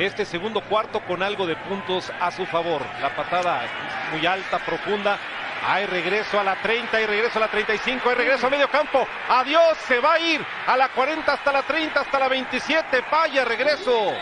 este 0.00 0.24
segundo 0.24 0.62
cuarto 0.62 1.00
con 1.00 1.22
algo 1.22 1.46
de 1.46 1.56
puntos 1.56 2.10
a 2.20 2.30
su 2.30 2.46
favor. 2.46 2.82
La 3.02 3.14
patada 3.14 3.62
muy 4.10 4.24
alta, 4.26 4.58
profunda. 4.58 5.18
Hay 5.66 5.84
regreso 5.84 6.40
a 6.40 6.42
la 6.42 6.56
30, 6.56 6.96
hay 6.96 7.04
regreso 7.04 7.38
a 7.38 7.42
la 7.42 7.48
35, 7.48 8.08
hay 8.08 8.14
regreso 8.14 8.46
a 8.46 8.50
medio 8.50 8.68
campo. 8.70 9.06
Adiós, 9.28 9.76
se 9.86 10.00
va 10.00 10.14
a 10.14 10.18
ir 10.18 10.44
a 10.66 10.76
la 10.76 10.88
40 10.88 11.30
hasta 11.30 11.52
la 11.52 11.62
30, 11.62 12.00
hasta 12.00 12.18
la 12.18 12.28
27. 12.28 13.04
Vaya 13.10 13.44
regreso. 13.44 14.14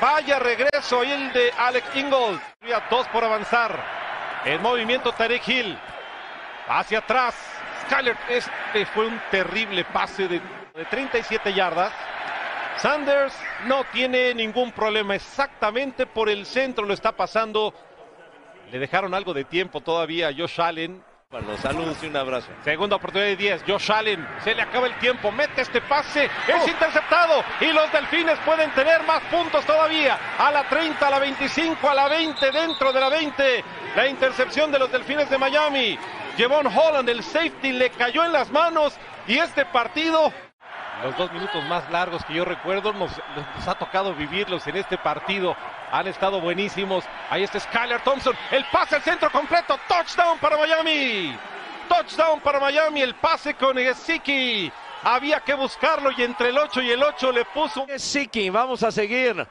Vaya 0.00 0.40
regreso 0.40 1.00
ahí 1.00 1.12
el 1.12 1.32
de 1.32 1.52
Alex 1.56 1.94
Ingold. 1.94 2.40
Dos 2.90 3.06
por 3.08 3.22
avanzar. 3.22 3.80
En 4.44 4.60
movimiento 4.60 5.12
Tarek 5.12 5.46
Hill. 5.46 5.78
Hacia 6.68 6.98
atrás. 6.98 7.36
Skyler, 7.86 8.16
este 8.28 8.84
fue 8.86 9.06
un 9.06 9.20
terrible 9.30 9.84
pase 9.84 10.26
de 10.26 10.40
37 10.90 11.54
yardas. 11.54 11.92
Sanders 12.80 13.34
no 13.66 13.84
tiene 13.92 14.34
ningún 14.34 14.70
problema. 14.72 15.14
Exactamente 15.14 16.06
por 16.06 16.28
el 16.28 16.46
centro 16.46 16.84
lo 16.84 16.94
está 16.94 17.12
pasando. 17.12 17.74
Le 18.70 18.78
dejaron 18.78 19.14
algo 19.14 19.34
de 19.34 19.44
tiempo 19.44 19.80
todavía 19.80 20.28
a 20.28 20.32
Josh 20.32 20.60
Allen. 20.60 21.02
Bueno, 21.30 21.58
saludos 21.58 21.98
y 22.02 22.06
un 22.06 22.16
abrazo. 22.16 22.48
Segunda 22.64 22.96
oportunidad 22.96 23.28
de 23.28 23.36
10. 23.36 23.64
Josh 23.66 23.92
Allen. 23.92 24.26
Se 24.44 24.54
le 24.54 24.62
acaba 24.62 24.86
el 24.86 24.98
tiempo. 24.98 25.30
Mete 25.32 25.60
este 25.62 25.80
pase. 25.82 26.24
Es 26.24 26.68
interceptado. 26.68 27.42
Y 27.60 27.72
los 27.72 27.90
delfines 27.92 28.38
pueden 28.46 28.70
tener 28.70 29.02
más 29.02 29.22
puntos 29.24 29.64
todavía. 29.66 30.18
A 30.38 30.50
la 30.50 30.66
30, 30.68 31.06
a 31.06 31.10
la 31.10 31.18
25, 31.18 31.90
a 31.90 31.94
la 31.94 32.08
20. 32.08 32.50
Dentro 32.50 32.92
de 32.92 33.00
la 33.00 33.08
20. 33.10 33.64
La 33.96 34.08
intercepción 34.08 34.70
de 34.70 34.78
los 34.78 34.90
delfines 34.90 35.28
de 35.28 35.36
Miami. 35.36 35.98
Jevon 36.36 36.66
Holland, 36.66 37.08
el 37.08 37.22
safety, 37.22 37.72
le 37.72 37.90
cayó 37.90 38.24
en 38.24 38.32
las 38.32 38.50
manos. 38.50 38.94
Y 39.26 39.36
este 39.36 39.66
partido. 39.66 40.32
Los 41.02 41.16
dos 41.16 41.32
minutos 41.32 41.64
más 41.66 41.88
largos 41.90 42.24
que 42.24 42.34
yo 42.34 42.44
recuerdo 42.44 42.92
nos, 42.92 43.12
ha 43.66 43.74
tocado 43.76 44.14
vivirlos 44.14 44.66
en 44.66 44.76
este 44.76 44.98
partido. 44.98 45.56
Han 45.92 46.08
estado 46.08 46.40
buenísimos. 46.40 47.04
Ahí 47.30 47.44
está 47.44 47.60
Skyler 47.60 48.00
Thompson. 48.00 48.34
El 48.50 48.64
pase 48.72 48.96
al 48.96 49.02
centro 49.02 49.30
completo. 49.30 49.78
Touchdown 49.86 50.38
para 50.38 50.56
Miami. 50.56 51.38
Touchdown 51.88 52.40
para 52.40 52.58
Miami. 52.58 53.02
El 53.02 53.14
pase 53.14 53.54
con 53.54 53.76
Gesicki. 53.76 54.72
Había 55.04 55.40
que 55.40 55.54
buscarlo 55.54 56.10
y 56.16 56.22
entre 56.24 56.48
el 56.48 56.58
8 56.58 56.82
y 56.82 56.90
el 56.90 57.02
8 57.02 57.30
le 57.30 57.44
puso. 57.44 57.86
Es 57.88 58.02
Siki, 58.02 58.50
vamos 58.50 58.82
a 58.82 58.90
seguir. 58.90 59.46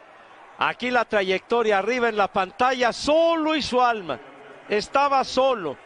Aquí 0.60 0.92
la 0.92 1.06
trayectoria 1.06 1.78
arriba 1.78 2.10
en 2.10 2.18
la 2.18 2.28
pantalla, 2.28 2.92
solo 2.92 3.56
y 3.56 3.62
su 3.62 3.82
alma. 3.82 4.20
Estaba 4.68 5.24
solo. 5.24 5.78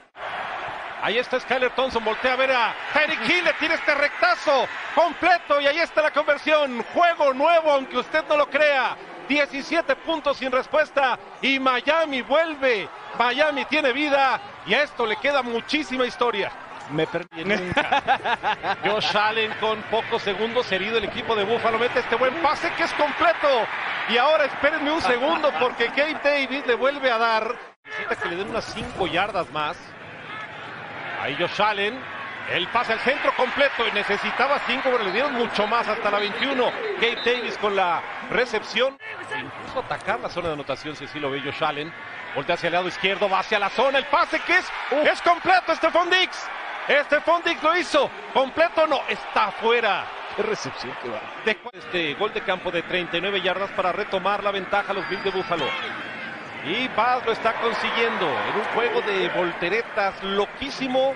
Ahí 1.02 1.18
está 1.18 1.40
Skyler 1.40 1.72
Thompson, 1.72 2.04
voltea 2.04 2.34
a 2.34 2.36
ver 2.36 2.52
a 2.52 2.76
Tyreek 2.94 3.28
Hill, 3.28 3.44
le 3.44 3.54
tira 3.54 3.74
este 3.74 3.96
rectazo 3.96 4.68
completo 4.94 5.60
y 5.60 5.66
ahí 5.66 5.80
está 5.80 6.02
la 6.02 6.12
conversión. 6.12 6.84
Juego 6.94 7.34
nuevo, 7.34 7.72
aunque 7.72 7.98
usted 7.98 8.24
no 8.30 8.38
lo 8.38 8.48
crea. 8.48 8.96
17 9.28 9.96
puntos 9.98 10.38
sin 10.38 10.52
respuesta 10.52 11.18
y 11.42 11.60
Miami 11.60 12.22
vuelve. 12.22 12.88
Miami 13.18 13.66
tiene 13.66 13.94
vida 13.94 14.40
y 14.68 14.76
a 14.76 14.84
esto 14.84 15.06
le 15.06 15.16
queda 15.16 15.42
muchísima 15.42 16.06
historia. 16.06 16.52
Me 16.92 17.08
perdí 17.08 17.46
nunca. 17.46 18.78
Josh 18.86 19.16
Allen 19.18 19.54
con 19.60 19.82
pocos 19.84 20.22
segundos 20.22 20.72
herido 20.72 20.98
el 20.98 21.06
equipo 21.06 21.36
de 21.36 21.46
Buffalo 21.46 21.80
mete 21.80 22.00
este 22.00 22.16
buen 22.16 22.36
pase 22.44 22.72
que 22.74 22.84
es 22.84 22.94
completo. 22.94 23.66
Y 24.10 24.18
ahora 24.18 24.46
espérenme 24.46 24.92
un 24.92 25.02
segundo 25.02 25.52
porque 25.60 25.88
Gabe 25.88 26.20
Davis 26.24 26.68
le 26.68 26.76
vuelve 26.76 27.10
a 27.10 27.18
dar. 27.18 27.56
Necesita 27.86 28.16
que 28.18 28.30
le 28.30 28.36
den 28.36 28.50
unas 28.50 28.66
5 28.66 29.08
yardas 29.08 29.50
más. 29.52 29.78
Ahí 31.22 31.36
Josh 31.40 31.62
Allen. 31.62 32.00
El 32.50 32.68
pase 32.70 32.94
al 32.94 33.00
centro 33.00 33.32
completo 33.36 33.88
y 33.88 33.92
necesitaba 33.92 34.60
5, 34.66 34.82
pero 34.84 35.04
le 35.04 35.12
dieron 35.12 35.34
mucho 35.34 35.68
más 35.68 35.88
hasta 35.88 36.10
la 36.10 36.18
21. 36.18 36.72
Gabe 36.96 37.18
Davis 37.24 37.58
con 37.60 37.76
la 37.76 38.02
recepción. 38.32 38.98
Incluso 39.40 39.80
atacar 39.80 40.20
la 40.20 40.30
zona 40.30 40.48
de 40.48 40.56
anotación 40.56 40.96
si 40.96 41.06
así 41.06 41.20
lo 41.20 41.30
ve 41.30 41.42
Josh 41.42 41.64
Allen. 41.64 41.94
Voltea 42.36 42.56
hacia 42.56 42.68
el 42.68 42.74
lado 42.74 42.88
izquierdo, 42.88 43.30
va 43.30 43.40
hacia 43.40 43.60
la 43.60 43.70
zona. 43.70 44.00
El 44.00 44.06
pase 44.06 44.40
que 44.40 44.58
es, 44.58 44.66
es 45.04 45.22
completo, 45.22 45.76
Stephon 45.76 46.10
Dix. 46.10 46.50
Stephon 47.06 47.42
Dix 47.46 47.62
lo 47.62 47.78
hizo. 47.78 48.10
Completo 48.34 48.88
no, 48.88 49.02
está 49.08 49.46
afuera. 49.46 50.06
Qué 50.36 50.44
recepción 50.44 50.94
que 51.02 51.10
va. 51.10 51.22
Este 51.74 52.16
gol 52.16 52.34
de 52.34 52.42
campo 52.42 52.72
de 52.72 52.82
39 52.82 53.42
yardas 53.42 53.70
para 53.72 53.92
retomar 53.92 54.44
la 54.44 54.52
ventaja 54.52 54.92
a 54.92 54.96
los 54.96 55.08
Bills 55.08 55.24
de 55.24 55.30
Buffalo. 55.30 55.66
Y 56.64 56.88
Baz 56.90 57.26
lo 57.26 57.32
está 57.32 57.54
consiguiendo 57.54 58.28
en 58.28 58.56
un 58.56 58.66
juego 58.76 59.02
de 59.02 59.30
volteretas 59.30 60.22
loquísimo. 60.24 61.16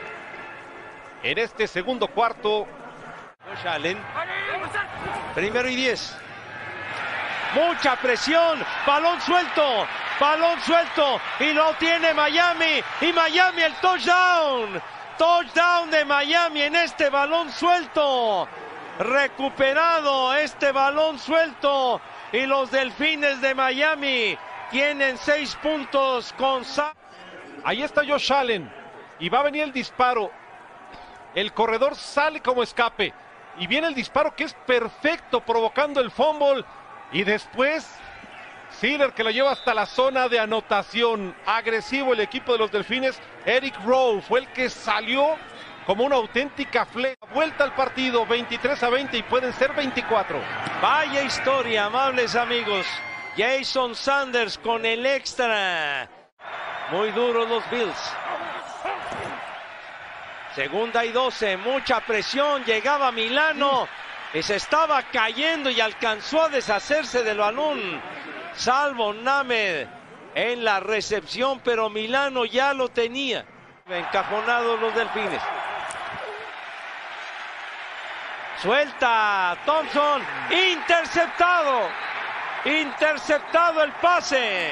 En 1.21 1.37
este 1.37 1.67
segundo 1.67 2.07
cuarto, 2.07 2.67
Allen. 3.63 3.97
Primero 5.35 5.69
y 5.69 5.75
10. 5.75 6.17
Mucha 7.53 7.95
presión. 7.97 8.63
Balón 8.87 9.21
suelto. 9.21 9.87
Balón 10.19 10.59
suelto. 10.61 11.21
Y 11.39 11.53
lo 11.53 11.73
tiene 11.75 12.13
Miami. 12.13 12.83
Y 13.01 13.13
Miami 13.13 13.61
el 13.61 13.73
touchdown. 13.75 14.81
Touchdown 15.17 15.91
de 15.91 16.05
Miami 16.05 16.63
en 16.63 16.75
este 16.75 17.09
balón 17.09 17.51
suelto. 17.51 18.47
Recuperado 18.97 20.33
este 20.33 20.71
balón 20.71 21.19
suelto. 21.19 22.01
Y 22.31 22.45
los 22.47 22.71
delfines 22.71 23.41
de 23.41 23.53
Miami 23.53 24.37
tienen 24.71 25.17
seis 25.17 25.55
puntos 25.61 26.33
con 26.37 26.63
Sa- 26.65 26.93
ahí 27.63 27.83
está 27.83 28.01
Josh 28.05 28.31
Allen. 28.31 28.71
Y 29.19 29.29
va 29.29 29.39
a 29.39 29.43
venir 29.43 29.63
el 29.63 29.71
disparo. 29.71 30.31
El 31.33 31.53
corredor 31.53 31.95
sale 31.95 32.41
como 32.41 32.63
escape. 32.63 33.13
Y 33.57 33.67
viene 33.67 33.87
el 33.87 33.95
disparo 33.95 34.35
que 34.35 34.43
es 34.45 34.53
perfecto, 34.65 35.41
provocando 35.41 36.01
el 36.01 36.11
fumble. 36.11 36.65
Y 37.11 37.23
después, 37.23 37.89
Sealer 38.71 39.13
que 39.13 39.23
lo 39.23 39.29
lleva 39.31 39.51
hasta 39.51 39.73
la 39.73 39.85
zona 39.85 40.27
de 40.27 40.39
anotación. 40.39 41.33
Agresivo 41.45 42.13
el 42.13 42.19
equipo 42.19 42.51
de 42.53 42.57
los 42.59 42.71
Delfines. 42.71 43.19
Eric 43.45 43.75
Rowe 43.85 44.21
fue 44.21 44.41
el 44.41 44.47
que 44.49 44.69
salió 44.69 45.37
como 45.85 46.03
una 46.03 46.15
auténtica 46.15 46.85
flecha. 46.85 47.15
Vuelta 47.33 47.63
al 47.63 47.73
partido, 47.75 48.25
23 48.25 48.81
a 48.83 48.89
20 48.89 49.17
y 49.17 49.23
pueden 49.23 49.53
ser 49.53 49.71
24. 49.73 50.37
Vaya 50.81 51.21
historia, 51.23 51.85
amables 51.85 52.35
amigos. 52.35 52.85
Jason 53.37 53.95
Sanders 53.95 54.57
con 54.57 54.85
el 54.85 55.05
extra. 55.05 56.09
Muy 56.91 57.11
duros 57.11 57.49
los 57.49 57.69
Bills. 57.69 58.13
Segunda 60.55 61.03
y 61.03 61.11
12, 61.11 61.57
mucha 61.57 61.99
presión. 61.99 62.63
Llegaba 62.63 63.11
Milano 63.11 63.87
y 64.33 64.41
se 64.41 64.55
estaba 64.55 65.01
cayendo 65.03 65.69
y 65.69 65.81
alcanzó 65.81 66.43
a 66.43 66.49
deshacerse 66.49 67.23
del 67.23 67.39
balón. 67.39 68.01
Salvo 68.53 69.13
Named 69.13 69.87
en 70.33 70.63
la 70.63 70.79
recepción, 70.79 71.59
pero 71.59 71.89
Milano 71.89 72.45
ya 72.45 72.73
lo 72.73 72.87
tenía. 72.87 73.45
Encajonados 73.87 74.79
los 74.79 74.95
delfines. 74.95 75.41
Suelta 78.61 79.57
Thompson, 79.65 80.23
interceptado. 80.49 81.89
Interceptado 82.65 83.83
el 83.83 83.91
pase. 83.93 84.71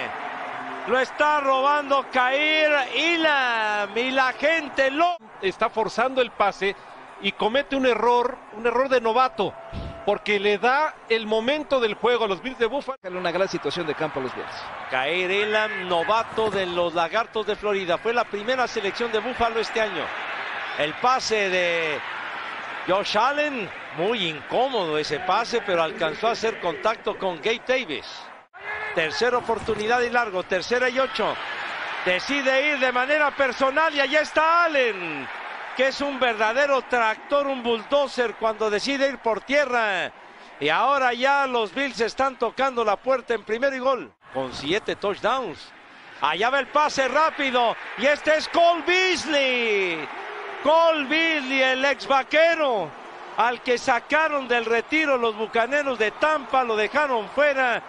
Lo 0.87 0.99
está 0.99 1.39
robando 1.39 2.05
Cair 2.11 2.71
Ilam 2.95 3.97
y 3.97 4.11
la 4.11 4.33
gente 4.33 4.91
lo... 4.91 5.15
está 5.41 5.69
forzando 5.69 6.21
el 6.21 6.31
pase 6.31 6.75
y 7.21 7.31
comete 7.31 7.75
un 7.75 7.85
error, 7.85 8.37
un 8.57 8.65
error 8.67 8.89
de 8.89 8.99
novato, 8.99 9.53
porque 10.05 10.39
le 10.39 10.57
da 10.57 10.93
el 11.07 11.25
momento 11.25 11.79
del 11.79 11.93
juego 11.93 12.25
a 12.25 12.27
los 12.27 12.41
Bills 12.41 12.57
de 12.57 12.65
Buffalo. 12.65 12.97
Una 13.03 13.31
gran 13.31 13.47
situación 13.47 13.87
de 13.87 13.95
campo 13.95 14.19
a 14.19 14.23
los 14.23 14.35
Bills. 14.35 14.63
Cair 14.89 15.31
Ilam, 15.31 15.87
novato 15.87 16.49
de 16.49 16.65
los 16.65 16.93
Lagartos 16.93 17.45
de 17.45 17.55
Florida. 17.55 17.97
Fue 17.97 18.13
la 18.13 18.25
primera 18.25 18.67
selección 18.67 19.11
de 19.11 19.19
Búfalo 19.19 19.59
este 19.59 19.79
año. 19.79 20.03
El 20.79 20.93
pase 20.95 21.49
de 21.49 21.99
Josh 22.87 23.17
Allen, 23.17 23.69
muy 23.97 24.27
incómodo 24.27 24.97
ese 24.97 25.19
pase, 25.19 25.61
pero 25.65 25.83
alcanzó 25.83 26.27
a 26.27 26.31
hacer 26.31 26.59
contacto 26.59 27.17
con 27.17 27.37
Gabe 27.37 27.61
Davis. 27.67 28.05
Tercera 28.95 29.37
oportunidad 29.37 30.01
y 30.01 30.09
largo, 30.09 30.43
tercera 30.43 30.89
y 30.89 30.99
ocho. 30.99 31.35
Decide 32.05 32.73
ir 32.73 32.79
de 32.79 32.91
manera 32.91 33.31
personal 33.35 33.93
y 33.93 33.99
allá 33.99 34.21
está 34.21 34.65
Allen, 34.65 35.27
que 35.77 35.87
es 35.87 36.01
un 36.01 36.19
verdadero 36.19 36.81
tractor, 36.83 37.47
un 37.47 37.63
bulldozer 37.63 38.35
cuando 38.35 38.69
decide 38.69 39.09
ir 39.09 39.19
por 39.19 39.41
tierra. 39.41 40.11
Y 40.59 40.69
ahora 40.69 41.13
ya 41.13 41.47
los 41.47 41.73
Bills 41.73 41.99
están 42.01 42.37
tocando 42.37 42.83
la 42.83 42.97
puerta 42.97 43.33
en 43.33 43.43
primero 43.43 43.75
y 43.75 43.79
gol, 43.79 44.13
con 44.33 44.53
siete 44.53 44.95
touchdowns. 44.95 45.71
Allá 46.21 46.49
va 46.49 46.59
el 46.59 46.67
pase 46.67 47.07
rápido 47.07 47.75
y 47.97 48.05
este 48.05 48.35
es 48.37 48.47
Cole 48.49 48.83
Beasley. 48.85 50.07
Cole 50.63 51.05
Beasley, 51.05 51.61
el 51.61 51.83
ex 51.83 52.07
vaquero, 52.07 52.89
al 53.37 53.61
que 53.61 53.77
sacaron 53.77 54.47
del 54.47 54.65
retiro 54.65 55.17
los 55.17 55.35
bucaneros 55.35 55.97
de 55.97 56.11
Tampa, 56.11 56.63
lo 56.63 56.75
dejaron 56.75 57.27
fuera 57.29 57.81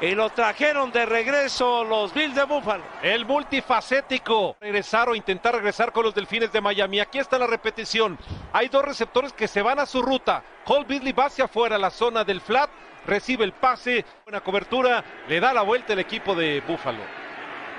y 0.00 0.14
lo 0.14 0.30
trajeron 0.30 0.90
de 0.92 1.04
regreso 1.04 1.84
los 1.84 2.14
Bills 2.14 2.34
de 2.34 2.44
Buffalo. 2.44 2.82
El 3.02 3.26
multifacético. 3.26 4.56
Regresar 4.60 5.08
o 5.08 5.14
intentar 5.14 5.54
regresar 5.54 5.92
con 5.92 6.04
los 6.04 6.14
Delfines 6.14 6.52
de 6.52 6.60
Miami. 6.60 7.00
Aquí 7.00 7.18
está 7.18 7.38
la 7.38 7.46
repetición. 7.46 8.18
Hay 8.52 8.68
dos 8.68 8.84
receptores 8.84 9.32
que 9.32 9.48
se 9.48 9.62
van 9.62 9.78
a 9.78 9.86
su 9.86 10.00
ruta. 10.00 10.42
Cole 10.64 10.86
Beasley 10.88 11.12
va 11.12 11.26
hacia 11.26 11.44
afuera, 11.44 11.76
la 11.76 11.90
zona 11.90 12.24
del 12.24 12.40
flat. 12.40 12.70
Recibe 13.06 13.44
el 13.44 13.52
pase. 13.52 14.04
Buena 14.24 14.40
cobertura. 14.40 15.04
Le 15.28 15.40
da 15.40 15.52
la 15.52 15.62
vuelta 15.62 15.92
el 15.92 15.98
equipo 15.98 16.34
de 16.34 16.62
Buffalo. 16.66 17.02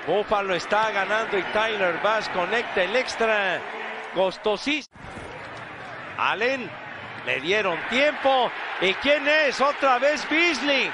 Buffalo 0.06 0.54
está 0.54 0.90
ganando 0.90 1.38
y 1.38 1.42
Tyler 1.44 2.00
Bass 2.02 2.28
conecta 2.28 2.82
el 2.82 2.94
extra. 2.94 3.60
Costosísimo. 4.14 4.96
Allen 6.18 6.70
le 7.26 7.40
dieron 7.40 7.78
tiempo. 7.88 8.50
¿Y 8.80 8.94
quién 8.94 9.26
es? 9.26 9.60
Otra 9.60 9.98
vez 9.98 10.28
Beasley. 10.28 10.90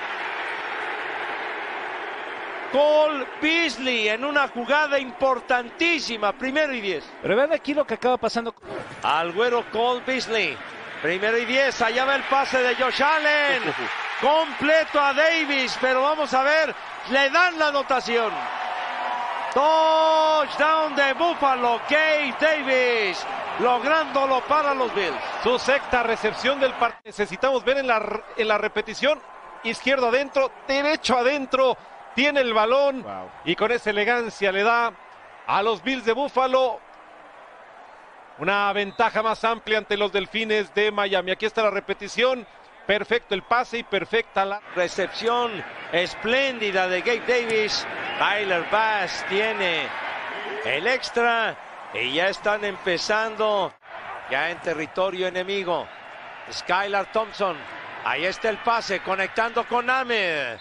Cole 2.72 3.26
Beasley 3.40 4.08
en 4.08 4.24
una 4.24 4.48
jugada 4.48 4.98
importantísima. 4.98 6.32
Primero 6.32 6.74
y 6.74 6.80
diez. 6.80 7.04
Pero 7.22 7.36
vean 7.36 7.52
aquí 7.52 7.72
lo 7.74 7.86
que 7.86 7.94
acaba 7.94 8.18
pasando. 8.18 8.54
Al 9.02 9.32
güero 9.32 9.64
Cole 9.70 10.02
Beasley. 10.06 10.56
Primero 11.00 11.38
y 11.38 11.44
diez. 11.44 11.80
Allá 11.80 12.04
va 12.04 12.16
el 12.16 12.22
pase 12.24 12.62
de 12.62 12.74
Josh 12.74 13.02
Allen. 13.02 13.62
Completo 14.20 15.00
a 15.00 15.14
Davis. 15.14 15.78
Pero 15.80 16.02
vamos 16.02 16.34
a 16.34 16.42
ver. 16.42 16.74
Le 17.10 17.30
dan 17.30 17.58
la 17.58 17.68
anotación. 17.68 18.32
Touchdown 19.54 20.94
de 20.94 21.12
Buffalo. 21.14 21.80
Kate 21.88 22.34
Davis. 22.40 23.24
Lográndolo 23.60 24.40
para 24.46 24.74
los 24.74 24.94
Bills. 24.94 25.16
Su 25.42 25.58
sexta 25.58 26.02
recepción 26.02 26.60
del 26.60 26.72
partido. 26.74 27.02
Necesitamos 27.04 27.64
ver 27.64 27.78
en 27.78 27.86
la, 27.86 28.22
en 28.36 28.48
la 28.48 28.58
repetición. 28.58 29.20
Izquierdo 29.64 30.08
adentro, 30.08 30.50
derecho 30.66 31.18
adentro. 31.18 31.76
Tiene 32.14 32.40
el 32.40 32.52
balón 32.52 33.04
y 33.44 33.54
con 33.54 33.70
esa 33.70 33.90
elegancia 33.90 34.50
le 34.50 34.62
da 34.64 34.92
a 35.46 35.62
los 35.62 35.82
Bills 35.82 36.04
de 36.04 36.12
Buffalo 36.12 36.80
una 38.38 38.72
ventaja 38.72 39.22
más 39.22 39.44
amplia 39.44 39.78
ante 39.78 39.96
los 39.96 40.12
Delfines 40.12 40.72
de 40.74 40.92
Miami. 40.92 41.32
Aquí 41.32 41.46
está 41.46 41.62
la 41.62 41.70
repetición. 41.70 42.46
Perfecto 42.88 43.34
el 43.34 43.42
pase 43.42 43.76
y 43.76 43.82
perfecta 43.82 44.46
la 44.46 44.62
Recepción 44.74 45.62
espléndida 45.92 46.88
de 46.88 47.02
Gabe 47.02 47.22
Davis. 47.28 47.86
Tyler 48.18 48.64
Bass 48.70 49.26
tiene 49.28 49.86
el 50.64 50.86
extra. 50.86 51.54
Y 51.92 52.14
ya 52.14 52.28
están 52.28 52.64
empezando 52.64 53.74
ya 54.30 54.48
en 54.48 54.58
territorio 54.60 55.26
enemigo. 55.26 55.86
Skylar 56.50 57.12
Thompson. 57.12 57.58
Ahí 58.06 58.24
está 58.24 58.48
el 58.48 58.56
pase 58.56 59.00
conectando 59.00 59.64
con 59.64 59.90
Ahmed. 59.90 60.56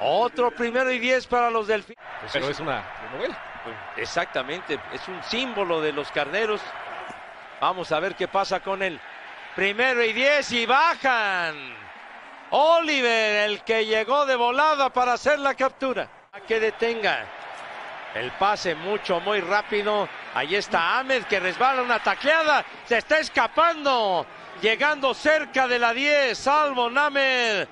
Otro 0.00 0.50
primero 0.50 0.90
y 0.90 0.98
diez 0.98 1.28
para 1.28 1.48
los 1.48 1.68
delfines. 1.68 2.04
Pero 2.32 2.48
es 2.48 2.58
una 2.58 2.82
novela. 3.12 3.38
Exactamente, 3.96 4.80
es 4.92 5.06
un 5.06 5.22
símbolo 5.22 5.80
de 5.80 5.92
los 5.92 6.10
carneros. 6.10 6.60
Vamos 7.60 7.92
a 7.92 8.00
ver 8.00 8.16
qué 8.16 8.26
pasa 8.26 8.58
con 8.58 8.82
él. 8.82 9.00
Primero 9.58 10.04
y 10.04 10.12
diez 10.12 10.52
y 10.52 10.66
bajan. 10.66 11.74
Oliver, 12.50 13.50
el 13.50 13.64
que 13.64 13.84
llegó 13.84 14.24
de 14.24 14.36
volada 14.36 14.88
para 14.92 15.14
hacer 15.14 15.40
la 15.40 15.56
captura. 15.56 16.08
A 16.30 16.38
que 16.42 16.60
detenga. 16.60 17.26
El 18.14 18.30
pase 18.30 18.76
mucho, 18.76 19.18
muy 19.18 19.40
rápido. 19.40 20.08
Ahí 20.32 20.54
está 20.54 21.00
Ahmed 21.00 21.24
que 21.24 21.40
resbala 21.40 21.82
una 21.82 21.98
tacleada. 21.98 22.64
Se 22.86 22.98
está 22.98 23.18
escapando. 23.18 24.24
Llegando 24.62 25.12
cerca 25.12 25.66
de 25.66 25.80
la 25.80 25.92
10. 25.92 26.38
Salvo 26.38 26.88
Ahmed. 26.96 27.66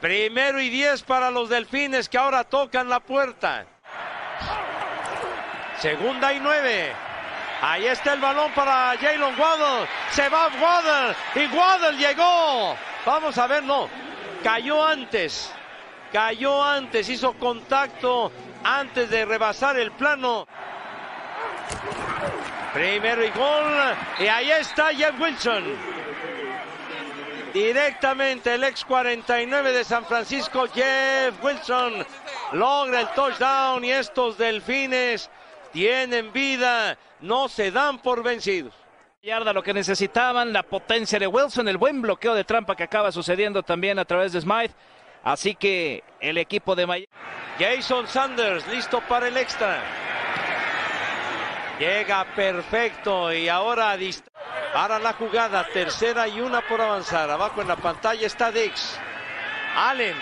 Primero 0.00 0.58
y 0.58 0.70
10 0.70 1.02
para 1.02 1.30
los 1.30 1.50
delfines 1.50 2.08
que 2.08 2.16
ahora 2.16 2.44
tocan 2.44 2.88
la 2.88 3.00
puerta. 3.00 3.66
Segunda 5.80 6.32
y 6.32 6.40
nueve. 6.40 6.94
Ahí 7.62 7.86
está 7.86 8.12
el 8.12 8.20
balón 8.20 8.52
para 8.52 8.96
Jalen 8.98 9.38
Waddle. 9.38 9.88
Se 10.10 10.28
va 10.28 10.48
Waddle. 10.60 11.16
Y 11.34 11.46
Waddle 11.46 11.96
llegó. 11.96 12.76
Vamos 13.04 13.38
a 13.38 13.46
ver, 13.46 13.62
no. 13.62 13.88
Cayó 14.42 14.84
antes. 14.84 15.52
Cayó 16.12 16.62
antes. 16.62 17.08
Hizo 17.08 17.32
contacto 17.34 18.30
antes 18.62 19.08
de 19.10 19.24
rebasar 19.24 19.78
el 19.78 19.90
plano. 19.92 20.46
Primero 22.74 23.24
y 23.24 23.30
gol. 23.30 23.96
Y 24.18 24.26
ahí 24.26 24.50
está 24.50 24.88
Jeff 24.94 25.18
Wilson. 25.18 25.64
Directamente 27.54 28.52
el 28.52 28.64
ex 28.64 28.84
49 28.84 29.72
de 29.72 29.82
San 29.82 30.04
Francisco, 30.04 30.66
Jeff 30.74 31.42
Wilson, 31.42 32.06
logra 32.52 33.00
el 33.00 33.08
touchdown 33.14 33.82
y 33.82 33.92
estos 33.92 34.36
delfines 34.36 35.30
tienen 35.72 36.34
vida, 36.34 36.98
no 37.20 37.48
se 37.48 37.70
dan 37.70 37.98
por 37.98 38.22
vencidos. 38.22 38.74
Yarda 39.22 39.52
lo 39.52 39.62
que 39.62 39.74
necesitaban, 39.74 40.52
la 40.52 40.62
potencia 40.62 41.18
de 41.18 41.26
Wilson, 41.26 41.68
el 41.68 41.78
buen 41.78 42.00
bloqueo 42.00 42.34
de 42.34 42.44
trampa 42.44 42.76
que 42.76 42.84
acaba 42.84 43.10
sucediendo 43.10 43.62
también 43.62 43.98
a 43.98 44.04
través 44.04 44.32
de 44.32 44.40
Smythe. 44.40 44.74
Así 45.24 45.56
que 45.56 46.04
el 46.20 46.38
equipo 46.38 46.76
de 46.76 46.86
Miami. 46.86 47.08
Jason 47.58 48.06
Sanders 48.06 48.66
listo 48.68 49.00
para 49.08 49.26
el 49.26 49.36
extra. 49.36 49.82
Llega 51.80 52.24
perfecto 52.36 53.32
y 53.32 53.48
ahora 53.48 53.90
a 53.90 53.98
para 54.72 54.98
la 54.98 55.14
jugada, 55.14 55.66
tercera 55.72 56.28
y 56.28 56.40
una 56.40 56.60
por 56.60 56.80
avanzar. 56.80 57.30
Abajo 57.30 57.62
en 57.62 57.68
la 57.68 57.76
pantalla 57.76 58.26
está 58.26 58.52
Dix. 58.52 58.98
Allen. 59.74 60.14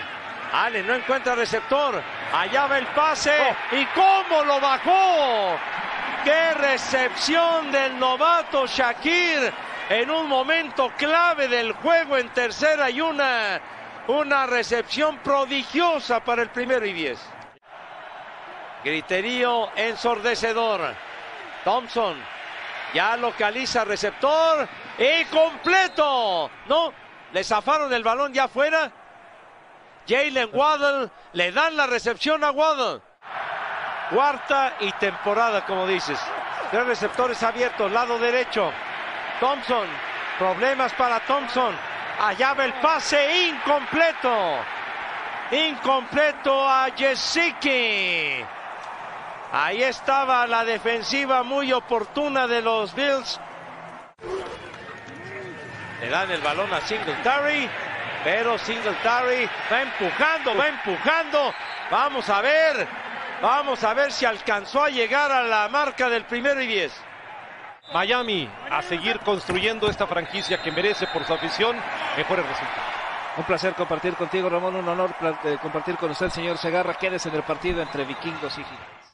Allen 0.51 0.87
no 0.87 0.95
encuentra 0.95 1.35
receptor. 1.35 2.01
Allá 2.33 2.67
va 2.67 2.77
el 2.77 2.87
pase. 2.87 3.35
¿Y 3.71 3.85
cómo 3.87 4.43
lo 4.43 4.59
bajó? 4.59 5.59
¡Qué 6.25 6.55
recepción 6.55 7.71
del 7.71 7.99
novato 7.99 8.65
Shakir! 8.65 9.53
En 9.89 10.09
un 10.09 10.27
momento 10.27 10.91
clave 10.97 11.47
del 11.47 11.73
juego 11.73 12.17
en 12.17 12.29
tercera 12.29 12.89
y 12.89 12.99
una. 12.99 13.61
Una 14.07 14.47
recepción 14.47 15.19
prodigiosa 15.19 16.23
para 16.23 16.41
el 16.41 16.49
primero 16.49 16.83
y 16.85 16.93
diez. 16.93 17.19
Griterío 18.83 19.69
ensordecedor. 19.75 20.95
Thompson 21.63 22.17
ya 22.95 23.17
localiza 23.17 23.83
receptor 23.83 24.67
y 24.97 25.25
completo. 25.25 26.49
No, 26.67 26.91
le 27.33 27.43
zafaron 27.43 27.93
el 27.93 28.03
balón 28.03 28.33
ya 28.33 28.45
afuera. 28.45 28.91
Jalen 30.07 30.49
Waddle 30.51 31.11
le 31.33 31.51
dan 31.51 31.75
la 31.75 31.85
recepción 31.85 32.43
a 32.43 32.49
Waddle. 32.49 33.01
Cuarta 34.09 34.73
y 34.79 34.91
temporada, 34.93 35.65
como 35.65 35.87
dices. 35.87 36.19
Tres 36.71 36.85
receptores 36.85 37.41
abiertos, 37.43 37.91
lado 37.91 38.19
derecho. 38.19 38.71
Thompson, 39.39 39.87
problemas 40.37 40.93
para 40.93 41.19
Thompson. 41.21 41.75
Allá 42.19 42.53
va 42.53 42.65
el 42.65 42.73
pase 42.73 43.47
incompleto. 43.47 44.57
Incompleto 45.51 46.69
a 46.69 46.87
Jessicki. 46.95 48.45
Ahí 49.51 49.83
estaba 49.83 50.45
la 50.47 50.65
defensiva 50.65 51.43
muy 51.43 51.71
oportuna 51.71 52.47
de 52.47 52.61
los 52.61 52.93
Bills. 52.93 53.39
Le 56.01 56.09
dan 56.09 56.29
el 56.29 56.41
balón 56.41 56.73
a 56.73 56.81
Singletary, 56.81 57.69
pero 58.23 58.57
Singletary 58.57 59.49
va 59.71 59.81
empujando, 59.81 60.57
va 60.57 60.67
empujando. 60.67 61.53
Vamos 61.89 62.29
a 62.29 62.41
ver, 62.41 62.87
vamos 63.41 63.83
a 63.83 63.93
ver 63.93 64.11
si 64.11 64.25
alcanzó 64.25 64.83
a 64.83 64.89
llegar 64.89 65.31
a 65.31 65.43
la 65.43 65.67
marca 65.69 66.09
del 66.09 66.25
primero 66.25 66.61
y 66.61 66.67
diez. 66.67 66.93
Miami 67.93 68.49
a 68.71 68.81
seguir 68.81 69.19
construyendo 69.19 69.89
esta 69.89 70.07
franquicia 70.07 70.61
que 70.61 70.71
merece 70.71 71.07
por 71.07 71.23
su 71.23 71.33
afición 71.33 71.77
mejores 72.17 72.45
resultados. 72.45 72.95
Un 73.37 73.43
placer 73.43 73.73
compartir 73.73 74.15
contigo, 74.15 74.49
Ramón. 74.49 74.75
Un 74.75 74.87
honor 74.87 75.13
eh, 75.43 75.57
compartir 75.61 75.97
con 75.97 76.09
usted, 76.11 76.29
señor 76.29 76.57
Segarra. 76.57 76.93
Quédese 76.93 77.29
en 77.29 77.35
el 77.35 77.43
partido 77.43 77.81
entre 77.81 78.05
vikingos 78.05 78.57
y 78.57 78.63
gigantes. 78.63 79.04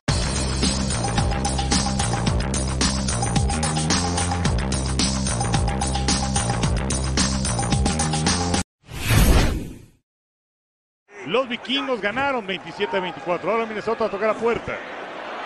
Los 11.28 11.48
vikingos 11.48 12.02
ganaron 12.02 12.46
27 12.48 12.98
a 12.98 13.00
24. 13.00 13.52
Ahora 13.52 13.66
Minnesota 13.66 14.10
toca 14.10 14.28
la 14.28 14.34
puerta. 14.34 14.76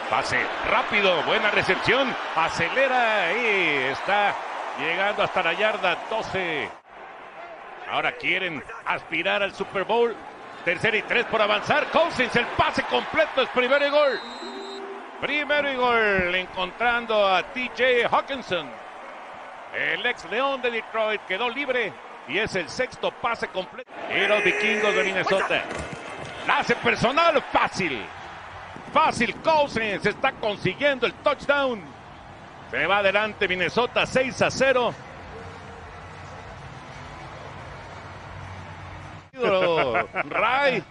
Pase 0.09 0.39
rápido, 0.69 1.21
buena 1.23 1.51
recepción. 1.51 2.15
Acelera 2.35 3.33
y 3.33 3.91
está 3.91 4.33
llegando 4.79 5.23
hasta 5.23 5.43
la 5.43 5.53
yarda 5.53 5.97
12. 6.09 6.69
Ahora 7.91 8.13
quieren 8.13 8.63
aspirar 8.85 9.43
al 9.43 9.53
Super 9.53 9.83
Bowl. 9.83 10.15
Tercera 10.63 10.95
y 10.97 11.01
tres 11.01 11.25
por 11.25 11.41
avanzar. 11.41 11.87
Cousins, 11.91 12.35
el 12.35 12.45
pase 12.57 12.83
completo 12.83 13.41
es 13.41 13.49
primero 13.49 13.85
y 13.85 13.89
gol. 13.89 14.19
Primero 15.19 15.71
y 15.71 15.75
gol 15.75 16.35
encontrando 16.35 17.27
a 17.27 17.43
TJ 17.43 18.07
Hawkinson. 18.09 18.69
El 19.73 20.05
ex 20.05 20.23
León 20.31 20.61
de 20.61 20.71
Detroit 20.71 21.21
quedó 21.27 21.49
libre 21.49 21.91
y 22.27 22.39
es 22.39 22.55
el 22.55 22.69
sexto 22.69 23.11
pase 23.11 23.47
completo. 23.47 23.91
Y 24.09 24.27
los 24.27 24.43
vikingos 24.43 24.95
de 24.95 25.03
Minnesota. 25.03 25.63
La 26.47 26.59
hace 26.59 26.75
personal 26.75 27.41
fácil. 27.51 28.05
Fácil 28.93 29.35
Cousins 29.41 30.05
está 30.05 30.31
consiguiendo 30.33 31.05
el 31.05 31.13
touchdown. 31.15 31.81
Se 32.71 32.85
va 32.87 32.99
adelante 32.99 33.47
Minnesota 33.47 34.05
6 34.05 34.41
a 34.41 34.51
0. 34.51 34.93
Ray, 40.29 40.83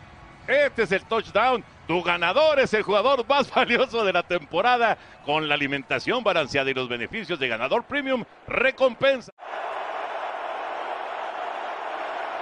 este 0.47 0.82
es 0.82 0.93
el 0.93 1.05
touchdown. 1.05 1.64
Tu 1.87 2.03
ganador 2.03 2.61
es 2.61 2.72
el 2.74 2.82
jugador 2.82 3.26
más 3.26 3.53
valioso 3.55 4.05
de 4.05 4.12
la 4.12 4.22
temporada 4.22 4.97
con 5.24 5.49
la 5.49 5.55
alimentación 5.55 6.22
balanceada 6.22 6.70
y 6.70 6.74
los 6.74 6.89
beneficios 6.89 7.39
de 7.39 7.49
ganador 7.49 7.85
premium. 7.85 8.24
Recompensa. 8.47 9.32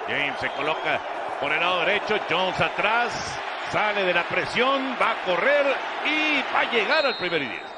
James 0.09 0.38
se 0.40 0.48
coloca 0.50 1.00
por 1.40 1.53
el 1.53 1.61
lado 1.61 1.80
derecho. 1.80 2.18
Jones 2.28 2.61
atrás. 2.61 3.38
Sale 3.70 4.05
de 4.05 4.12
la 4.14 4.24
presión. 4.24 4.96
Va 5.00 5.12
a 5.12 5.24
correr 5.24 5.66
y 6.05 6.42
va 6.55 6.61
a 6.61 6.70
llegar 6.70 7.07
al 7.07 7.16
primer 7.16 7.42
y 7.42 7.48
diez. 7.48 7.72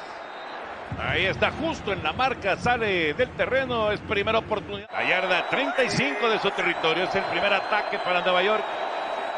Ahí 0.99 1.27
está 1.27 1.51
justo 1.51 1.93
en 1.93 2.03
la 2.03 2.13
marca, 2.13 2.57
sale 2.57 3.15
del 3.15 3.31
terreno, 3.31 3.91
es 3.91 4.01
primera 4.01 4.39
oportunidad. 4.39 4.89
La 4.93 5.05
yarda 5.05 5.49
35 5.49 6.29
de 6.29 6.39
su 6.39 6.51
territorio, 6.53 7.05
es 7.05 7.15
el 7.15 7.25
primer 7.25 7.53
ataque 7.53 7.99
para 7.99 8.21
Nueva 8.21 8.43
York. 8.43 8.63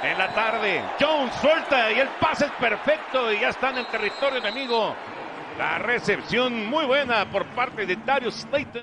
En 0.03 0.19
la 0.19 0.29
tarde, 0.29 0.83
Jones 1.01 1.35
suelta 1.37 1.91
y 1.93 2.01
el 2.01 2.09
pase 2.21 2.47
es 2.47 2.51
perfecto 2.53 3.33
y 3.33 3.41
ya 3.41 3.49
están 3.49 3.79
en 3.79 3.87
territorio 3.87 4.39
enemigo. 4.39 4.95
La 5.59 5.79
recepción 5.79 6.67
muy 6.67 6.85
buena 6.85 7.25
por 7.25 7.47
parte 7.47 7.87
de 7.87 7.97
Darius 7.97 8.35
Slayton. 8.35 8.83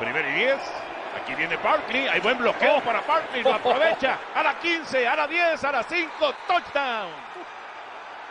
Primer 0.00 0.26
y 0.26 0.32
10. 0.32 0.81
Aquí 1.22 1.34
viene 1.36 1.56
Barkley. 1.56 2.08
Hay 2.08 2.20
buen 2.20 2.36
bloqueo 2.36 2.80
para 2.82 3.00
Barkley. 3.02 3.42
Lo 3.42 3.54
aprovecha. 3.54 4.18
A 4.34 4.42
la 4.42 4.58
15, 4.58 5.06
a 5.06 5.16
la 5.16 5.26
10, 5.26 5.64
a 5.64 5.72
la 5.72 5.82
5. 5.84 6.10
Touchdown. 6.48 7.10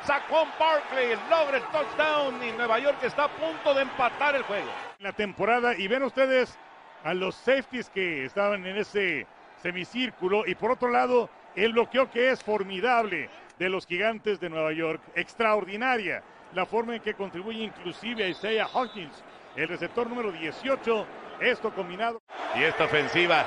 Saquon 0.03 0.49
Barkley 0.59 1.15
logra 1.29 1.57
el 1.57 1.63
touchdown 1.65 2.43
y 2.43 2.51
Nueva 2.53 2.79
York 2.79 2.97
está 3.03 3.25
a 3.25 3.29
punto 3.29 3.73
de 3.73 3.83
empatar 3.83 4.35
el 4.35 4.43
juego. 4.43 4.69
La 4.99 5.13
temporada 5.13 5.75
y 5.77 5.87
ven 5.87 6.03
ustedes 6.03 6.57
a 7.03 7.13
los 7.13 7.35
safeties 7.35 7.89
que 7.89 8.25
estaban 8.25 8.65
en 8.65 8.77
ese 8.77 9.27
semicírculo 9.61 10.43
y 10.47 10.55
por 10.55 10.71
otro 10.71 10.89
lado 10.89 11.29
el 11.55 11.73
bloqueo 11.73 12.09
que 12.09 12.31
es 12.31 12.43
formidable 12.43 13.29
de 13.59 13.69
los 13.69 13.85
gigantes 13.85 14.39
de 14.39 14.49
Nueva 14.49 14.73
York, 14.73 15.01
extraordinaria 15.15 16.23
la 16.53 16.65
forma 16.65 16.95
en 16.95 17.01
que 17.01 17.13
contribuye 17.13 17.63
inclusive 17.63 18.23
a 18.23 18.27
Isaiah 18.27 18.65
Hawkins, 18.65 19.23
el 19.55 19.67
receptor 19.67 20.07
número 20.09 20.31
18, 20.31 21.05
esto 21.41 21.73
combinado. 21.73 22.20
Y 22.55 22.63
esta 22.63 22.85
ofensiva 22.85 23.45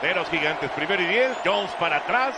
de 0.00 0.14
los 0.14 0.28
gigantes, 0.28 0.70
primero 0.72 1.02
y 1.02 1.06
10, 1.06 1.38
Jones 1.44 1.70
para 1.78 1.96
atrás. 1.96 2.34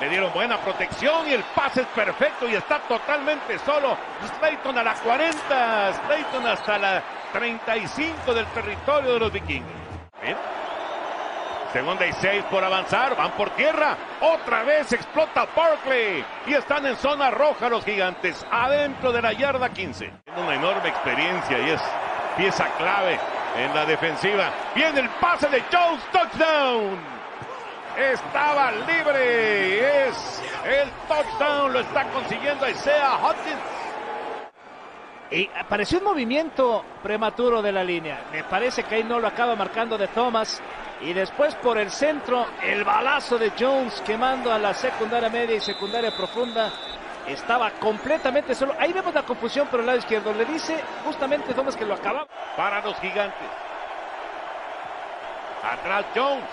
Le 0.00 0.10
dieron 0.10 0.30
buena 0.32 0.58
protección 0.58 1.26
y 1.26 1.32
el 1.32 1.42
pase 1.54 1.80
es 1.80 1.86
perfecto 1.88 2.46
y 2.46 2.54
está 2.54 2.80
totalmente 2.80 3.58
solo. 3.60 3.96
Slayton 4.38 4.76
a 4.76 4.82
la 4.82 4.94
40, 4.94 5.92
Slayton 5.94 6.46
hasta 6.46 6.78
la 6.78 7.02
35 7.32 8.34
del 8.34 8.44
territorio 8.46 9.14
de 9.14 9.18
los 9.18 9.32
vikingos. 9.32 9.72
Bien. 10.22 10.36
Segunda 11.72 12.06
y 12.06 12.12
seis 12.12 12.44
por 12.50 12.62
avanzar, 12.62 13.16
van 13.16 13.32
por 13.32 13.50
tierra. 13.50 13.96
Otra 14.20 14.62
vez 14.64 14.92
explota 14.92 15.46
Barkley 15.56 16.24
y 16.46 16.54
están 16.54 16.86
en 16.86 16.96
zona 16.96 17.30
roja 17.30 17.68
los 17.68 17.84
gigantes, 17.84 18.46
adentro 18.50 19.12
de 19.12 19.22
la 19.22 19.32
yarda 19.32 19.70
15. 19.70 20.12
Tiene 20.24 20.40
una 20.40 20.54
enorme 20.54 20.88
experiencia 20.88 21.58
y 21.58 21.70
es 21.70 21.82
pieza 22.36 22.66
clave 22.78 23.18
en 23.58 23.74
la 23.74 23.84
defensiva. 23.84 24.50
Viene 24.74 25.00
el 25.00 25.08
pase 25.20 25.48
de 25.48 25.62
Jones, 25.72 26.02
touchdown. 26.12 26.98
Estaba 27.96 28.72
libre 28.72 30.08
es 30.08 30.42
el 30.64 30.90
touchdown, 31.08 31.72
lo 31.72 31.80
está 31.80 32.04
consiguiendo 32.10 32.68
Isaiah 32.68 33.16
Hopkins. 33.22 33.76
Y 35.30 35.48
pareció 35.68 35.98
un 35.98 36.04
movimiento 36.04 36.84
prematuro 37.02 37.60
de 37.62 37.72
la 37.72 37.82
línea. 37.82 38.20
Me 38.30 38.44
parece 38.44 38.84
que 38.84 38.96
ahí 38.96 39.04
no 39.04 39.18
lo 39.18 39.26
acaba 39.26 39.56
marcando 39.56 39.98
de 39.98 40.08
Thomas. 40.08 40.62
Y 41.00 41.12
después 41.12 41.54
por 41.56 41.78
el 41.78 41.90
centro, 41.90 42.46
el 42.62 42.84
balazo 42.84 43.36
de 43.36 43.52
Jones 43.58 44.02
quemando 44.06 44.52
a 44.52 44.58
la 44.58 44.72
secundaria 44.72 45.28
media 45.28 45.56
y 45.56 45.60
secundaria 45.60 46.14
profunda. 46.16 46.72
Estaba 47.28 47.70
completamente 47.72 48.54
solo. 48.54 48.74
Ahí 48.78 48.92
vemos 48.92 49.12
la 49.12 49.22
confusión 49.22 49.66
por 49.66 49.80
el 49.80 49.86
lado 49.86 49.98
izquierdo. 49.98 50.32
Le 50.32 50.44
dice 50.44 50.82
justamente 51.04 51.54
Thomas 51.54 51.76
que 51.76 51.84
lo 51.84 51.94
acaba. 51.94 52.26
para 52.56 52.80
los 52.82 52.98
gigantes. 53.00 53.48
Atrás 55.62 56.04
Jones. 56.14 56.44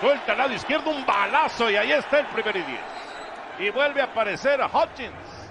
Suelta 0.00 0.32
al 0.32 0.38
lado 0.38 0.54
izquierdo 0.54 0.90
un 0.90 1.04
balazo 1.04 1.70
y 1.70 1.76
ahí 1.76 1.92
está 1.92 2.20
el 2.20 2.26
primer 2.26 2.56
y 2.56 2.62
diez. 2.62 2.80
Y 3.58 3.70
vuelve 3.70 4.00
a 4.00 4.04
aparecer 4.04 4.60
Hutchins. 4.60 5.50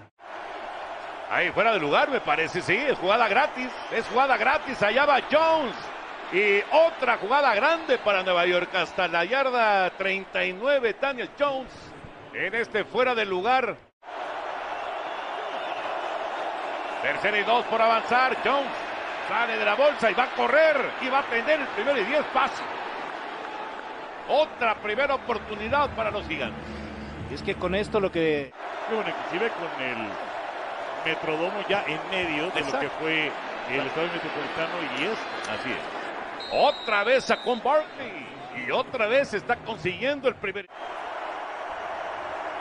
Ahí 1.29 1.51
fuera 1.51 1.71
de 1.73 1.79
lugar, 1.79 2.09
me 2.09 2.21
parece, 2.21 2.59
sí, 2.59 2.75
es 2.75 2.97
jugada 2.97 3.27
gratis, 3.27 3.69
es 3.91 4.03
jugada 4.07 4.35
gratis, 4.37 4.81
allá 4.81 5.05
va 5.05 5.19
Jones. 5.31 5.75
Y 6.31 6.61
otra 6.71 7.17
jugada 7.17 7.53
grande 7.53 7.99
para 7.99 8.23
Nueva 8.23 8.47
York 8.47 8.73
hasta 8.73 9.07
la 9.07 9.25
yarda 9.25 9.91
39, 9.91 10.95
Daniel 10.99 11.29
Jones. 11.39 11.71
En 12.33 12.55
este 12.55 12.83
fuera 12.83 13.13
de 13.13 13.25
lugar. 13.25 13.88
Tercera 17.01 17.37
y 17.37 17.43
dos 17.43 17.65
por 17.65 17.81
avanzar. 17.81 18.37
Jones 18.43 18.67
sale 19.27 19.57
de 19.57 19.65
la 19.65 19.75
bolsa 19.75 20.11
y 20.11 20.13
va 20.13 20.23
a 20.23 20.31
correr 20.31 20.75
y 21.01 21.09
va 21.09 21.19
a 21.19 21.23
tener 21.23 21.59
el 21.61 21.67
primero 21.67 21.97
y 21.97 22.03
diez 22.03 22.23
pasos. 22.33 22.65
Otra 24.27 24.75
primera 24.75 25.15
oportunidad 25.15 25.89
para 25.91 26.11
los 26.11 26.27
gigantes. 26.27 26.63
Y 27.29 27.33
es 27.35 27.41
que 27.41 27.55
con 27.55 27.75
esto 27.75 27.99
lo 27.99 28.11
que 28.11 28.51
Bueno, 28.91 29.09
inclusive 29.09 29.51
con 29.51 29.83
el 29.83 29.97
Metrodomo 31.05 31.63
ya 31.69 31.83
en 31.87 31.99
medio 32.11 32.51
de 32.51 32.61
lo 32.61 32.79
que 32.79 32.89
fue 32.99 33.31
el 33.69 33.85
Estadio 33.85 34.09
Metropolitano 34.11 34.75
y 34.97 35.03
es 35.03 35.17
Así 35.49 35.71
es. 35.71 35.99
Otra 36.51 37.03
vez 37.03 37.25
sacó 37.25 37.55
Barkley. 37.57 38.27
Y 38.55 38.71
otra 38.71 39.07
vez 39.07 39.33
está 39.33 39.55
consiguiendo 39.57 40.27
el 40.27 40.35
primer. 40.35 40.67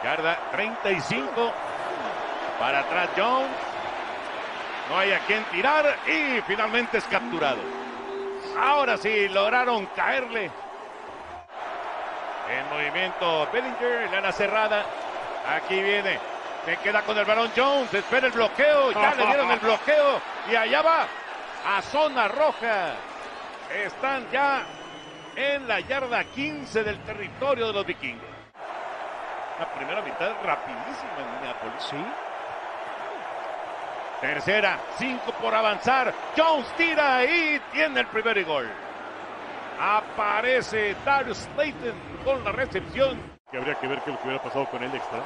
Yarda 0.05 0.39
35. 0.53 1.53
Para 2.59 2.81
atrás 2.81 3.09
Jones. 3.17 3.68
No 4.89 4.99
hay 4.99 5.13
a 5.13 5.21
quien 5.21 5.45
tirar. 5.45 5.97
Y 6.07 6.41
finalmente 6.43 6.99
es 6.99 7.05
capturado. 7.05 7.59
Ahora 8.59 8.97
sí, 8.97 9.29
lograron 9.29 9.87
caerle. 9.87 10.51
En 12.51 12.69
movimiento 12.71 13.49
Bellinger, 13.53 14.09
el 14.09 14.15
ala 14.15 14.33
cerrada. 14.33 14.85
Aquí 15.57 15.81
viene. 15.81 16.19
Se 16.65 16.77
queda 16.79 17.03
con 17.03 17.17
el 17.17 17.25
balón 17.25 17.51
Jones. 17.57 17.93
Espera 17.93 18.27
el 18.27 18.33
bloqueo. 18.33 18.93
Ya 18.93 19.15
le 19.15 19.27
dieron 19.27 19.51
el 19.51 19.59
bloqueo. 19.59 20.21
Y 20.51 20.57
allá 20.57 20.83
va. 20.83 21.07
A 21.67 21.83
zona 21.83 22.29
roja. 22.29 22.95
Están 23.85 24.31
ya 24.31 24.63
en 25.37 25.69
la 25.69 25.81
yarda 25.81 26.25
15 26.25 26.83
del 26.83 26.99
territorio 27.01 27.69
de 27.69 27.73
los 27.73 27.87
vikingos. 27.87 28.27
La 29.59 29.67
primera 29.75 30.01
mitad 30.03 30.33
rapidísima 30.43 31.19
en 31.19 31.35
Minneapolis. 31.35 31.83
Sí. 31.83 31.97
Tercera, 34.21 34.81
cinco 34.99 35.33
por 35.41 35.55
avanzar. 35.55 36.13
Jones 36.37 36.67
tira 36.77 37.25
y 37.25 37.61
tiene 37.73 38.01
el 38.01 38.07
primer 38.09 38.45
gol. 38.45 38.69
Aparece 39.81 40.97
Darius 41.05 41.49
Slayton 41.55 41.95
con 42.25 42.43
la 42.43 42.51
recepción. 42.51 43.17
que 43.51 43.59
habría 43.59 43.77
que 43.77 43.87
ver 43.87 44.01
qué 44.01 44.11
es 44.11 44.17
lo 44.17 44.23
que 44.23 44.29
hubiera 44.29 44.43
pasado 44.43 44.67
con 44.67 44.83
el 44.83 44.93
extra. 44.95 45.21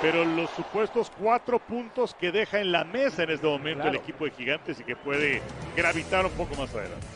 Pero 0.00 0.24
los 0.24 0.50
supuestos 0.50 1.12
cuatro 1.18 1.58
puntos 1.58 2.14
que 2.14 2.32
deja 2.32 2.58
en 2.58 2.72
la 2.72 2.84
mesa 2.84 3.22
en 3.22 3.30
este 3.30 3.46
momento 3.46 3.86
el 3.86 3.96
equipo 3.96 4.24
de 4.24 4.30
Gigantes 4.30 4.80
y 4.80 4.84
que 4.84 4.96
puede 4.96 5.42
gravitar 5.76 6.24
un 6.24 6.32
poco 6.32 6.54
más 6.56 6.74
adelante. 6.74 7.06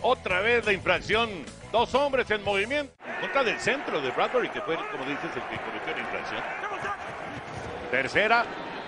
Otra 0.00 0.40
vez 0.40 0.64
la 0.64 0.72
infracción. 0.72 1.28
Dos 1.72 1.92
hombres 1.96 2.30
en 2.30 2.42
movimiento. 2.44 2.94
En 3.04 3.20
contra 3.20 3.42
del 3.42 3.58
centro 3.58 4.00
de 4.00 4.10
Bradbury, 4.12 4.48
que 4.48 4.60
fue, 4.60 4.76
como 4.76 5.04
dices, 5.04 5.30
el 5.34 5.42
que 5.42 5.56
cometió 5.58 5.92
la 5.92 6.00
infracción. 6.00 6.42
Tercera. 7.90 8.44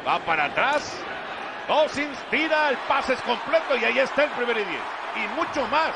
Va 0.06 0.18
para 0.20 0.46
atrás. 0.46 0.98
Cousins 1.66 2.18
tira. 2.30 2.70
El 2.70 2.76
pase 2.88 3.14
es 3.14 3.20
completo 3.22 3.76
y 3.76 3.84
ahí 3.84 3.98
está 3.98 4.24
el 4.24 4.30
primer 4.30 4.56
y 4.56 4.64
diez. 4.64 4.80
Y 5.16 5.28
mucho 5.36 5.66
más. 5.68 5.92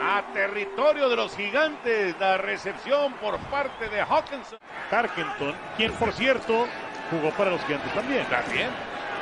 A 0.00 0.22
territorio 0.32 1.08
de 1.08 1.16
los 1.16 1.36
gigantes. 1.36 2.14
La 2.18 2.38
recepción 2.38 3.12
por 3.14 3.38
parte 3.38 3.88
de 3.88 4.02
Hawkinson. 4.02 4.58
Tarkenton, 4.90 5.54
quien 5.76 5.92
por 5.94 6.12
cierto 6.12 6.66
jugó 7.10 7.30
para 7.30 7.50
los 7.50 7.60
Gigantes 7.64 7.92
también. 7.94 8.24
También. 8.26 8.70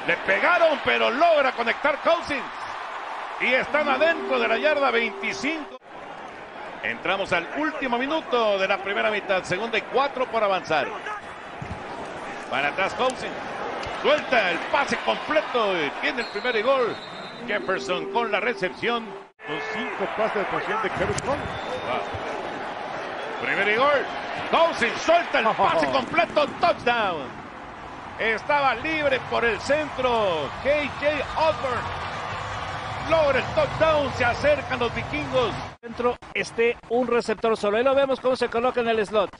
Le 0.07 0.17
pegaron, 0.19 0.79
pero 0.85 1.11
logra 1.11 1.53
conectar 1.53 1.99
Cousins. 2.03 2.43
Y 3.41 3.55
están 3.55 3.89
adentro 3.89 4.39
de 4.39 4.49
la 4.49 4.59
yarda 4.59 4.91
25. 4.91 5.79
Entramos 6.83 7.33
al 7.33 7.47
último 7.59 7.99
minuto 7.99 8.59
de 8.59 8.69
la 8.69 8.79
primera 8.79 9.11
mitad. 9.11 9.43
Segunda 9.45 9.79
y 9.79 9.83
cuatro 9.83 10.27
por 10.27 10.43
avanzar. 10.43 10.89
Para 12.51 12.69
atrás 12.69 12.93
Cousins. 12.95 13.33
Suelta 14.03 14.51
el 14.51 14.59
pase 14.73 14.97
completo. 15.05 15.73
y 15.79 15.91
Tiene 16.01 16.23
el 16.23 16.27
primer 16.29 16.63
gol. 16.65 16.97
Jefferson 17.47 18.13
con 18.13 18.33
la 18.33 18.41
recepción. 18.41 19.07
Con 19.47 19.57
cinco 19.73 20.11
pases 20.17 20.35
de 20.37 20.45
posición 20.45 20.83
de 20.83 20.91
Kevin 20.91 21.17
Collins. 21.25 21.45
Primer 23.43 23.69
y 23.69 23.77
gol. 23.77 24.07
Cousins 24.51 25.01
suelta 25.03 25.39
el 25.39 25.47
pase 25.57 25.87
completo. 25.87 26.47
Touchdown. 26.61 27.41
Estaba 28.19 28.75
libre 28.77 29.21
por 29.31 29.45
el 29.45 29.59
centro. 29.61 30.51
KJ 30.63 31.23
Osborne. 31.37 31.83
Logra 33.09 33.39
el 33.39 33.45
touchdown. 33.55 34.13
Se 34.15 34.25
acercan 34.25 34.79
los 34.81 34.95
vikingos. 34.95 35.53
dentro 35.81 36.17
esté 36.35 36.77
un 36.89 37.07
receptor 37.07 37.57
solo. 37.57 37.77
Ahí 37.77 37.85
lo 37.85 37.95
vemos 37.95 38.19
cómo 38.21 38.35
se 38.35 38.49
coloca 38.49 38.81
en 38.81 38.89
el 38.89 39.07
slot. 39.07 39.31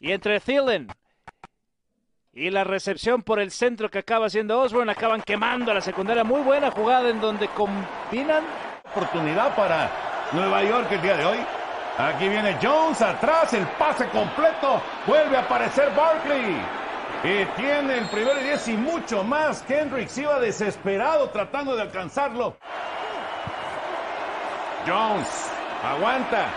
Y 0.00 0.12
entre 0.12 0.40
Thielen 0.40 0.88
y 2.34 2.50
la 2.50 2.64
recepción 2.64 3.22
por 3.22 3.40
el 3.40 3.50
centro 3.50 3.90
que 3.90 3.98
acaba 3.98 4.26
haciendo 4.26 4.58
Osborne, 4.60 4.92
acaban 4.92 5.20
quemando 5.20 5.70
a 5.70 5.74
la 5.74 5.80
secundaria. 5.80 6.24
Muy 6.24 6.40
buena 6.40 6.70
jugada 6.70 7.08
en 7.10 7.20
donde 7.20 7.48
combinan 7.48 8.44
Oportunidad 8.90 9.54
para 9.56 9.90
Nueva 10.32 10.62
York 10.62 10.86
el 10.90 11.00
día 11.00 11.16
de 11.16 11.24
hoy. 11.24 11.38
Aquí 11.96 12.28
viene 12.28 12.58
Jones 12.62 13.00
atrás. 13.00 13.52
El 13.54 13.66
pase 13.78 14.06
completo. 14.08 14.82
Vuelve 15.06 15.36
a 15.36 15.40
aparecer 15.40 15.90
Barkley. 15.94 16.56
Y 17.24 17.44
tiene 17.56 17.98
el 17.98 18.06
primer 18.06 18.36
y 18.38 18.44
diez 18.44 18.68
y 18.68 18.76
mucho 18.76 19.24
más. 19.24 19.62
Kendricks 19.62 20.18
iba 20.18 20.40
desesperado 20.40 21.30
tratando 21.30 21.74
de 21.74 21.82
alcanzarlo. 21.82 22.56
Jones 24.86 25.50
aguanta. 25.82 26.48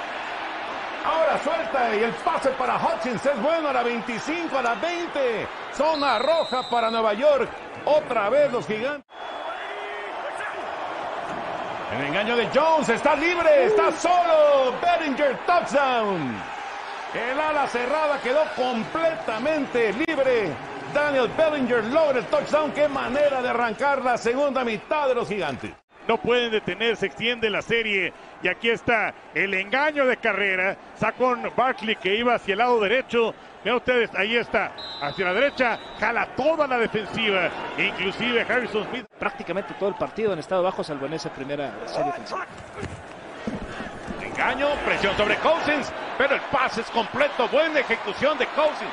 Ahora 1.05 1.39
suelta 1.43 1.95
y 1.95 2.03
el 2.03 2.11
pase 2.15 2.49
para 2.51 2.77
Hutchins 2.77 3.23
es 3.25 3.41
bueno 3.41 3.69
a 3.69 3.73
la 3.73 3.83
25, 3.83 4.57
a 4.57 4.61
la 4.63 4.73
20. 4.75 5.47
Zona 5.75 6.19
roja 6.19 6.69
para 6.69 6.89
Nueva 6.89 7.13
York. 7.13 7.49
Otra 7.85 8.29
vez 8.29 8.51
los 8.51 8.65
gigantes. 8.65 9.05
El 11.93 12.05
engaño 12.05 12.35
de 12.35 12.49
Jones 12.53 12.89
está 12.89 13.15
libre, 13.15 13.65
está 13.65 13.91
solo. 13.91 14.73
Bellinger 14.81 15.37
touchdown. 15.45 16.35
El 17.13 17.39
ala 17.39 17.67
cerrada 17.67 18.19
quedó 18.21 18.43
completamente 18.55 19.93
libre. 19.93 20.53
Daniel 20.93 21.29
Bellinger 21.37 21.83
logra 21.85 22.19
el 22.19 22.25
touchdown. 22.27 22.71
Qué 22.71 22.87
manera 22.87 23.41
de 23.41 23.49
arrancar 23.49 24.03
la 24.03 24.17
segunda 24.17 24.63
mitad 24.63 25.07
de 25.07 25.15
los 25.15 25.27
gigantes. 25.27 25.71
No 26.07 26.17
pueden 26.17 26.51
detener, 26.51 26.95
se 26.95 27.07
extiende 27.07 27.49
la 27.49 27.61
serie. 27.61 28.13
Y 28.43 28.47
aquí 28.47 28.69
está 28.69 29.13
el 29.33 29.53
engaño 29.53 30.05
de 30.05 30.17
carrera. 30.17 30.77
Sacó 30.95 31.29
un 31.29 31.49
Barkley 31.55 31.95
que 31.95 32.15
iba 32.15 32.35
hacia 32.35 32.53
el 32.53 32.59
lado 32.59 32.79
derecho. 32.79 33.33
Vean 33.63 33.77
ustedes, 33.77 34.13
ahí 34.13 34.35
está, 34.35 34.73
hacia 35.01 35.25
la 35.25 35.33
derecha, 35.33 35.79
jala 35.99 36.27
toda 36.35 36.67
la 36.67 36.77
defensiva. 36.77 37.49
Inclusive 37.79 38.45
Harrison 38.47 38.85
Smith. 38.89 39.05
prácticamente 39.17 39.73
todo 39.79 39.89
el 39.89 39.95
partido 39.95 40.33
en 40.33 40.39
estado 40.39 40.61
bajo, 40.61 40.83
salvo 40.83 41.07
en 41.07 41.13
esa 41.13 41.31
primera 41.31 41.71
serie 41.87 42.11
ofensiva. 42.11 42.45
Engaño, 44.21 44.67
presión 44.85 45.17
sobre 45.17 45.35
Cousins, 45.37 45.91
pero 46.17 46.35
el 46.35 46.41
pase 46.51 46.81
es 46.81 46.91
completo. 46.91 47.47
Buena 47.47 47.79
ejecución 47.79 48.37
de 48.37 48.45
Cousins. 48.47 48.91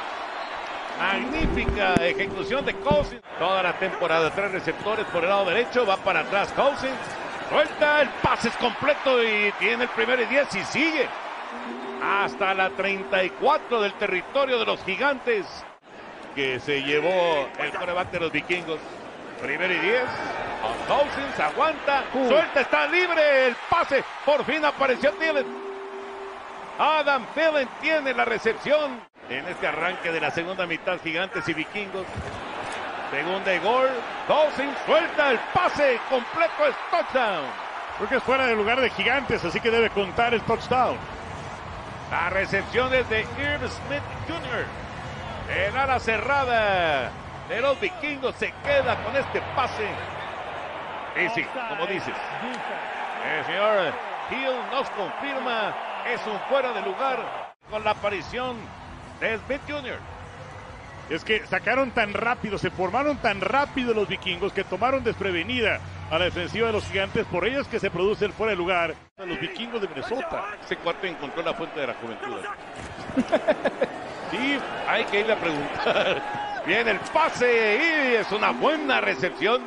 Magnífica 0.99 1.95
ejecución 1.95 2.65
de 2.65 2.75
Cousins. 2.75 3.23
Toda 3.39 3.63
la 3.63 3.79
temporada, 3.79 4.31
tres 4.31 4.53
receptores 4.53 5.05
por 5.07 5.25
el 5.25 5.31
lado 5.31 5.47
derecho. 5.47 5.87
Va 5.87 5.97
para 5.97 6.21
atrás 6.21 6.53
Cousins. 6.53 6.97
Suelta, 7.49 8.03
el 8.03 8.09
pase 8.23 8.49
es 8.49 8.57
completo 8.57 9.23
y 9.23 9.53
tiene 9.59 9.85
el 9.85 9.91
primer 9.91 10.21
y 10.21 10.25
10 10.27 10.55
y 10.55 10.65
sigue. 10.65 11.09
Hasta 12.03 12.55
la 12.55 12.71
34 12.71 13.81
del 13.81 13.93
territorio 13.95 14.59
de 14.59 14.67
los 14.67 14.83
gigantes. 14.85 15.47
Que 16.35 16.59
se 16.61 16.83
llevó 16.83 17.49
el 17.59 17.73
coreback 17.73 18.11
de 18.11 18.21
los 18.21 18.33
vikingos. 18.33 18.81
Primer 19.43 19.71
y 19.71 19.79
10. 19.79 20.03
Cousins 20.89 21.41
aguanta. 21.41 22.05
Suelta, 22.13 22.61
está 22.61 22.87
libre. 22.87 23.49
El 23.49 23.57
pase. 23.69 24.03
Por 24.25 24.45
fin 24.45 24.65
apareció 24.65 25.13
Thielen. 25.13 25.47
Adam 26.79 27.27
Thielen 27.35 27.69
tiene 27.81 28.15
la 28.15 28.25
recepción 28.25 29.12
en 29.39 29.49
este 29.49 29.67
arranque 29.67 30.13
de 30.13 30.21
la 30.21 30.31
segunda 30.31 30.67
mitad, 30.67 30.99
gigantes 31.03 31.49
y 31.49 31.55
vikingos. 31.55 32.07
Segunda 33.11 33.55
y 33.55 33.59
gol. 33.59 33.89
Cousins 34.27 34.77
suelta 34.87 35.31
el 35.31 35.39
pase 35.53 35.99
completo, 36.09 36.67
es 36.69 36.75
touchdown. 36.91 37.45
Creo 37.97 38.09
que 38.09 38.17
es 38.17 38.23
fuera 38.23 38.47
de 38.47 38.57
lugar 38.57 38.81
de 38.81 38.91
gigantes, 38.91 39.45
así 39.45 39.61
que 39.61 39.71
debe 39.71 39.91
contar 39.91 40.35
el 40.35 40.41
touchdown. 40.43 40.97
La 42.11 42.31
recepción 42.31 42.93
es 42.95 43.09
de 43.09 43.21
Irv 43.21 43.69
Smith 43.69 44.03
Jr. 44.29 44.67
El 45.57 45.77
ala 45.77 45.99
cerrada 45.99 47.11
de 47.49 47.61
los 47.61 47.79
vikingos 47.81 48.35
se 48.37 48.53
queda 48.65 49.03
con 49.05 49.17
este 49.17 49.41
pase. 49.55 49.89
Y 51.17 51.29
sí, 51.31 51.47
como 51.69 51.87
dices, 51.87 52.15
el 53.39 53.45
señor 53.45 53.93
Hill 54.31 54.57
nos 54.71 54.89
confirma, 54.91 55.75
es 56.11 56.21
un 56.27 56.39
fuera 56.49 56.73
de 56.73 56.81
lugar 56.83 57.53
con 57.71 57.85
la 57.85 57.91
aparición 57.91 58.57
de 59.31 59.39
Smith 59.39 59.61
Jr. 59.69 59.99
Es 61.11 61.25
que 61.25 61.47
sacaron 61.47 61.91
tan 61.91 62.15
rápido, 62.15 62.59
se 62.59 62.71
formaron 62.71 63.17
tan 63.19 63.41
rápido 63.41 63.93
los 63.93 64.09
vikingos 64.09 64.53
que 64.53 64.65
tomaron 64.65 65.05
desprevenida 65.05 65.81
a 66.11 66.19
la 66.19 66.27
defensiva 66.27 66.69
de 66.69 66.73
los 66.73 66.85
gigantes. 66.85 67.27
Por 67.27 67.47
ellos 67.47 67.67
que 67.69 67.81
se 67.81 67.91
produce 67.91 68.25
el 68.25 68.33
fuera 68.33 68.53
de 68.53 68.57
lugar. 68.57 68.95
a 69.19 69.25
Los 69.25 69.39
vikingos 69.41 69.81
de 69.81 69.89
Minnesota. 69.89 70.45
Ese 70.65 70.77
cuarto 70.77 71.07
encontró 71.07 71.43
la 71.43 71.55
fuente 71.55 71.81
de 71.81 71.87
la 71.87 71.95
juventud. 71.95 72.41
Sí, 74.33 74.59
hay 74.89 75.05
que 75.05 75.21
irle 75.21 75.35
a 75.35 75.37
preguntar. 75.37 76.63
Bien 76.65 76.89
el 76.89 76.99
pase 77.13 77.77
y 77.77 78.15
es 78.15 78.33
una 78.33 78.51
buena 78.51 78.99
recepción. 79.03 79.61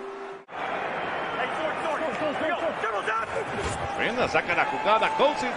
Buena, 3.96 4.28
saca 4.28 4.56
la 4.56 4.66
jugada 4.66 5.10
Cousins. 5.18 5.54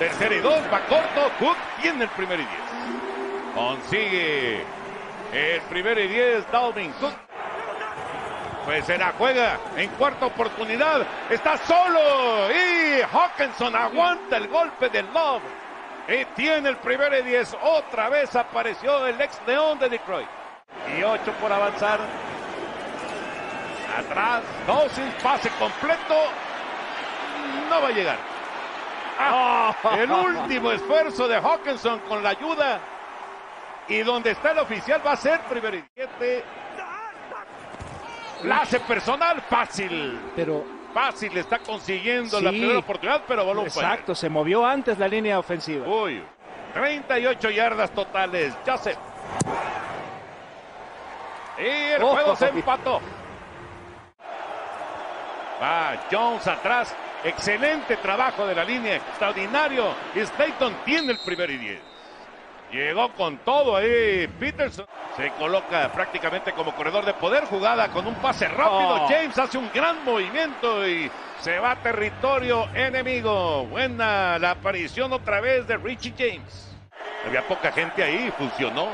Tercera 0.00 0.34
y 0.34 0.40
dos, 0.40 0.60
va 0.72 0.80
corto. 0.86 1.30
Cook 1.38 1.56
tiene 1.80 2.02
el 2.02 2.10
primer 2.10 2.40
y 2.40 2.42
diez. 2.42 2.67
Consigue 3.58 4.62
el 5.32 5.60
primer 5.62 5.98
y 5.98 6.06
diez, 6.06 6.48
Dalvin 6.52 6.92
Cook. 6.92 7.12
Pues 8.64 8.84
se 8.84 8.96
la 8.96 9.12
juega 9.18 9.58
en 9.76 9.90
cuarta 9.90 10.26
oportunidad. 10.26 11.04
Está 11.28 11.56
solo 11.58 12.52
y 12.52 13.02
Hawkinson 13.02 13.74
aguanta 13.74 14.36
el 14.36 14.46
golpe 14.46 14.88
del 14.90 15.06
Love. 15.12 15.42
Y 16.06 16.24
tiene 16.36 16.68
el 16.68 16.76
primer 16.76 17.12
y 17.14 17.22
10. 17.22 17.56
Otra 17.60 18.08
vez 18.08 18.36
apareció 18.36 19.04
el 19.08 19.20
ex 19.20 19.40
león 19.44 19.76
de 19.80 19.88
Detroit. 19.88 20.28
Y 20.96 21.02
8 21.02 21.32
por 21.40 21.52
avanzar. 21.52 21.98
Atrás, 23.98 24.42
Cousins, 24.66 25.14
pase 25.20 25.50
completo. 25.58 26.14
No 27.68 27.82
va 27.82 27.88
a 27.88 27.92
llegar. 27.92 28.18
Ah, 29.18 29.74
el 29.98 30.12
último 30.12 30.70
esfuerzo 30.70 31.26
de 31.26 31.40
Hawkinson 31.40 31.98
con 32.08 32.22
la 32.22 32.30
ayuda. 32.30 32.80
Y 33.88 34.00
donde 34.02 34.32
está 34.32 34.50
el 34.52 34.58
oficial 34.58 35.00
va 35.06 35.12
a 35.12 35.16
ser 35.16 35.40
primer 35.42 35.74
y 35.76 35.84
7. 35.94 36.44
La 38.44 38.58
hace 38.60 38.80
personal 38.80 39.40
fácil. 39.42 40.18
Pero 40.36 40.64
Fácil 40.92 41.36
está 41.36 41.58
consiguiendo 41.58 42.40
la 42.40 42.48
primera 42.50 42.78
oportunidad, 42.78 43.22
pero 43.28 43.44
balón 43.44 43.66
exacto, 43.66 44.14
se 44.14 44.28
movió 44.30 44.64
antes 44.64 44.98
la 44.98 45.06
línea 45.06 45.38
ofensiva. 45.38 45.86
Uy, 45.86 46.24
38 46.72 47.50
yardas 47.50 47.90
totales. 47.90 48.54
Joseph. 48.66 48.96
Y 51.58 51.62
el 51.92 52.02
Oh. 52.02 52.08
juego 52.14 52.34
se 52.36 52.48
empató. 52.48 53.00
Va 55.62 55.96
Jones 56.10 56.46
atrás. 56.46 56.96
Excelente 57.22 57.96
trabajo 57.98 58.46
de 58.46 58.54
la 58.54 58.64
línea. 58.64 58.96
Extraordinario. 58.96 59.94
Y 60.14 60.24
Slayton 60.24 60.74
tiene 60.86 61.12
el 61.12 61.18
primer 61.18 61.50
y 61.50 61.58
10. 61.58 61.80
Llegó 62.70 63.10
con 63.14 63.38
todo 63.38 63.76
ahí 63.76 64.28
Peterson. 64.38 64.86
Se 65.16 65.30
coloca 65.32 65.90
prácticamente 65.92 66.52
como 66.52 66.74
corredor 66.74 67.04
de 67.04 67.14
poder. 67.14 67.44
Jugada 67.46 67.88
con 67.88 68.06
un 68.06 68.14
pase 68.16 68.46
rápido. 68.46 69.04
Oh. 69.04 69.08
James 69.08 69.38
hace 69.38 69.56
un 69.56 69.70
gran 69.72 70.04
movimiento 70.04 70.86
y 70.86 71.10
se 71.40 71.58
va 71.58 71.72
a 71.72 71.76
territorio 71.76 72.68
enemigo. 72.74 73.64
Buena 73.66 74.38
la 74.38 74.50
aparición 74.50 75.12
otra 75.12 75.40
vez 75.40 75.66
de 75.66 75.78
Richie 75.78 76.14
James. 76.16 76.76
Había 77.26 77.46
poca 77.46 77.72
gente 77.72 78.02
ahí. 78.02 78.32
Funcionó. 78.36 78.88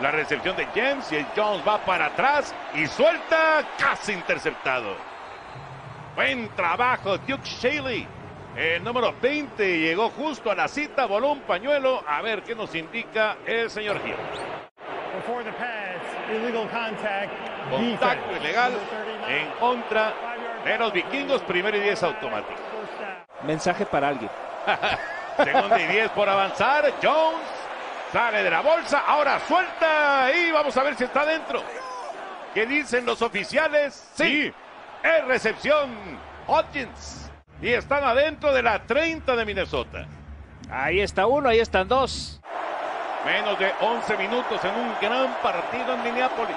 La 0.00 0.10
recepción 0.10 0.56
de 0.56 0.66
James 0.74 1.10
y 1.12 1.16
el 1.16 1.26
Jones 1.36 1.62
va 1.66 1.78
para 1.84 2.06
atrás 2.06 2.52
y 2.74 2.86
suelta. 2.86 3.64
Casi 3.78 4.12
interceptado. 4.12 4.96
Buen 6.16 6.48
trabajo, 6.56 7.16
Duke 7.18 7.44
Shaley. 7.44 8.06
El 8.56 8.84
número 8.84 9.14
20 9.20 9.78
llegó 9.78 10.10
justo 10.10 10.50
a 10.50 10.54
la 10.54 10.68
cita, 10.68 11.06
voló 11.06 11.32
un 11.32 11.40
pañuelo. 11.40 12.04
A 12.06 12.20
ver 12.20 12.42
qué 12.42 12.54
nos 12.54 12.74
indica 12.74 13.38
el 13.46 13.70
señor 13.70 13.96
Hill. 14.04 14.14
Before 15.14 15.42
the 15.42 15.52
pass, 15.52 16.02
illegal 16.30 16.68
contact. 16.68 17.32
Contacto 17.70 18.36
ilegal 18.36 18.72
Number 18.72 18.88
39, 18.88 19.40
en 19.40 19.50
contra 19.58 20.12
de 20.64 20.78
los 20.78 20.92
vikingos. 20.92 21.42
Primero 21.42 21.76
y 21.78 21.80
10 21.80 22.02
automático. 22.02 22.60
Mensaje 23.46 23.86
para 23.86 24.08
alguien. 24.08 24.30
Segunda 25.36 25.80
y 25.80 25.86
10 25.86 26.10
por 26.10 26.28
avanzar. 26.28 26.92
Jones 27.02 27.40
sale 28.12 28.42
de 28.42 28.50
la 28.50 28.60
bolsa. 28.60 29.02
Ahora 29.06 29.40
suelta 29.48 30.30
y 30.34 30.50
vamos 30.50 30.76
a 30.76 30.82
ver 30.82 30.94
si 30.94 31.04
está 31.04 31.24
dentro. 31.24 31.62
¿Qué 32.52 32.66
dicen 32.66 33.06
los 33.06 33.22
oficiales? 33.22 34.10
Sí. 34.14 34.52
Es 35.02 35.24
recepción. 35.24 35.90
Hodgins. 36.46 37.21
Y 37.62 37.72
están 37.72 38.02
adentro 38.02 38.52
de 38.52 38.60
la 38.60 38.82
30 38.82 39.36
de 39.36 39.44
Minnesota. 39.46 40.04
Ahí 40.68 41.00
está 41.00 41.26
uno, 41.26 41.48
ahí 41.48 41.60
están 41.60 41.86
dos. 41.86 42.40
Menos 43.24 43.56
de 43.56 43.72
11 43.80 44.16
minutos 44.16 44.64
en 44.64 44.74
un 44.74 44.92
gran 45.00 45.32
partido 45.40 45.94
en 45.94 46.02
Minneapolis. 46.02 46.56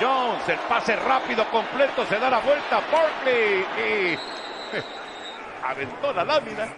Jones, 0.00 0.48
el 0.48 0.58
pase 0.60 0.96
rápido 0.96 1.44
completo, 1.50 2.06
se 2.06 2.18
da 2.18 2.30
la 2.30 2.38
vuelta. 2.38 2.80
Barkley 2.90 3.66
y 3.78 4.18
aventó 5.62 6.12
la 6.14 6.24
lámina. 6.24 6.68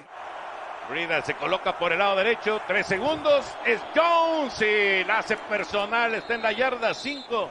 Brida 0.91 1.23
se 1.23 1.35
coloca 1.35 1.79
por 1.79 1.93
el 1.93 2.01
lado 2.01 2.17
derecho. 2.17 2.61
Tres 2.67 2.87
segundos. 2.87 3.47
Es 3.65 3.81
Jones 3.95 4.61
y 4.61 5.05
la 5.05 5.19
hace 5.19 5.37
personal. 5.37 6.15
Está 6.15 6.35
en 6.35 6.43
la 6.43 6.51
yarda 6.51 6.93
5. 6.93 7.49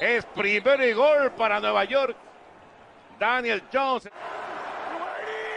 Es 0.00 0.24
primero 0.26 0.84
y 0.84 0.92
gol 0.92 1.30
para 1.32 1.60
Nueva 1.60 1.84
York. 1.84 2.16
Daniel 3.18 3.62
Jones. 3.72 4.10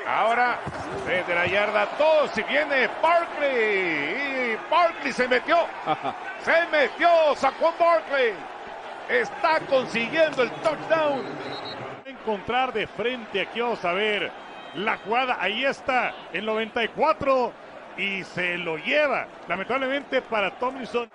Ahora, 0.10 0.58
desde 1.06 1.36
la 1.36 1.46
yarda 1.46 1.88
2, 2.00 2.38
y 2.40 2.44
viene 2.44 2.90
Barkley. 3.00 4.54
Y 4.54 4.58
Barkley 4.70 5.14
se 5.14 5.28
metió. 5.28 5.58
Se 6.44 6.66
metió. 6.72 7.36
Sacó 7.36 7.74
Barkley. 7.80 8.34
Está 9.08 9.60
consiguiendo 9.70 10.42
el 10.42 10.52
touchdown. 10.62 11.22
Encontrar 12.06 12.74
de 12.74 12.88
frente, 12.88 13.42
aquí 13.42 13.62
vamos 13.62 13.86
a 13.86 13.94
ver 13.94 14.32
la 14.74 14.98
jugada. 14.98 15.38
Ahí 15.40 15.64
está, 15.64 16.14
el 16.34 16.46
94 16.46 17.54
y 17.98 18.24
se 18.24 18.58
lo 18.58 18.78
lleva. 18.78 19.28
Lamentablemente 19.48 20.22
para 20.24 20.50
Tomlinson. 20.58 21.10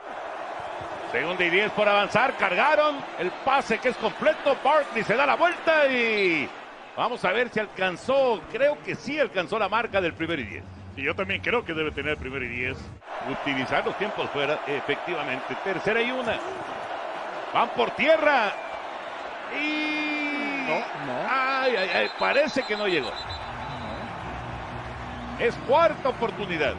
Segunda 1.11 1.45
y 1.45 1.51
10 1.51 1.73
por 1.73 1.89
avanzar. 1.89 2.37
Cargaron 2.37 2.97
el 3.19 3.31
pase 3.45 3.79
que 3.79 3.89
es 3.89 3.97
completo. 3.97 4.57
Barkley 4.63 5.03
se 5.03 5.17
da 5.17 5.27
la 5.27 5.37
vuelta 5.37 5.87
y 5.89 6.49
vamos 6.97 7.25
a 7.25 7.33
ver 7.33 7.49
si 7.51 7.61
alcanzó. 7.61 8.41
Creo 8.53 8.79
que 8.83 8.95
sí 8.95 9.19
alcanzó 9.19 9.59
la 9.59 9.69
marca 9.69 10.01
del 10.01 10.15
primer 10.15 10.39
y 10.41 10.45
10. 10.45 10.65
Y 10.97 11.03
yo 11.03 11.15
también 11.15 11.41
creo 11.41 11.65
que 11.65 11.75
debe 11.75 11.91
tener 11.91 12.17
primero 12.17 12.45
y 12.45 12.49
10. 12.49 12.77
Utilizar 13.43 13.85
los 13.85 13.97
tiempos 13.99 14.29
fuera, 14.31 14.61
efectivamente. 14.67 15.57
Tercera 15.65 16.01
y 16.03 16.11
una. 16.11 16.37
Van 17.53 17.69
por 17.71 17.91
tierra. 17.93 18.53
Y. 19.61 20.67
No, 20.69 20.79
no. 21.07 21.29
Ay, 21.29 21.75
ay, 21.77 21.91
ay. 21.95 22.09
Parece 22.19 22.63
que 22.63 22.77
no 22.77 22.87
llegó. 22.87 23.11
Es 25.39 25.55
cuarta 25.67 26.09
oportunidad. 26.11 26.75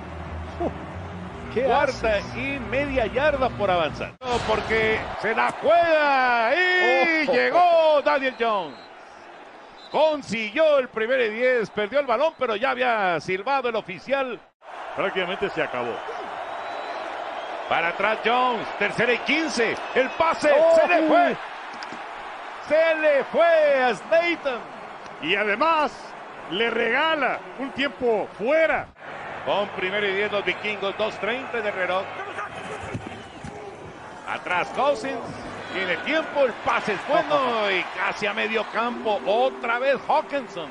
¿Qué 1.53 1.63
Cuarta 1.63 2.15
haces? 2.17 2.35
y 2.35 2.59
media 2.69 3.05
yarda 3.07 3.49
por 3.49 3.69
avanzar. 3.71 4.13
Porque 4.47 4.99
se 5.21 5.33
la 5.35 5.51
juega 5.61 6.53
y 6.53 7.27
Oh. 7.27 7.33
llegó 7.33 8.01
Daniel 8.03 8.35
Jones. 8.39 8.75
Consiguió 9.95 10.79
el 10.79 10.89
primer 10.89 11.21
y 11.21 11.29
10, 11.29 11.69
perdió 11.69 12.01
el 12.01 12.05
balón, 12.05 12.33
pero 12.37 12.57
ya 12.57 12.71
había 12.71 13.17
silbado 13.21 13.69
el 13.69 13.77
oficial. 13.77 14.37
Prácticamente 14.93 15.49
se 15.49 15.63
acabó. 15.63 15.95
Para 17.69 17.87
atrás 17.87 18.17
Jones, 18.25 18.67
tercera 18.77 19.13
y 19.13 19.17
15. 19.19 19.73
El 19.95 20.09
pase 20.09 20.51
Oh. 20.53 20.75
se 20.75 20.87
le 20.89 21.07
fue. 21.07 21.37
Se 22.67 22.95
le 22.95 23.23
fue 23.23 23.83
a 23.83 23.95
Slayton. 23.95 24.59
Y 25.21 25.33
además 25.33 25.93
le 26.51 26.69
regala 26.71 27.39
un 27.57 27.71
tiempo 27.71 28.27
fuera. 28.37 28.87
Con 29.45 29.69
primero 29.77 30.05
y 30.05 30.13
10 30.13 30.29
los 30.29 30.43
vikingos, 30.43 30.93
2.30 30.97 31.61
de 31.61 31.71
reloj. 31.71 32.03
Atrás 34.27 34.67
Cousins, 34.75 35.15
tiene 35.75 35.97
tiempo, 35.97 36.45
el 36.45 36.53
pase 36.63 36.93
es 36.93 37.07
bueno 37.07 37.69
y 37.71 37.83
casi 37.97 38.25
a 38.25 38.33
medio 38.33 38.63
campo. 38.71 39.19
Otra 39.25 39.79
vez 39.79 39.97
Hawkinson. 40.07 40.69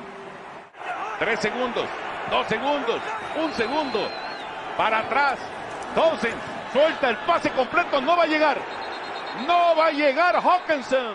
Tres 1.19 1.39
segundos, 1.39 1.85
dos 2.29 2.47
segundos, 2.47 2.99
un 3.41 3.53
segundo. 3.53 4.09
Para 4.75 4.99
atrás, 4.99 5.39
Cousins 5.93 6.35
suelta 6.73 7.09
el 7.09 7.17
pase 7.17 7.49
completo, 7.51 8.01
no 8.01 8.17
va 8.17 8.23
a 8.23 8.27
llegar. 8.27 8.57
No 9.47 9.75
va 9.75 9.87
a 9.87 9.91
llegar 9.91 10.35
Hawkinson. 10.35 11.13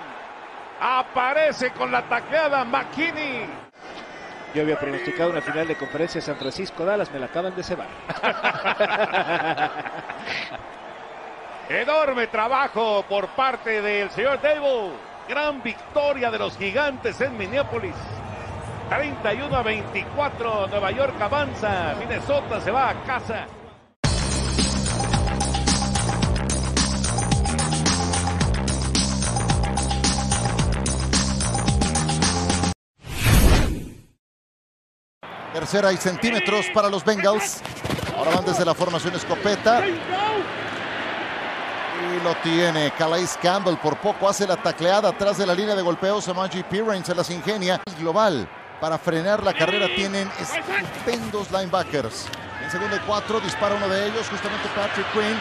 Aparece 0.81 1.71
con 1.73 1.91
la 1.91 2.03
tacleada 2.03 2.65
McKinney. 2.65 3.47
Yo 4.55 4.63
había 4.63 4.79
pronosticado 4.79 5.31
una 5.31 5.43
final 5.43 5.69
de 5.69 5.77
conferencia 5.77 6.21
San 6.21 6.37
Francisco-Dallas, 6.37 7.11
me 7.13 7.19
la 7.19 7.27
acaban 7.27 7.55
de 7.55 7.63
cebar. 7.63 7.87
Enorme 11.71 12.27
trabajo 12.27 13.05
por 13.09 13.29
parte 13.29 13.81
del 13.81 14.11
señor 14.11 14.43
Dable. 14.43 14.91
Gran 15.29 15.63
victoria 15.63 16.29
de 16.29 16.37
los 16.37 16.59
gigantes 16.59 17.21
en 17.21 17.39
Minneapolis. 17.39 17.95
31 18.89 19.57
a 19.57 19.63
24, 19.63 20.67
Nueva 20.67 20.91
York 20.91 21.15
avanza, 21.21 21.95
Minnesota 22.01 22.61
se 22.61 22.73
va 22.73 22.89
a 22.89 23.05
casa. 23.05 23.47
Tercera 35.53 35.93
y 35.93 35.97
centímetros 35.99 36.67
para 36.75 36.89
los 36.89 37.05
Bengals. 37.05 37.63
Ahora 38.17 38.33
van 38.33 38.45
desde 38.45 38.65
la 38.65 38.75
formación 38.75 39.15
escopeta. 39.15 39.85
Y 42.01 42.25
lo 42.25 42.35
tiene 42.37 42.91
Calais 42.93 43.39
Campbell. 43.43 43.77
Por 43.77 43.97
poco 43.99 44.29
hace 44.29 44.47
la 44.47 44.57
tacleada 44.57 45.11
atrás 45.11 45.37
de 45.37 45.47
la 45.47 45.55
línea 45.55 45.75
de 45.75 45.83
golpeo. 45.83 46.21
Samaji 46.21 46.63
Pirrain 46.63 47.05
se 47.05 47.15
las 47.15 47.29
ingenia. 47.31 47.81
Global. 47.99 48.49
Para 48.81 48.97
frenar 48.97 49.43
la 49.43 49.53
carrera 49.53 49.87
tienen 49.95 50.31
estupendos 50.41 51.51
linebackers. 51.51 52.27
En 52.65 52.71
segundo 52.71 52.97
y 52.97 53.01
cuatro 53.01 53.39
dispara 53.41 53.75
uno 53.75 53.89
de 53.89 54.07
ellos, 54.07 54.27
justamente 54.31 54.69
Patrick 54.75 55.07
Quinn. 55.13 55.39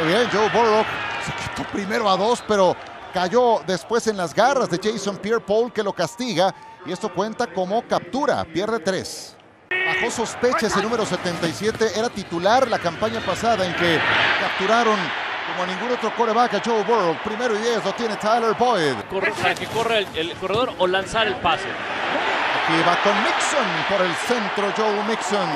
Muy 0.00 0.08
bien, 0.08 0.28
Joe 0.32 0.48
Burrow 0.48 0.84
se 1.24 1.32
quitó 1.32 1.70
primero 1.70 2.10
a 2.10 2.16
dos, 2.16 2.42
pero 2.48 2.74
cayó 3.14 3.62
después 3.66 4.06
en 4.08 4.16
las 4.16 4.34
garras 4.34 4.68
de 4.68 4.80
Jason 4.82 5.16
Pierre-Paul 5.18 5.72
que 5.72 5.82
lo 5.82 5.92
castiga 5.92 6.52
y 6.84 6.92
esto 6.92 7.12
cuenta 7.12 7.46
como 7.46 7.86
captura, 7.86 8.44
pierde 8.44 8.80
tres. 8.80 9.36
Bajo 9.70 10.10
sospecha 10.10 10.66
ese 10.66 10.82
número 10.82 11.06
77, 11.06 11.92
era 11.96 12.08
titular 12.08 12.68
la 12.68 12.78
campaña 12.78 13.20
pasada 13.20 13.64
en 13.64 13.74
que 13.76 14.00
capturaron 14.40 14.98
como 15.46 15.66
ningún 15.66 15.92
otro 15.92 16.14
coreback 16.14 16.54
a 16.54 16.62
Joe 16.64 16.82
Burrow. 16.84 17.16
Primero 17.24 17.54
y 17.54 17.58
10 17.58 17.84
lo 17.84 17.92
tiene 17.94 18.16
Tyler 18.16 18.54
Boyd. 18.54 18.94
Corre, 19.10 19.32
para 19.32 19.54
que 19.54 19.66
corra 19.66 19.98
el, 19.98 20.06
el 20.14 20.32
corredor 20.34 20.74
o 20.78 20.86
lanzar 20.86 21.26
el 21.26 21.36
pase. 21.36 21.68
Aquí 21.68 22.82
va 22.86 23.00
con 23.02 23.14
Mixon 23.22 23.66
por 23.88 24.04
el 24.04 24.14
centro, 24.14 24.72
Joe 24.76 25.04
Mixon. 25.08 25.48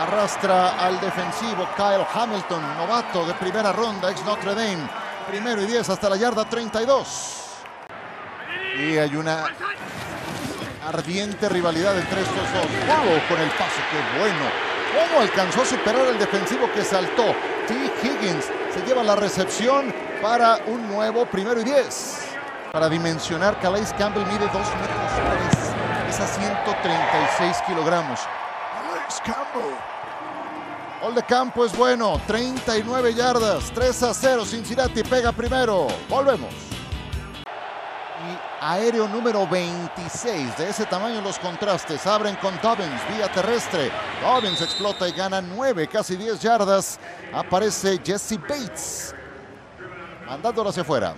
Arrastra 0.00 0.78
al 0.78 1.00
defensivo 1.00 1.66
Kyle 1.76 2.06
Hamilton, 2.12 2.76
novato 2.76 3.26
de 3.26 3.34
primera 3.34 3.72
ronda, 3.72 4.10
ex 4.10 4.22
Notre 4.24 4.54
Dame. 4.54 4.88
Primero 5.28 5.62
y 5.62 5.66
10 5.66 5.88
hasta 5.88 6.08
la 6.08 6.16
yarda 6.16 6.44
32. 6.44 7.42
Y 8.78 8.98
hay 8.98 9.16
una 9.16 9.44
ardiente 10.86 11.48
rivalidad 11.48 11.98
entre 11.98 12.20
estos 12.20 12.52
dos. 12.52 12.66
Burrow 12.86 13.20
con 13.28 13.40
el 13.40 13.50
pase, 13.50 13.80
qué 13.90 14.18
bueno. 14.20 14.65
¿Cómo 14.96 15.20
alcanzó 15.20 15.60
a 15.60 15.66
superar 15.66 16.06
al 16.06 16.18
defensivo 16.18 16.72
que 16.72 16.82
saltó? 16.82 17.34
T. 17.68 17.74
Higgins 18.02 18.46
se 18.72 18.80
lleva 18.86 19.02
la 19.02 19.14
recepción 19.14 19.94
para 20.22 20.58
un 20.66 20.88
nuevo 20.88 21.26
primero 21.26 21.60
y 21.60 21.64
10. 21.64 22.28
Para 22.72 22.88
dimensionar, 22.88 23.60
Calais 23.60 23.92
Campbell 23.98 24.24
mide 24.24 24.46
2 24.46 24.52
metros 24.52 24.70
3. 25.52 26.06
Pesa 26.06 26.26
136 26.26 27.56
kilogramos. 27.66 28.20
Calais 28.20 29.20
Campbell. 29.22 29.74
Gol 31.02 31.14
de 31.14 31.22
campo 31.24 31.66
es 31.66 31.76
bueno. 31.76 32.18
39 32.26 33.12
yardas. 33.12 33.70
3 33.74 34.02
a 34.02 34.14
0. 34.14 34.46
Cincinnati 34.46 35.02
pega 35.02 35.30
primero. 35.30 35.88
Volvemos. 36.08 36.75
Aéreo 38.68 39.06
número 39.06 39.46
26. 39.46 40.58
De 40.58 40.70
ese 40.70 40.86
tamaño 40.86 41.20
los 41.20 41.38
contrastes. 41.38 42.04
Abren 42.04 42.34
con 42.36 42.60
Dobbins 42.60 43.00
vía 43.14 43.30
terrestre. 43.30 43.92
Dobbins 44.20 44.60
explota 44.60 45.06
y 45.08 45.12
gana 45.12 45.40
9, 45.40 45.86
casi 45.86 46.16
10 46.16 46.40
yardas. 46.40 46.98
Aparece 47.32 48.00
Jesse 48.04 48.40
Bates. 48.40 49.14
Mandándolo 50.26 50.70
hacia 50.70 50.82
afuera. 50.82 51.14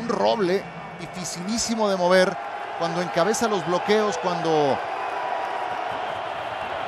Un 0.00 0.08
roble 0.08 0.64
dificilísimo 0.98 1.88
de 1.88 1.96
mover 1.96 2.36
cuando 2.80 3.00
encabeza 3.00 3.46
los 3.46 3.64
bloqueos, 3.64 4.18
cuando 4.18 4.76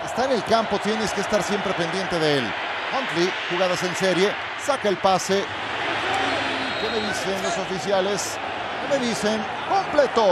está 0.04 0.24
en 0.24 0.32
el 0.32 0.42
campo, 0.42 0.80
tienes 0.80 1.12
que 1.12 1.20
estar 1.20 1.40
siempre 1.44 1.72
pendiente 1.74 2.18
de 2.18 2.38
él. 2.38 2.52
Huntley, 2.92 3.32
jugadas 3.48 3.80
en 3.84 3.94
serie, 3.94 4.34
saca 4.60 4.88
el 4.88 4.96
pase. 4.96 5.44
¿Qué 6.80 6.90
me 6.90 7.06
dicen 7.06 7.40
los 7.44 7.56
oficiales? 7.58 8.36
¿Qué 8.88 8.98
me 8.98 9.06
dicen? 9.06 9.44
¡Completo! 9.68 10.22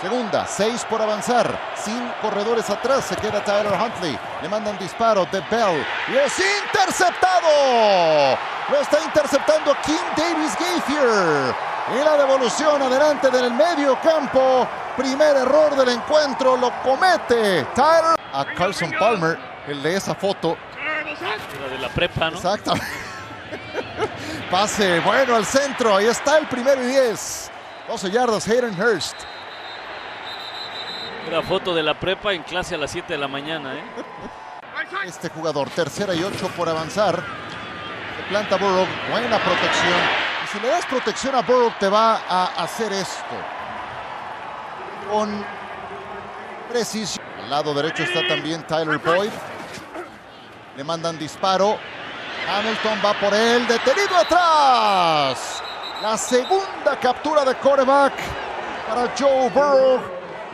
Segunda, 0.00 0.46
seis 0.46 0.84
por 0.88 1.02
avanzar, 1.02 1.58
sin 1.74 2.08
corredores 2.22 2.70
atrás, 2.70 3.04
se 3.04 3.16
queda 3.16 3.42
Tyler 3.44 3.72
Huntley. 3.72 4.16
Le 4.42 4.48
mandan 4.48 4.78
disparo 4.78 5.26
de 5.26 5.40
Bell 5.50 5.84
y 6.12 6.16
es 6.16 6.32
interceptado. 6.38 8.38
Lo 8.70 8.80
está 8.80 8.98
interceptando 9.04 9.76
Kim 9.84 9.98
Davis 10.16 10.56
Gaithier. 10.58 11.54
Y 11.94 12.04
la 12.04 12.16
devolución 12.16 12.82
adelante 12.82 13.30
del 13.30 13.52
medio 13.52 13.98
campo. 14.00 14.66
Primer 14.96 15.36
error 15.36 15.76
del 15.76 15.90
encuentro 15.90 16.56
lo 16.56 16.72
comete 16.82 17.64
Tyler. 17.74 18.16
A 18.32 18.44
Carson 18.56 18.92
Palmer, 18.98 19.38
el 19.66 19.82
de 19.82 19.96
esa 19.96 20.14
foto. 20.14 20.56
La 21.60 21.68
de 21.68 21.78
la 21.78 21.88
prepa, 21.88 22.30
¿no? 22.30 22.36
Exacto. 22.36 22.74
Pase 24.50 25.00
bueno 25.00 25.36
al 25.36 25.44
centro. 25.44 25.96
Ahí 25.96 26.06
está 26.06 26.38
el 26.38 26.46
primero 26.46 26.82
y 26.82 26.86
10. 26.86 27.50
12 27.86 28.10
yardas, 28.10 28.48
Hayden 28.48 28.80
Hurst. 28.80 29.16
Una 31.28 31.42
foto 31.42 31.74
de 31.74 31.82
la 31.82 31.98
prepa 31.98 32.32
en 32.32 32.42
clase 32.42 32.74
a 32.74 32.78
las 32.78 32.90
7 32.90 33.12
de 33.12 33.18
la 33.18 33.28
mañana, 33.28 33.74
¿eh? 33.74 33.84
Este 35.04 35.28
jugador, 35.28 35.68
tercera 35.68 36.14
y 36.14 36.22
8 36.22 36.48
por 36.56 36.68
avanzar. 36.68 37.22
Se 38.16 38.22
planta 38.30 38.56
Burrow, 38.56 38.86
buena 39.10 39.38
protección. 39.38 40.00
Y 40.44 40.46
si 40.48 40.60
le 40.60 40.68
das 40.68 40.86
protección 40.86 41.34
a 41.34 41.42
Burrow, 41.42 41.70
te 41.78 41.88
va 41.88 42.22
a 42.26 42.46
hacer 42.62 42.90
esto. 42.92 43.36
Con 45.10 45.44
precisión. 46.70 47.22
Al 47.42 47.50
lado 47.50 47.74
derecho 47.74 48.02
está 48.02 48.26
también 48.26 48.62
Tyler 48.66 48.98
Boyd. 48.98 49.30
Le 50.74 50.84
mandan 50.84 51.18
disparo. 51.18 51.78
Hamilton 52.48 52.98
va 53.04 53.12
por 53.20 53.34
él, 53.34 53.66
detenido 53.66 54.16
atrás. 54.16 55.62
La 56.02 56.16
segunda 56.16 56.98
captura 57.00 57.44
de 57.44 57.54
quarterback 57.56 58.14
para 58.88 59.12
Joe 59.18 59.50
Burrow. 59.50 60.00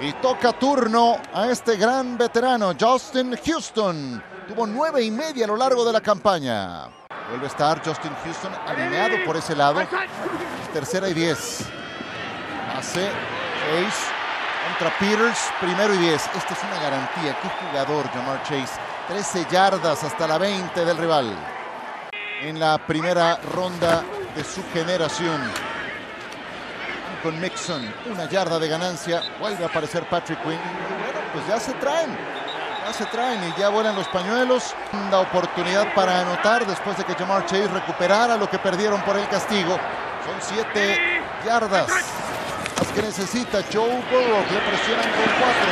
Y 0.00 0.12
toca 0.14 0.52
turno 0.52 1.18
a 1.32 1.46
este 1.46 1.76
gran 1.76 2.18
veterano, 2.18 2.72
Justin 2.78 3.38
Houston. 3.46 4.22
Tuvo 4.48 4.66
nueve 4.66 5.02
y 5.02 5.10
media 5.10 5.44
a 5.44 5.48
lo 5.48 5.56
largo 5.56 5.84
de 5.84 5.92
la 5.92 6.00
campaña. 6.00 6.88
Vuelve 7.28 7.44
a 7.44 7.48
estar 7.48 7.80
Justin 7.84 8.12
Houston 8.24 8.52
alineado 8.66 9.24
por 9.24 9.36
ese 9.36 9.54
lado. 9.54 9.80
Tercera 10.72 11.08
y 11.08 11.14
diez. 11.14 11.60
Hace 12.76 13.08
Chase 13.08 14.12
contra 14.66 14.98
Peters. 14.98 15.38
Primero 15.60 15.94
y 15.94 15.98
diez. 15.98 16.28
Esta 16.34 16.54
es 16.54 16.62
una 16.64 16.82
garantía. 16.82 17.38
Qué 17.40 17.48
jugador, 17.48 18.10
Jamar 18.10 18.42
Chase. 18.42 18.80
13 19.06 19.46
yardas 19.48 20.02
hasta 20.02 20.26
la 20.26 20.38
20 20.38 20.84
del 20.84 20.98
rival. 20.98 21.36
En 22.44 22.60
la 22.60 22.76
primera 22.76 23.38
ronda 23.54 24.04
de 24.36 24.44
su 24.44 24.62
generación 24.74 25.40
con 27.22 27.40
Mixon. 27.40 27.90
Una 28.12 28.28
yarda 28.28 28.58
de 28.58 28.68
ganancia. 28.68 29.22
Vuelve 29.40 29.64
a 29.64 29.68
aparecer 29.68 30.06
Patrick 30.10 30.38
Quinn. 30.42 30.60
Bueno, 30.60 31.20
pues 31.32 31.46
ya 31.48 31.58
se 31.58 31.72
traen. 31.72 32.14
Ya 32.84 32.92
se 32.92 33.06
traen 33.06 33.40
y 33.48 33.58
ya 33.58 33.70
vuelan 33.70 33.96
los 33.96 34.06
pañuelos. 34.08 34.74
La 35.10 35.20
oportunidad 35.20 35.94
para 35.94 36.20
anotar 36.20 36.66
después 36.66 36.98
de 36.98 37.04
que 37.04 37.14
Jamar 37.14 37.46
Chase 37.46 37.68
recuperara 37.68 38.36
lo 38.36 38.50
que 38.50 38.58
perdieron 38.58 39.00
por 39.04 39.16
el 39.16 39.26
castigo. 39.28 39.78
Son 40.26 40.36
siete 40.54 41.22
yardas. 41.46 41.88
Las 41.88 42.88
que 42.88 43.00
necesita 43.00 43.62
Joe 43.72 43.88
Burrow. 43.88 44.44
Le 44.52 44.60
presionan 44.68 45.10
con 45.12 45.28
cuatro. 45.40 45.66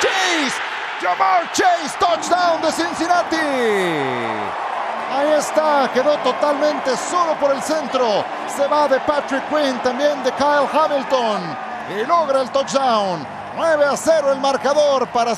Chase. 0.00 0.60
Jamar 1.00 1.52
Chase. 1.52 1.96
Touchdown 2.00 2.62
de 2.62 2.72
Cincinnati. 2.72 4.67
Ahí 5.10 5.32
está, 5.38 5.90
quedó 5.92 6.16
totalmente 6.18 6.94
solo 6.96 7.34
por 7.40 7.50
el 7.52 7.62
centro. 7.62 8.24
Se 8.54 8.66
va 8.66 8.86
de 8.88 9.00
Patrick 9.00 9.48
Quinn, 9.48 9.78
también 9.82 10.22
de 10.22 10.30
Kyle 10.32 10.68
Hamilton. 10.70 11.56
Y 11.96 12.06
logra 12.06 12.42
el 12.42 12.50
touchdown. 12.50 13.26
9 13.56 13.84
a 13.86 13.96
0 13.96 14.32
el 14.32 14.38
marcador 14.38 15.08
para... 15.08 15.32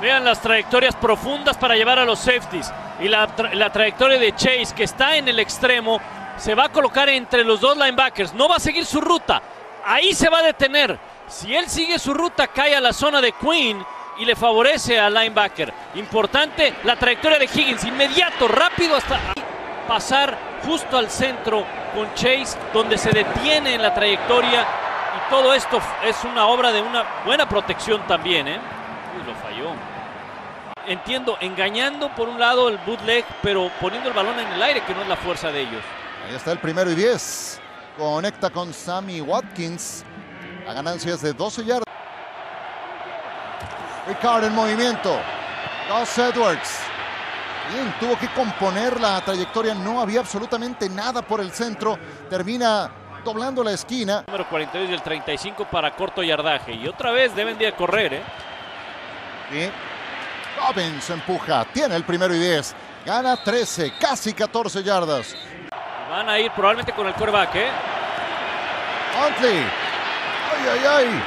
Vean 0.00 0.24
las 0.24 0.40
trayectorias 0.40 0.94
profundas 0.94 1.56
para 1.56 1.74
llevar 1.74 1.98
a 1.98 2.04
los 2.04 2.18
safeties. 2.18 2.70
Y 3.00 3.08
la, 3.08 3.28
la 3.54 3.70
trayectoria 3.70 4.18
de 4.18 4.34
Chase, 4.34 4.74
que 4.76 4.84
está 4.84 5.16
en 5.16 5.28
el 5.28 5.38
extremo, 5.38 5.98
se 6.36 6.54
va 6.54 6.64
a 6.64 6.68
colocar 6.68 7.08
entre 7.08 7.44
los 7.44 7.60
dos 7.60 7.76
linebackers. 7.76 8.34
No 8.34 8.48
va 8.48 8.56
a 8.56 8.60
seguir 8.60 8.84
su 8.84 9.00
ruta. 9.00 9.40
Ahí 9.86 10.12
se 10.12 10.28
va 10.28 10.38
a 10.38 10.42
detener. 10.42 10.98
Si 11.26 11.54
él 11.54 11.68
sigue 11.68 11.98
su 11.98 12.12
ruta, 12.12 12.46
cae 12.48 12.76
a 12.76 12.80
la 12.80 12.92
zona 12.92 13.20
de 13.22 13.32
Quinn 13.32 13.82
y 14.20 14.26
le 14.26 14.36
favorece 14.36 15.00
al 15.00 15.14
linebacker. 15.14 15.72
Importante 15.94 16.74
la 16.84 16.96
trayectoria 16.96 17.38
de 17.38 17.46
Higgins, 17.46 17.84
inmediato, 17.84 18.46
rápido 18.46 18.94
hasta 18.94 19.18
pasar 19.88 20.38
justo 20.64 20.98
al 20.98 21.10
centro 21.10 21.64
con 21.94 22.12
Chase, 22.14 22.56
donde 22.72 22.98
se 22.98 23.10
detiene 23.10 23.74
en 23.74 23.82
la 23.82 23.94
trayectoria 23.94 24.66
y 25.16 25.30
todo 25.30 25.54
esto 25.54 25.80
es 26.04 26.22
una 26.24 26.46
obra 26.46 26.70
de 26.70 26.82
una 26.82 27.04
buena 27.24 27.48
protección 27.48 28.06
también, 28.06 28.46
¿eh? 28.46 28.60
Uy, 29.16 29.26
lo 29.26 29.34
falló. 29.36 29.70
Entiendo, 30.86 31.36
engañando 31.40 32.14
por 32.14 32.28
un 32.28 32.38
lado 32.38 32.68
el 32.68 32.78
bootleg, 32.78 33.24
pero 33.42 33.70
poniendo 33.80 34.10
el 34.10 34.14
balón 34.14 34.38
en 34.38 34.48
el 34.48 34.62
aire, 34.62 34.82
que 34.82 34.94
no 34.94 35.02
es 35.02 35.08
la 35.08 35.16
fuerza 35.16 35.50
de 35.50 35.62
ellos. 35.62 35.82
Ahí 36.28 36.34
está 36.34 36.52
el 36.52 36.58
primero 36.58 36.90
y 36.90 36.94
10. 36.94 37.60
Conecta 37.96 38.50
con 38.50 38.72
Sammy 38.72 39.20
Watkins. 39.20 40.04
La 40.66 40.74
ganancia 40.74 41.14
es 41.14 41.22
de 41.22 41.32
12 41.32 41.64
yardas. 41.64 41.89
Ricard 44.10 44.42
en 44.42 44.52
movimiento. 44.52 45.20
Gus 45.88 46.18
Edwards. 46.18 46.80
Bien, 47.72 47.94
tuvo 48.00 48.18
que 48.18 48.26
componer 48.30 49.00
la 49.00 49.20
trayectoria. 49.20 49.72
No 49.72 50.00
había 50.00 50.18
absolutamente 50.18 50.88
nada 50.88 51.22
por 51.22 51.40
el 51.40 51.52
centro. 51.52 51.96
Termina 52.28 52.90
doblando 53.24 53.62
la 53.62 53.70
esquina. 53.70 54.24
Número 54.26 54.48
42 54.48 54.90
y 54.90 54.94
el 54.94 55.02
35 55.02 55.64
para 55.66 55.92
corto 55.92 56.24
yardaje. 56.24 56.72
Y 56.72 56.88
otra 56.88 57.12
vez 57.12 57.36
deben 57.36 57.56
de 57.56 57.72
correr, 57.72 58.14
¿eh? 58.14 58.22
Y 59.52 59.70
Dobbins 60.60 61.08
empuja, 61.10 61.64
tiene 61.66 61.94
el 61.94 62.02
primero 62.02 62.34
y 62.34 62.38
10. 62.40 62.74
Gana 63.06 63.36
13, 63.36 63.92
casi 64.00 64.32
14 64.32 64.82
yardas. 64.82 65.36
Van 66.10 66.28
a 66.28 66.36
ir 66.40 66.50
probablemente 66.50 66.92
con 66.92 67.06
el 67.06 67.14
coreback, 67.14 67.54
¿eh? 67.54 67.68
Huntley. 69.16 69.58
Ay, 69.58 70.68
ay, 70.72 70.80
ay. 70.96 71.22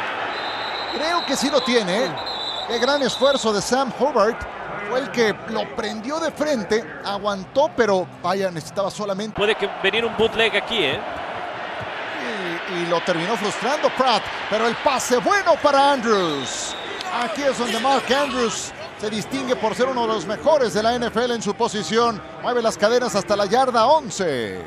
Creo 0.97 1.25
que 1.25 1.37
sí 1.37 1.49
lo 1.49 1.61
tiene. 1.61 2.32
Qué 2.67 2.79
gran 2.79 3.01
esfuerzo 3.03 3.51
de 3.51 3.61
Sam 3.61 3.91
Hobart. 3.99 4.41
Fue 4.89 4.99
el 4.99 5.11
que 5.11 5.35
lo 5.49 5.75
prendió 5.75 6.19
de 6.19 6.31
frente, 6.31 6.83
aguantó, 7.03 7.69
pero 7.75 8.07
vaya, 8.21 8.51
necesitaba 8.51 8.91
solamente. 8.91 9.35
Puede 9.35 9.55
que 9.55 9.69
venir 9.81 10.05
un 10.05 10.15
bootleg 10.15 10.55
aquí, 10.55 10.77
¿eh? 10.83 10.99
Y, 12.69 12.83
y 12.83 12.85
lo 12.87 13.01
terminó 13.01 13.35
frustrando 13.35 13.89
Pratt, 13.97 14.23
pero 14.49 14.67
el 14.67 14.75
pase 14.75 15.17
bueno 15.17 15.53
para 15.61 15.93
Andrews. 15.93 16.75
Aquí 17.21 17.43
es 17.43 17.57
donde 17.57 17.79
Mark 17.79 18.05
Andrews 18.13 18.71
se 18.99 19.09
distingue 19.09 19.55
por 19.55 19.75
ser 19.75 19.87
uno 19.87 20.01
de 20.01 20.07
los 20.07 20.25
mejores 20.25 20.73
de 20.73 20.81
la 20.81 20.97
NFL 20.97 21.31
en 21.31 21.41
su 21.41 21.53
posición. 21.53 22.21
Mueve 22.41 22.61
las 22.61 22.77
cadenas 22.77 23.15
hasta 23.15 23.35
la 23.35 23.45
yarda 23.45 23.85
11. 23.85 24.63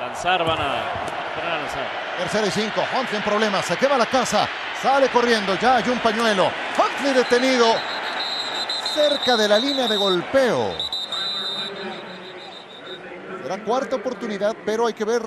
Lanzar 0.00 0.44
van 0.44 0.58
a, 0.58 0.64
van 1.36 1.46
a 1.46 1.58
lanzar. 1.58 2.03
Tercera 2.18 2.46
y 2.46 2.50
cinco. 2.50 2.80
Huntley 2.96 3.16
en 3.16 3.22
problemas. 3.22 3.64
Se 3.64 3.76
quema 3.76 3.98
la 3.98 4.06
casa. 4.06 4.48
Sale 4.80 5.08
corriendo. 5.08 5.56
Ya 5.56 5.76
hay 5.76 5.88
un 5.88 5.98
pañuelo. 5.98 6.50
Huntley 6.78 7.12
detenido. 7.12 7.66
Cerca 8.94 9.36
de 9.36 9.48
la 9.48 9.58
línea 9.58 9.88
de 9.88 9.96
golpeo. 9.96 10.72
Será 13.42 13.62
cuarta 13.64 13.96
oportunidad, 13.96 14.54
pero 14.64 14.86
hay 14.86 14.94
que 14.94 15.04
ver. 15.04 15.22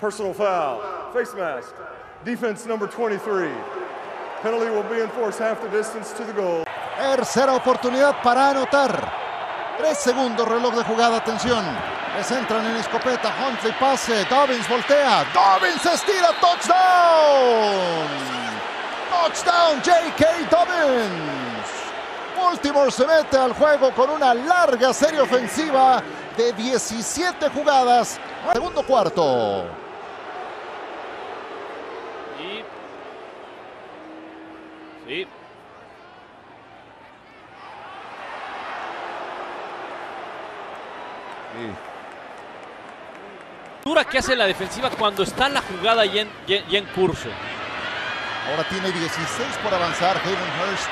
Personal 0.00 0.34
foul. 0.34 0.80
Face 1.12 1.36
mask. 1.36 1.74
Defense 2.24 2.66
number 2.66 2.88
23. 2.88 3.52
Penalty 4.42 4.70
will 4.70 4.82
be 4.84 5.00
enforced 5.02 5.38
half 5.38 5.60
the 5.60 5.68
distance 5.68 6.12
to 6.16 6.24
the 6.24 6.32
goal. 6.32 6.64
Tercera 6.98 7.54
oportunidad 7.54 8.22
para 8.22 8.50
anotar. 8.50 9.12
Tres 9.78 9.98
segundos 9.98 10.48
reloj 10.48 10.74
de 10.74 10.84
jugada. 10.84 11.18
Atención. 11.18 11.64
Les 12.16 12.30
entran 12.30 12.66
en 12.66 12.76
escopeta. 12.76 13.32
Huntley 13.40 13.72
pase. 13.80 14.24
Dobbins 14.26 14.68
voltea. 14.68 15.24
Dobbins 15.32 15.86
estira. 15.86 16.28
Touchdown. 16.40 18.06
Touchdown. 19.10 19.80
J.K. 19.82 20.26
Dobbins. 20.50 21.52
Baltimore 22.36 22.90
se 22.90 23.06
mete 23.06 23.38
al 23.38 23.54
juego 23.54 23.92
con 23.92 24.10
una 24.10 24.34
larga 24.34 24.92
serie 24.92 25.20
ofensiva 25.20 26.02
de 26.36 26.52
17 26.52 27.48
jugadas. 27.48 28.20
Segundo 28.52 28.82
cuarto. 28.82 29.64
Y... 32.38 32.64
Sí. 35.08 35.26
Dura 43.84 44.04
que 44.04 44.18
hace 44.18 44.36
la 44.36 44.46
defensiva 44.46 44.90
cuando 44.90 45.24
está 45.24 45.48
la 45.48 45.60
jugada 45.60 46.04
ya 46.04 46.22
en, 46.22 46.30
ya 46.46 46.78
en 46.78 46.86
curso. 46.86 47.28
Ahora 48.48 48.68
tiene 48.68 48.90
16 48.90 49.48
por 49.62 49.74
avanzar. 49.74 50.16
Hayden 50.18 50.38
Hurst 50.38 50.90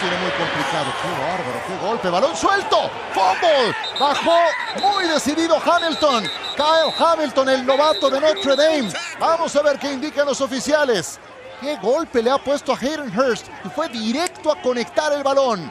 tiene 0.00 0.16
muy 0.16 0.30
complicado. 0.32 0.92
Qué 1.00 1.08
bárbaro, 1.22 1.62
qué 1.66 1.86
golpe. 1.86 2.10
Balón 2.10 2.36
suelto. 2.36 2.90
Fumble. 3.12 3.74
Bajó 4.00 4.38
muy 4.80 5.04
decidido 5.04 5.60
Hamilton. 5.64 6.24
Kyle 6.56 6.94
Hamilton, 6.98 7.48
el 7.48 7.66
novato 7.66 8.10
de 8.10 8.20
Notre 8.20 8.56
Dame. 8.56 8.92
Vamos 9.18 9.54
a 9.54 9.62
ver 9.62 9.78
qué 9.78 9.92
indican 9.92 10.26
los 10.26 10.40
oficiales. 10.40 11.20
Qué 11.60 11.76
golpe 11.76 12.22
le 12.22 12.30
ha 12.30 12.38
puesto 12.38 12.72
a 12.72 12.76
Hayden 12.76 13.16
Hurst 13.16 13.46
y 13.64 13.68
fue 13.68 13.88
directo 13.88 14.50
a 14.50 14.60
conectar 14.60 15.12
el 15.12 15.22
balón. 15.22 15.70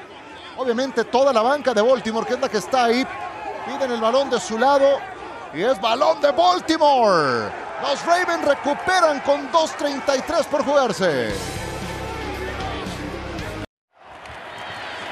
Obviamente 0.57 1.03
toda 1.03 1.33
la 1.33 1.41
banca 1.41 1.73
de 1.73 1.81
Baltimore, 1.81 2.25
que 2.25 2.35
es 2.35 2.39
la 2.39 2.47
que 2.47 2.57
está 2.57 2.85
ahí, 2.85 3.05
piden 3.65 3.91
el 3.91 3.99
balón 3.99 4.29
de 4.29 4.39
su 4.39 4.57
lado 4.57 4.99
y 5.53 5.61
es 5.61 5.79
balón 5.79 6.21
de 6.21 6.31
Baltimore. 6.31 7.51
Los 7.81 8.05
Ravens 8.05 8.45
recuperan 8.45 9.19
con 9.21 9.51
2.33 9.51 10.45
por 10.45 10.63
jugarse. 10.63 11.31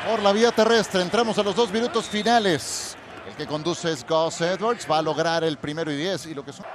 Por 0.08 0.22
la 0.22 0.32
vía 0.32 0.52
terrestre, 0.52 1.02
entramos 1.02 1.38
a 1.38 1.44
los 1.44 1.56
dos 1.56 1.72
minutos 1.72 2.06
finales. 2.06 2.96
El 3.28 3.36
que 3.36 3.48
conduce 3.48 3.92
es 3.92 4.06
Gus 4.08 4.42
Edwards, 4.42 4.88
va 4.90 5.00
a 5.00 5.02
lograr 5.02 5.44
el 5.44 5.58
primero 5.58 5.92
y 5.92 5.98
10 5.98 6.28
y 6.28 6.34
lo 6.34 6.44
que 6.44 6.54
son... 6.54 6.66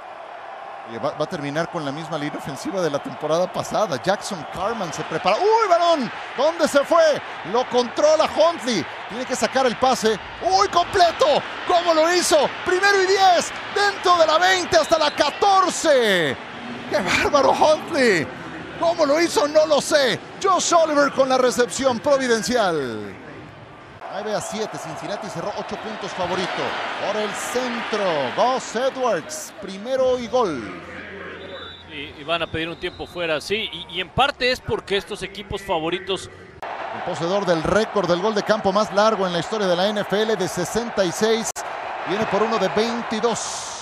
Va 0.93 1.15
a 1.17 1.25
terminar 1.25 1.71
con 1.71 1.83
la 1.83 1.91
misma 1.91 2.15
línea 2.15 2.37
ofensiva 2.37 2.79
de 2.79 2.91
la 2.91 2.99
temporada 2.99 3.51
pasada. 3.51 3.99
Jackson 4.03 4.45
Carman 4.53 4.93
se 4.93 5.01
prepara. 5.03 5.35
¡Uy, 5.37 5.67
balón! 5.67 6.11
¿Dónde 6.37 6.67
se 6.67 6.83
fue? 6.83 7.19
Lo 7.51 7.67
controla 7.69 8.25
Huntley. 8.25 8.85
Tiene 9.09 9.25
que 9.25 9.35
sacar 9.35 9.65
el 9.65 9.75
pase. 9.77 10.19
¡Uy, 10.43 10.67
completo! 10.67 11.41
¿Cómo 11.67 11.91
lo 11.91 12.13
hizo? 12.13 12.37
Primero 12.65 13.01
y 13.01 13.07
10. 13.07 13.19
Dentro 13.73 14.15
de 14.17 14.27
la 14.27 14.37
20 14.37 14.77
hasta 14.77 14.99
la 14.99 15.09
14. 15.09 16.37
¡Qué 16.91 16.99
bárbaro 16.99 17.51
Huntley! 17.51 18.27
¿Cómo 18.79 19.07
lo 19.07 19.19
hizo? 19.19 19.47
No 19.47 19.65
lo 19.65 19.81
sé. 19.81 20.19
Josh 20.41 20.71
Oliver 20.75 21.11
con 21.13 21.27
la 21.27 21.39
recepción 21.39 21.99
providencial. 21.99 23.24
9 24.15 24.33
a 24.33 24.39
7, 24.39 24.77
Cincinnati 24.77 25.27
cerró 25.27 25.51
8 25.57 25.75
puntos 25.75 26.09
favorito. 26.11 26.49
Por 27.05 27.21
el 27.21 27.29
centro, 27.31 28.05
Gus 28.37 28.73
Edwards, 28.73 29.53
primero 29.61 30.17
y 30.17 30.27
gol. 30.27 30.81
Y, 31.91 32.21
y 32.21 32.23
van 32.23 32.41
a 32.41 32.47
pedir 32.47 32.69
un 32.69 32.77
tiempo 32.77 33.05
fuera, 33.07 33.41
sí. 33.41 33.69
Y, 33.73 33.97
y 33.97 33.99
en 33.99 34.07
parte 34.07 34.49
es 34.53 34.61
porque 34.61 34.95
estos 34.95 35.21
equipos 35.21 35.61
favoritos 35.61 36.29
El 36.95 37.03
poseedor 37.03 37.45
del 37.45 37.61
récord 37.61 38.07
del 38.07 38.21
gol 38.21 38.33
de 38.33 38.43
campo 38.43 38.71
más 38.71 38.93
largo 38.93 39.27
en 39.27 39.33
la 39.33 39.39
historia 39.39 39.67
de 39.67 39.75
la 39.75 39.91
NFL 39.91 40.37
de 40.37 40.47
66. 40.47 41.51
Viene 42.07 42.25
por 42.27 42.41
uno 42.41 42.57
de 42.57 42.69
22. 42.69 43.81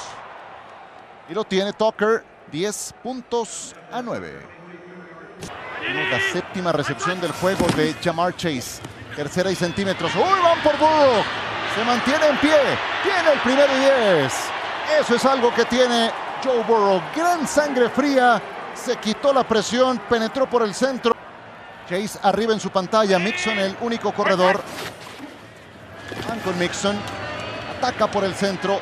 Y 1.29 1.33
lo 1.35 1.43
tiene 1.43 1.73
Tucker, 1.73 2.23
10 2.51 2.95
puntos 3.03 3.75
a 3.91 4.01
9. 4.01 4.47
Tenemos 5.79 6.09
la 6.09 6.19
séptima 6.31 6.71
recepción 6.71 7.21
del 7.21 7.33
juego 7.33 7.67
de 7.75 7.93
Jamar 8.03 8.35
Chase. 8.35 8.81
Tercera 9.15 9.51
y 9.51 9.55
centímetros. 9.55 10.11
¡Uy, 10.15 10.41
van 10.43 10.61
por 10.63 10.77
Burrow! 10.77 11.23
Se 11.75 11.83
mantiene 11.83 12.27
en 12.27 12.37
pie. 12.37 12.57
Tiene 13.03 13.33
el 13.33 13.39
primero 13.39 13.71
y 13.75 14.21
10. 14.21 14.33
Eso 14.99 15.15
es 15.15 15.25
algo 15.25 15.53
que 15.53 15.65
tiene 15.65 16.11
Joe 16.43 16.63
Burrow. 16.63 17.01
Gran 17.15 17.47
sangre 17.47 17.89
fría. 17.89 18.41
Se 18.73 18.95
quitó 18.97 19.33
la 19.33 19.43
presión. 19.43 19.99
Penetró 20.09 20.49
por 20.49 20.63
el 20.63 20.73
centro. 20.73 21.15
Chase 21.87 22.19
arriba 22.23 22.53
en 22.53 22.59
su 22.59 22.69
pantalla. 22.69 23.19
Mixon, 23.19 23.57
el 23.59 23.75
único 23.81 24.11
corredor. 24.13 24.61
Van 26.27 26.39
con 26.39 26.57
Mixon. 26.57 26.97
Ataca 27.77 28.07
por 28.07 28.23
el 28.23 28.33
centro. 28.33 28.79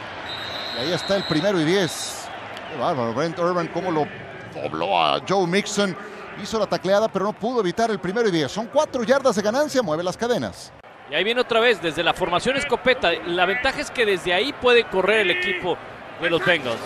Y 0.76 0.82
ahí 0.82 0.94
está 0.94 1.16
el 1.18 1.24
primero 1.24 1.60
y 1.60 1.66
10. 1.66 2.30
Qué 2.72 2.78
bárbaro. 2.78 3.14
Brent 3.14 3.38
Urban, 3.38 3.68
cómo 3.68 3.91
lo 3.91 4.08
dobló 4.53 5.02
a 5.02 5.22
Joe 5.28 5.45
Mixon. 5.45 5.95
Hizo 6.41 6.60
la 6.60 6.68
tacleada, 6.68 7.08
pero 7.08 7.26
no 7.26 7.34
pudo 7.34 7.62
evitar 7.62 7.90
el 7.90 7.99
primero 7.99 8.28
y 8.28 8.32
10. 8.32 8.52
Son 8.52 8.68
cuatro 8.68 9.03
yardas 9.03 9.36
de 9.36 9.41
ganancia. 9.41 9.82
Mueve 9.82 10.03
las 10.03 10.18
cadenas. 10.18 10.72
Y 11.10 11.16
ahí 11.16 11.24
viene 11.24 11.41
otra 11.41 11.60
vez, 11.60 11.82
desde 11.82 12.03
la 12.03 12.14
formación 12.14 12.56
escopeta. 12.56 13.12
La 13.28 13.45
ventaja 13.45 13.82
es 13.82 13.91
que 13.91 14.06
desde 14.06 14.34
ahí 14.34 14.53
puede 14.53 14.86
correr 14.86 15.20
el 15.22 15.32
equipo 15.32 15.78
de 16.22 16.30
los 16.30 16.44
Bengals. 16.45 16.80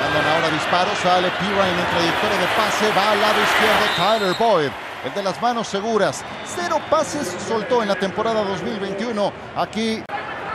Mandan 0.00 0.34
ahora 0.34 0.50
disparo, 0.50 0.90
sale 1.02 1.28
Pirine 1.38 1.68
en 1.68 1.86
trayectoria 1.90 2.38
de 2.38 2.46
pase, 2.56 2.92
va 2.96 3.10
al 3.10 3.20
lado 3.20 3.40
izquierdo 3.42 3.86
Tyler 3.96 4.36
Boyd, 4.38 4.70
el 5.04 5.14
de 5.14 5.22
las 5.22 5.42
manos 5.42 5.68
seguras. 5.68 6.24
Cero 6.46 6.80
pases 6.88 7.36
soltó 7.46 7.82
en 7.82 7.88
la 7.88 7.96
temporada 7.96 8.42
2021. 8.44 9.32
Aquí 9.56 10.02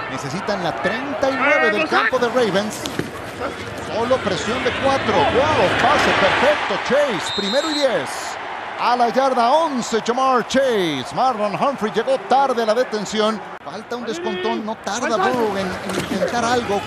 necesitan 0.10 0.64
la 0.64 0.82
39 0.82 1.72
del 1.72 1.90
campo 1.90 2.18
de 2.18 2.28
Ravens. 2.30 2.82
Solo 3.96 4.18
presión 4.18 4.62
de 4.66 4.72
cuatro. 4.84 5.16
Wow, 5.16 5.70
pase 5.82 6.12
perfecto. 6.20 6.76
Chase, 6.90 7.34
primero 7.38 7.72
y 7.72 7.76
10. 7.76 8.10
A 8.78 8.98
la 8.98 9.08
yarda 9.08 9.50
11, 9.52 10.02
Jamar 10.06 10.46
Chase. 10.50 11.06
Marlon 11.16 11.56
Humphrey 11.56 11.94
llegó 11.94 12.18
tarde 12.28 12.64
a 12.64 12.66
la 12.66 12.74
detención. 12.74 13.40
Falta 13.64 13.96
un 13.96 14.06
descontón, 14.06 14.66
no 14.66 14.76
tarda 14.84 15.16
Burrow 15.16 15.56
en, 15.56 15.68
en 15.68 15.96
intentar 15.96 16.44
algo 16.44 16.82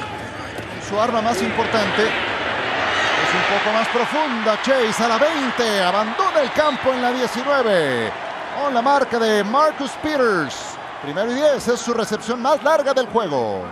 su 0.86 1.00
arma 1.00 1.22
más 1.22 1.40
importante. 1.40 2.02
Es 2.02 3.34
un 3.34 3.56
poco 3.56 3.72
más 3.72 3.88
profunda. 3.88 4.60
Chase 4.62 5.02
a 5.02 5.08
la 5.08 5.16
20. 5.16 5.80
Abandona 5.80 6.40
el 6.42 6.52
campo 6.52 6.92
en 6.92 7.00
la 7.00 7.10
19. 7.10 8.12
Con 8.62 8.74
la 8.74 8.82
marca 8.82 9.18
de 9.18 9.42
Marcus 9.44 9.92
Peters. 10.02 10.76
Primero 11.02 11.32
y 11.32 11.36
10 11.36 11.68
es 11.68 11.80
su 11.80 11.94
recepción 11.94 12.42
más 12.42 12.62
larga 12.62 12.92
del 12.92 13.06
juego. 13.06 13.64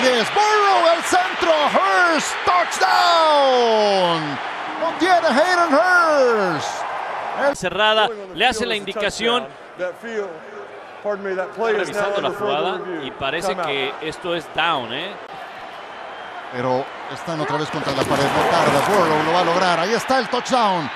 10. 0.00 0.28
Burrow 0.34 0.86
al 0.90 1.02
centro. 1.02 1.52
Hurst. 1.72 2.34
Touchdown. 2.44 4.38
Lo 4.80 4.88
tiene 4.98 5.28
Hayden 5.28 5.74
Hurst. 5.74 6.68
El- 7.48 7.56
Cerrada, 7.56 8.08
le 8.34 8.46
hace 8.46 8.66
la 8.66 8.76
indicación, 8.76 9.46
revisando 11.02 12.20
la 12.20 12.30
jugada 12.30 12.80
y 13.02 13.10
parece 13.10 13.56
que 13.56 13.94
esto 14.02 14.34
es 14.34 14.46
down, 14.54 14.92
¿eh? 14.92 15.12
Pero 16.52 16.84
Están 17.12 17.40
otra 17.40 17.56
vez 17.58 17.68
contra 17.70 17.92
la 17.92 18.02
pared. 18.04 18.24
No 18.24 18.42
tarda. 18.50 18.80
Burrow 18.88 19.22
lo 19.24 19.32
va 19.32 19.40
a 19.40 19.44
lograr. 19.44 19.80
Ahí 19.80 19.92
está 19.94 20.18
el 20.18 20.28
touchdown. 20.28 20.90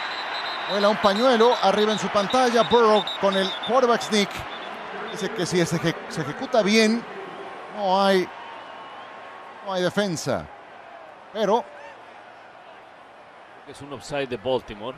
Vuela 0.70 0.88
un 0.88 0.96
pañuelo 0.96 1.54
arriba 1.62 1.92
en 1.92 1.98
su 1.98 2.08
pantalla. 2.08 2.62
Burrow 2.62 3.04
con 3.20 3.36
el 3.36 3.50
quarterback 3.66 4.00
sneak. 4.02 4.30
Dice 5.12 5.30
que 5.30 5.44
si 5.46 5.64
se 5.64 5.76
ejecuta 5.76 6.62
bien, 6.62 7.04
no 7.76 8.02
hay, 8.02 8.26
no 9.66 9.72
hay 9.72 9.82
defensa. 9.82 10.46
Pero 11.32 11.64
Es 13.68 13.80
un 13.82 13.92
offside 13.92 14.28
de 14.28 14.36
Baltimore. 14.36 14.96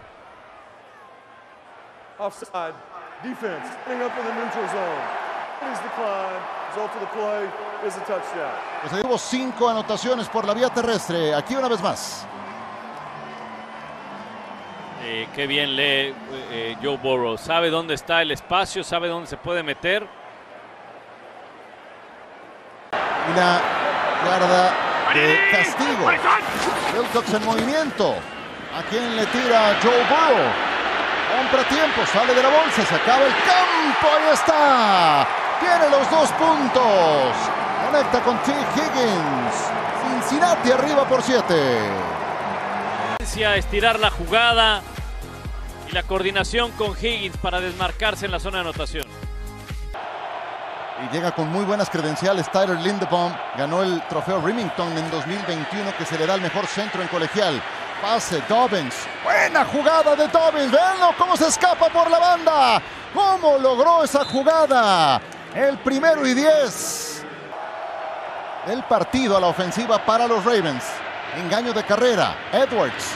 Offside. 2.19 2.75
Defense 3.23 3.67
setting 3.85 4.03
up 4.03 4.13
in 4.19 4.25
the 4.27 4.35
neutral 4.35 4.69
zone. 4.69 5.03
Please 5.59 5.81
decline. 5.81 6.41
Result 6.69 6.91
of 6.95 7.01
the 7.01 7.07
play 7.07 7.49
is 7.87 7.97
a 7.97 8.01
touchdown. 8.01 8.53
pues 8.83 8.93
ahí 8.93 9.01
hubo 9.05 9.17
cinco 9.17 9.69
anotaciones 9.71 10.29
por 10.29 10.45
la 10.45 10.53
vía 10.53 10.69
terrestre. 10.69 11.35
Aquí 11.35 11.57
una 11.57 11.69
vez 11.69 11.81
más. 11.81 12.27
Eh, 15.03 15.29
qué 15.35 15.47
bien 15.47 15.75
lee 15.75 16.15
eh, 16.51 16.77
Joe 16.83 16.99
Burrow. 16.99 17.39
Sabe 17.39 17.71
dónde 17.71 17.95
está 17.95 18.21
el 18.21 18.31
espacio, 18.33 18.85
sabe 18.85 19.09
dónde 19.09 19.29
se 19.29 19.39
puede 19.39 19.63
meter. 19.63 20.07
Una 23.33 23.61
yarda 24.29 24.75
de 25.15 25.39
castigo. 25.51 26.07
Wilcox 26.95 27.35
en 27.35 27.45
movimiento. 27.45 28.17
¿A 28.77 28.83
quién 28.91 29.17
le 29.17 29.27
tira 29.27 29.77
Joe 29.83 30.05
Burrow? 30.09 30.69
Compra 31.37 31.69
tiempo, 31.69 32.01
sale 32.13 32.35
de 32.35 32.43
la 32.43 32.49
bolsa, 32.49 32.85
se 32.85 32.95
acaba 32.95 33.25
el 33.25 33.33
campo, 33.33 34.07
ahí 34.17 34.35
está. 34.35 35.27
Tiene 35.61 35.91
los 35.91 36.11
dos 36.11 36.31
puntos. 36.33 37.35
Conecta 37.87 38.21
con 38.23 38.39
T. 38.43 38.53
Higgins. 38.53 39.71
Cincinnati 40.03 40.71
arriba 40.71 41.05
por 41.09 41.23
siete. 41.23 41.79
Estirar 43.57 44.01
la 44.01 44.11
jugada 44.11 44.83
y 45.89 45.93
la 45.93 46.03
coordinación 46.03 46.73
con 46.73 46.93
Higgins 46.93 47.37
para 47.37 47.61
desmarcarse 47.61 48.27
en 48.27 48.33
la 48.33 48.41
zona 48.41 48.59
de 48.59 48.63
anotación. 48.63 49.07
Y 51.01 51.15
llega 51.15 51.31
con 51.31 51.49
muy 51.49 51.65
buenas 51.65 51.89
credenciales. 51.89 52.51
Tyler 52.51 52.79
Lindebaum 52.81 53.33
ganó 53.57 53.83
el 53.83 54.03
trofeo 54.09 54.41
Remington 54.41 54.97
en 54.99 55.11
2021 55.11 55.97
que 55.97 56.05
se 56.05 56.19
le 56.19 56.27
da 56.27 56.35
al 56.35 56.41
mejor 56.41 56.67
centro 56.67 57.01
en 57.01 57.09
colegial. 57.09 57.63
Pase 58.03 58.43
Dobbins. 58.49 58.95
Buena 59.23 59.65
jugada 59.65 60.17
de 60.17 60.27
Dobbins. 60.27 60.73
Veanlo 60.73 61.15
cómo 61.17 61.37
se 61.37 61.47
escapa 61.47 61.89
por 61.89 62.11
la 62.11 62.19
banda. 62.19 62.83
¿Cómo 63.15 63.59
logró 63.59 64.03
esa 64.03 64.25
jugada? 64.25 65.21
El 65.55 65.79
primero 65.79 66.27
y 66.27 66.35
diez 66.35 67.25
del 68.67 68.83
partido 68.85 69.37
a 69.37 69.41
la 69.41 69.47
ofensiva 69.47 70.05
para 70.05 70.27
los 70.27 70.45
Ravens. 70.45 70.85
Engaño 71.37 71.73
de 71.73 71.85
carrera. 71.85 72.37
Edwards. 72.53 73.15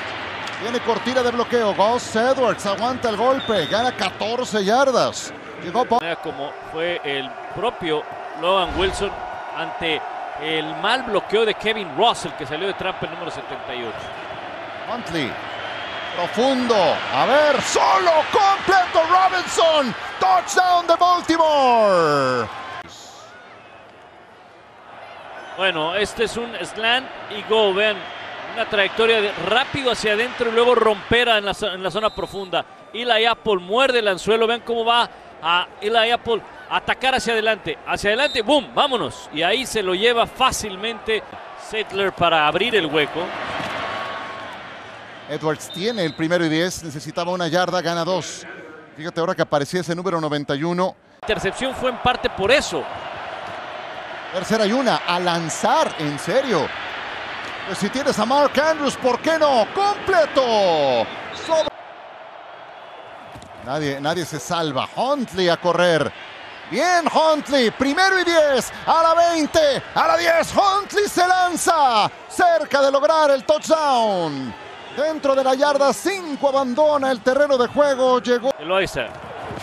Tiene 0.62 0.78
cortina 0.80 1.22
de 1.22 1.32
bloqueo. 1.32 1.74
Gus 1.74 2.14
Edwards 2.14 2.64
aguanta 2.64 3.08
el 3.08 3.16
golpe. 3.16 3.66
Gana 3.66 3.90
14 3.96 4.64
yardas. 4.64 5.32
Llegó 5.62 5.86
Como 6.22 6.52
fue 6.72 7.00
el 7.04 7.30
propio 7.54 8.02
Logan 8.40 8.78
Wilson 8.78 9.10
ante 9.56 10.00
el 10.40 10.74
mal 10.76 11.02
bloqueo 11.04 11.44
de 11.44 11.54
Kevin 11.54 11.96
Russell 11.96 12.32
que 12.32 12.46
salió 12.46 12.66
de 12.66 12.74
trampa 12.74 13.06
el 13.06 13.12
número 13.12 13.30
78. 13.30 13.92
Huntley. 14.92 15.32
Profundo. 16.16 16.74
A 16.74 17.26
ver, 17.26 17.62
solo 17.62 18.10
completo 18.32 19.02
Robinson. 19.08 19.94
Touchdown 20.18 20.86
de 20.86 20.96
Baltimore. 20.96 22.48
Bueno, 25.56 25.94
este 25.94 26.24
es 26.24 26.36
un 26.36 26.52
slant 26.62 27.06
y 27.30 27.42
go. 27.48 27.72
Vean, 27.72 27.96
una 28.54 28.66
trayectoria 28.66 29.20
de 29.20 29.32
rápido 29.32 29.92
hacia 29.92 30.12
adentro 30.12 30.50
y 30.50 30.52
luego 30.52 30.74
romper 30.74 31.28
en 31.28 31.44
la, 31.44 31.54
en 31.60 31.82
la 31.82 31.90
zona 31.90 32.10
profunda. 32.10 32.64
Eli 32.92 33.24
Apple 33.24 33.56
muerde 33.56 34.00
el 34.00 34.08
anzuelo. 34.08 34.46
Vean 34.46 34.60
cómo 34.60 34.84
va 34.84 35.08
a 35.42 35.66
Eli 35.80 36.10
Apple 36.10 36.40
atacar 36.70 37.14
hacia 37.14 37.32
adelante. 37.32 37.76
Hacia 37.86 38.10
adelante, 38.10 38.42
boom, 38.42 38.74
vámonos. 38.74 39.28
Y 39.32 39.42
ahí 39.42 39.66
se 39.66 39.82
lo 39.82 39.94
lleva 39.94 40.26
fácilmente 40.26 41.22
Settler 41.68 42.12
para 42.12 42.46
abrir 42.46 42.74
el 42.76 42.86
hueco. 42.86 43.20
Edwards 45.28 45.70
tiene 45.70 46.04
el 46.04 46.14
primero 46.14 46.44
y 46.44 46.48
10. 46.48 46.84
Necesitaba 46.84 47.32
una 47.32 47.48
yarda, 47.48 47.80
gana 47.80 48.04
dos. 48.04 48.46
Fíjate 48.96 49.20
ahora 49.20 49.34
que 49.34 49.42
aparecía 49.42 49.80
ese 49.80 49.94
número 49.94 50.20
91. 50.20 50.94
Intercepción 51.22 51.74
fue 51.74 51.90
en 51.90 51.98
parte 51.98 52.28
por 52.30 52.50
eso. 52.50 52.82
Tercera 54.32 54.66
y 54.66 54.72
una. 54.72 54.96
A 55.06 55.18
lanzar, 55.20 55.94
en 55.98 56.18
serio. 56.18 56.66
Pues 57.66 57.78
si 57.78 57.88
tienes 57.90 58.18
a 58.18 58.26
Mark 58.26 58.52
Andrews, 58.60 58.96
¿por 58.96 59.20
qué 59.20 59.38
no? 59.38 59.66
¡Completo! 59.74 61.06
Sobre- 61.46 61.68
Nadie, 63.64 64.00
nadie 64.00 64.24
se 64.24 64.40
salva. 64.40 64.88
Huntley 64.96 65.48
a 65.48 65.56
correr. 65.56 66.12
Bien, 66.70 67.04
Huntley. 67.06 67.70
Primero 67.70 68.18
y 68.20 68.24
10. 68.24 68.72
A 68.86 69.02
la 69.02 69.14
20. 69.32 69.82
A 69.94 70.06
la 70.08 70.16
10. 70.16 70.54
Huntley 70.56 71.08
se 71.08 71.26
lanza. 71.26 72.10
Cerca 72.28 72.80
de 72.82 72.90
lograr 72.90 73.30
el 73.30 73.44
touchdown. 73.44 74.52
Dentro 74.96 75.34
de 75.34 75.44
la 75.44 75.54
yarda 75.54 75.92
5 75.92 76.48
abandona 76.48 77.10
el 77.10 77.20
terreno 77.20 77.56
de 77.56 77.68
juego. 77.68 78.20
Llegó. 78.20 78.52
Eloisa. 78.58 79.08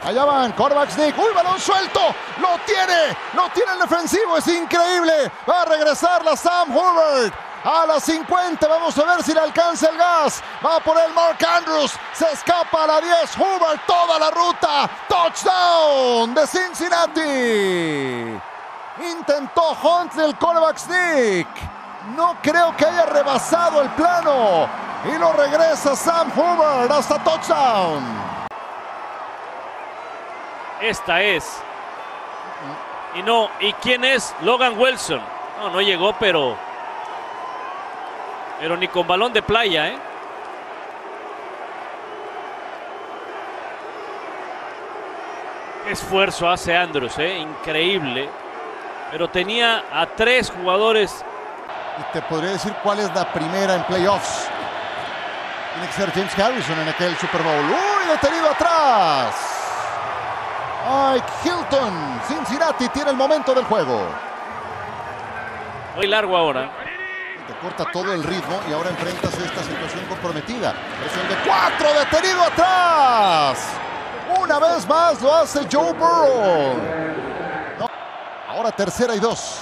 Allá 0.04 0.24
van, 0.24 0.54
quarterback 0.54 0.92
sneak. 0.92 1.18
¡Uy, 1.18 1.34
balón 1.36 1.60
suelto! 1.60 2.00
¡Lo 2.40 2.58
tiene! 2.66 3.16
¡Lo 3.36 3.50
tiene 3.50 3.74
el 3.74 3.80
defensivo! 3.80 4.38
¡Es 4.38 4.48
increíble! 4.48 5.32
Va 5.50 5.64
a 5.64 5.66
regresar 5.66 6.24
la 6.24 6.38
Sam 6.38 6.76
Hubert. 6.76 7.49
A 7.64 7.86
las 7.86 8.04
50, 8.04 8.68
vamos 8.68 8.98
a 8.98 9.04
ver 9.04 9.22
si 9.22 9.34
le 9.34 9.42
alcanza 9.42 9.90
el 9.90 9.98
gas. 9.98 10.42
Va 10.66 10.80
por 10.80 10.98
el 10.98 11.14
Mark 11.14 11.38
Andrews. 11.46 11.94
Se 12.14 12.32
escapa 12.32 12.86
a 12.86 12.88
la 12.88 13.02
10. 13.02 13.38
Hubert 13.38 13.86
toda 13.86 14.18
la 14.18 14.32
ruta. 14.32 14.90
Touchdown 15.10 16.34
de 16.34 16.48
Cincinnati. 16.48 18.40
Intentó 19.12 19.78
Huntley 19.84 20.28
el 20.28 20.36
quarterback 20.38 20.78
sneak. 20.78 21.48
No 22.16 22.38
creo 22.42 22.76
que 22.78 22.86
haya 22.86 23.06
rebasado 23.06 23.82
el 23.82 23.90
plano. 23.90 24.70
Y 25.06 25.18
lo 25.18 25.34
regresa 25.34 25.98
Sam 25.98 26.32
Hubert 26.34 26.92
hasta 26.92 27.22
touchdown. 27.24 28.04
Esta 30.82 31.22
es. 31.22 31.62
Y 33.16 33.22
no, 33.22 33.50
¿y 33.60 33.74
quién 33.74 34.06
es? 34.06 34.34
Logan 34.42 34.80
Wilson. 34.80 35.22
No, 35.60 35.70
no 35.72 35.82
llegó, 35.82 36.14
pero. 36.14 36.69
Pero 38.60 38.76
ni 38.76 38.88
con 38.88 39.08
balón 39.08 39.32
de 39.32 39.42
playa, 39.42 39.88
¿eh? 39.88 39.98
Qué 45.86 45.92
esfuerzo 45.92 46.50
hace 46.50 46.76
Andrews, 46.76 47.18
¿eh? 47.20 47.38
Increíble. 47.38 48.30
Pero 49.12 49.30
tenía 49.30 49.86
a 49.92 50.06
tres 50.06 50.52
jugadores. 50.52 51.24
Y 52.00 52.14
te 52.14 52.22
podría 52.24 52.52
decir 52.52 52.74
cuál 52.84 53.00
es 53.00 53.14
la 53.16 53.32
primera 53.32 53.76
en 53.76 53.84
playoffs. 53.84 54.50
Tiene 55.74 55.88
que 55.88 55.94
ser 55.94 56.12
James 56.12 56.38
Harrison 56.38 56.80
en 56.80 56.90
aquel 56.90 57.16
Super 57.18 57.42
Bowl. 57.42 57.66
¡Uy, 57.66 58.10
detenido 58.12 58.50
atrás! 58.50 59.60
Mike 60.90 61.28
Hilton. 61.44 62.22
Cincinnati 62.28 62.90
tiene 62.90 63.12
el 63.12 63.18
momento 63.18 63.54
del 63.54 63.64
juego. 63.66 64.08
Muy 65.96 66.08
largo 66.08 66.36
ahora. 66.36 66.70
Te 67.50 67.56
corta 67.56 67.84
todo 67.92 68.14
el 68.14 68.24
ritmo 68.24 68.62
y 68.70 68.74
ahora 68.74 68.92
enfrentas 68.92 69.34
esta 69.34 69.64
situación 69.64 70.06
comprometida. 70.06 70.72
Presión 71.00 71.28
de 71.28 71.36
cuatro, 71.44 72.00
detenido 72.00 72.44
atrás. 72.44 73.70
Una 74.40 74.60
vez 74.60 74.88
más 74.88 75.20
lo 75.20 75.34
hace 75.34 75.62
Joe 75.72 75.92
Burrow. 75.94 76.76
Ahora 78.48 78.72
tercera 78.72 79.16
y 79.16 79.20
dos. 79.20 79.62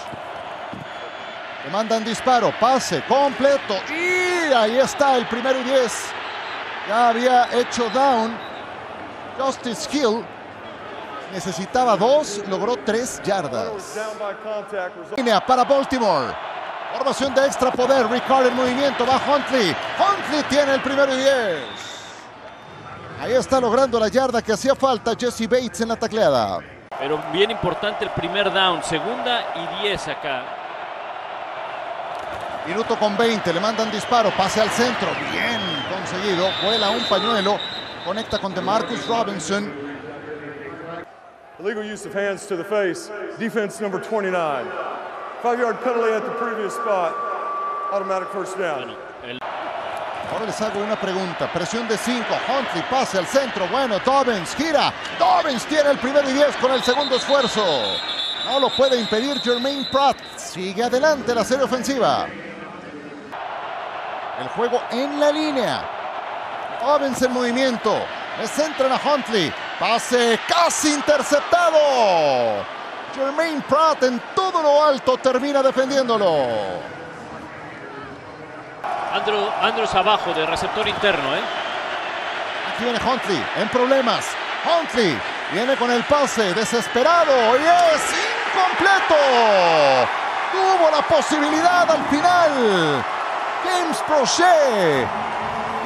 Le 1.63 1.71
mandan 1.71 2.03
disparo, 2.03 2.51
pase 2.59 3.01
completo. 3.07 3.75
Y 3.89 4.51
ahí 4.51 4.79
está 4.79 5.15
el 5.15 5.25
primero 5.25 5.61
y 5.61 5.63
diez. 5.63 6.07
Ya 6.89 7.07
había 7.07 7.47
hecho 7.53 7.89
down. 7.91 8.37
Justice 9.39 9.87
Hill 9.97 10.25
necesitaba 11.31 11.95
dos, 11.95 12.41
logró 12.49 12.75
tres 12.75 13.21
yardas. 13.23 13.97
Línea 15.15 15.39
para 15.39 15.63
Baltimore. 15.63 16.56
Formación 16.93 17.33
de 17.33 17.45
extra 17.45 17.71
poder. 17.71 18.07
Ricard 18.07 18.47
en 18.47 18.55
movimiento. 18.55 19.05
Va 19.05 19.15
Huntley. 19.15 19.75
Huntley 19.99 20.43
tiene 20.49 20.75
el 20.75 20.81
primero 20.81 21.13
y 21.13 21.17
diez. 21.17 21.63
Ahí 23.19 23.33
está 23.33 23.59
logrando 23.59 23.99
la 23.99 24.09
yarda 24.09 24.41
que 24.41 24.53
hacía 24.53 24.75
falta 24.75 25.13
Jesse 25.17 25.47
Bates 25.49 25.81
en 25.81 25.89
la 25.89 25.95
tacleada. 25.95 26.59
Pero 26.99 27.19
bien 27.31 27.51
importante 27.51 28.05
el 28.05 28.11
primer 28.11 28.51
down. 28.51 28.83
Segunda 28.83 29.41
y 29.55 29.81
diez 29.81 30.07
acá. 30.07 30.43
Minuto 32.67 32.97
con 32.97 33.17
20. 33.17 33.53
Le 33.53 33.59
mandan 33.59 33.91
disparo. 33.91 34.29
Pase 34.31 34.61
al 34.61 34.69
centro. 34.69 35.09
Bien 35.31 35.59
conseguido. 35.91 36.49
Vuela 36.63 36.89
un 36.89 37.03
pañuelo. 37.05 37.57
Conecta 38.05 38.39
con 38.39 38.53
DeMarcus 38.53 39.07
Robinson. 39.07 39.87
illegal 41.59 41.83
use 41.83 42.05
of 42.05 42.13
hands 42.13 42.45
to 42.45 42.55
the 42.55 42.63
face. 42.63 43.09
Defense 43.39 43.81
number 43.81 43.99
29. 43.99 44.67
Five 45.41 45.59
yard 45.59 45.79
penalty 45.81 46.11
at 46.13 46.23
the 46.25 46.31
previous 46.31 46.73
spot. 46.73 47.13
Automatic 47.93 48.29
first 48.29 48.57
down. 48.57 48.95
Ahora 50.31 50.45
les 50.45 50.59
hago 50.59 50.79
una 50.83 50.95
pregunta. 50.99 51.47
Presión 51.53 51.87
de 51.87 51.95
5. 51.95 52.25
Huntley 52.47 52.83
pase 52.89 53.17
al 53.19 53.27
centro. 53.27 53.67
Bueno, 53.67 53.99
Dobbins 53.99 54.55
gira. 54.55 54.91
Dobbins 55.19 55.63
tiene 55.65 55.91
el 55.91 55.97
primer 55.99 56.25
y 56.25 56.33
10 56.33 56.57
con 56.57 56.71
el 56.71 56.81
segundo 56.81 57.15
esfuerzo. 57.15 57.63
No 58.45 58.59
lo 58.59 58.69
puede 58.69 58.99
impedir 58.99 59.39
Jermaine 59.39 59.87
Pratt. 59.91 60.17
Sigue 60.35 60.83
adelante 60.83 61.33
la 61.35 61.43
serie 61.43 61.65
ofensiva. 61.65 62.27
El 64.41 64.47
juego 64.49 64.81
en 64.91 65.19
la 65.19 65.31
línea. 65.31 65.85
Dobbins 66.81 67.21
en 67.21 67.31
movimiento. 67.31 67.95
Le 68.39 68.47
centran 68.47 68.91
a 68.91 68.99
Huntley. 68.99 69.53
Pase 69.79 70.39
casi 70.47 70.93
interceptado. 70.93 72.76
Jermaine 73.17 73.61
Pratt 73.63 74.03
en 74.03 74.21
todo 74.35 74.61
lo 74.61 74.83
alto 74.83 75.17
termina 75.17 75.63
defendiéndolo. 75.63 76.45
Andrew, 79.11 79.49
Andrews 79.61 79.95
abajo 79.95 80.33
de 80.33 80.45
receptor 80.45 80.87
interno, 80.87 81.35
¿eh? 81.35 81.41
Aquí 82.71 82.83
viene 82.83 82.99
Huntley 82.99 83.43
en 83.57 83.69
problemas. 83.69 84.27
Huntley 84.63 85.17
viene 85.51 85.75
con 85.77 85.89
el 85.89 86.03
pase 86.03 86.53
desesperado 86.53 87.57
y 87.57 87.63
es 87.63 88.03
incompleto. 88.53 89.15
Tuvo 90.51 90.91
la 90.91 91.01
posibilidad 91.07 91.89
al 91.89 92.05
final. 92.05 93.03
James 93.63 93.97
Prochet. 94.05 95.07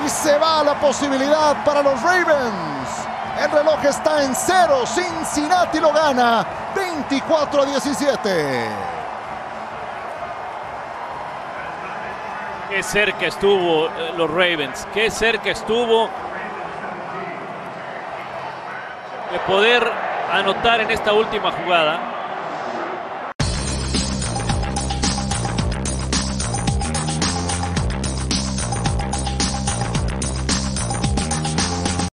Y 0.06 0.10
se 0.10 0.38
va 0.38 0.64
la 0.64 0.74
posibilidad 0.76 1.64
para 1.64 1.82
los 1.82 2.02
Ravens. 2.02 3.01
El 3.42 3.50
reloj 3.50 3.84
está 3.86 4.24
en 4.24 4.36
cero. 4.36 4.86
Cincinnati 4.86 5.80
lo 5.80 5.92
gana 5.92 6.46
24 6.76 7.64
a 7.64 7.66
17. 7.66 8.66
Qué 12.70 12.84
cerca 12.84 13.26
estuvo 13.26 13.88
eh, 13.88 14.14
los 14.16 14.30
Ravens, 14.30 14.88
qué 14.94 15.10
cerca 15.10 15.50
estuvo 15.50 16.10
de 19.32 19.40
poder 19.40 19.92
anotar 20.32 20.82
en 20.82 20.92
esta 20.92 21.12
última 21.12 21.52
jugada. 21.52 22.11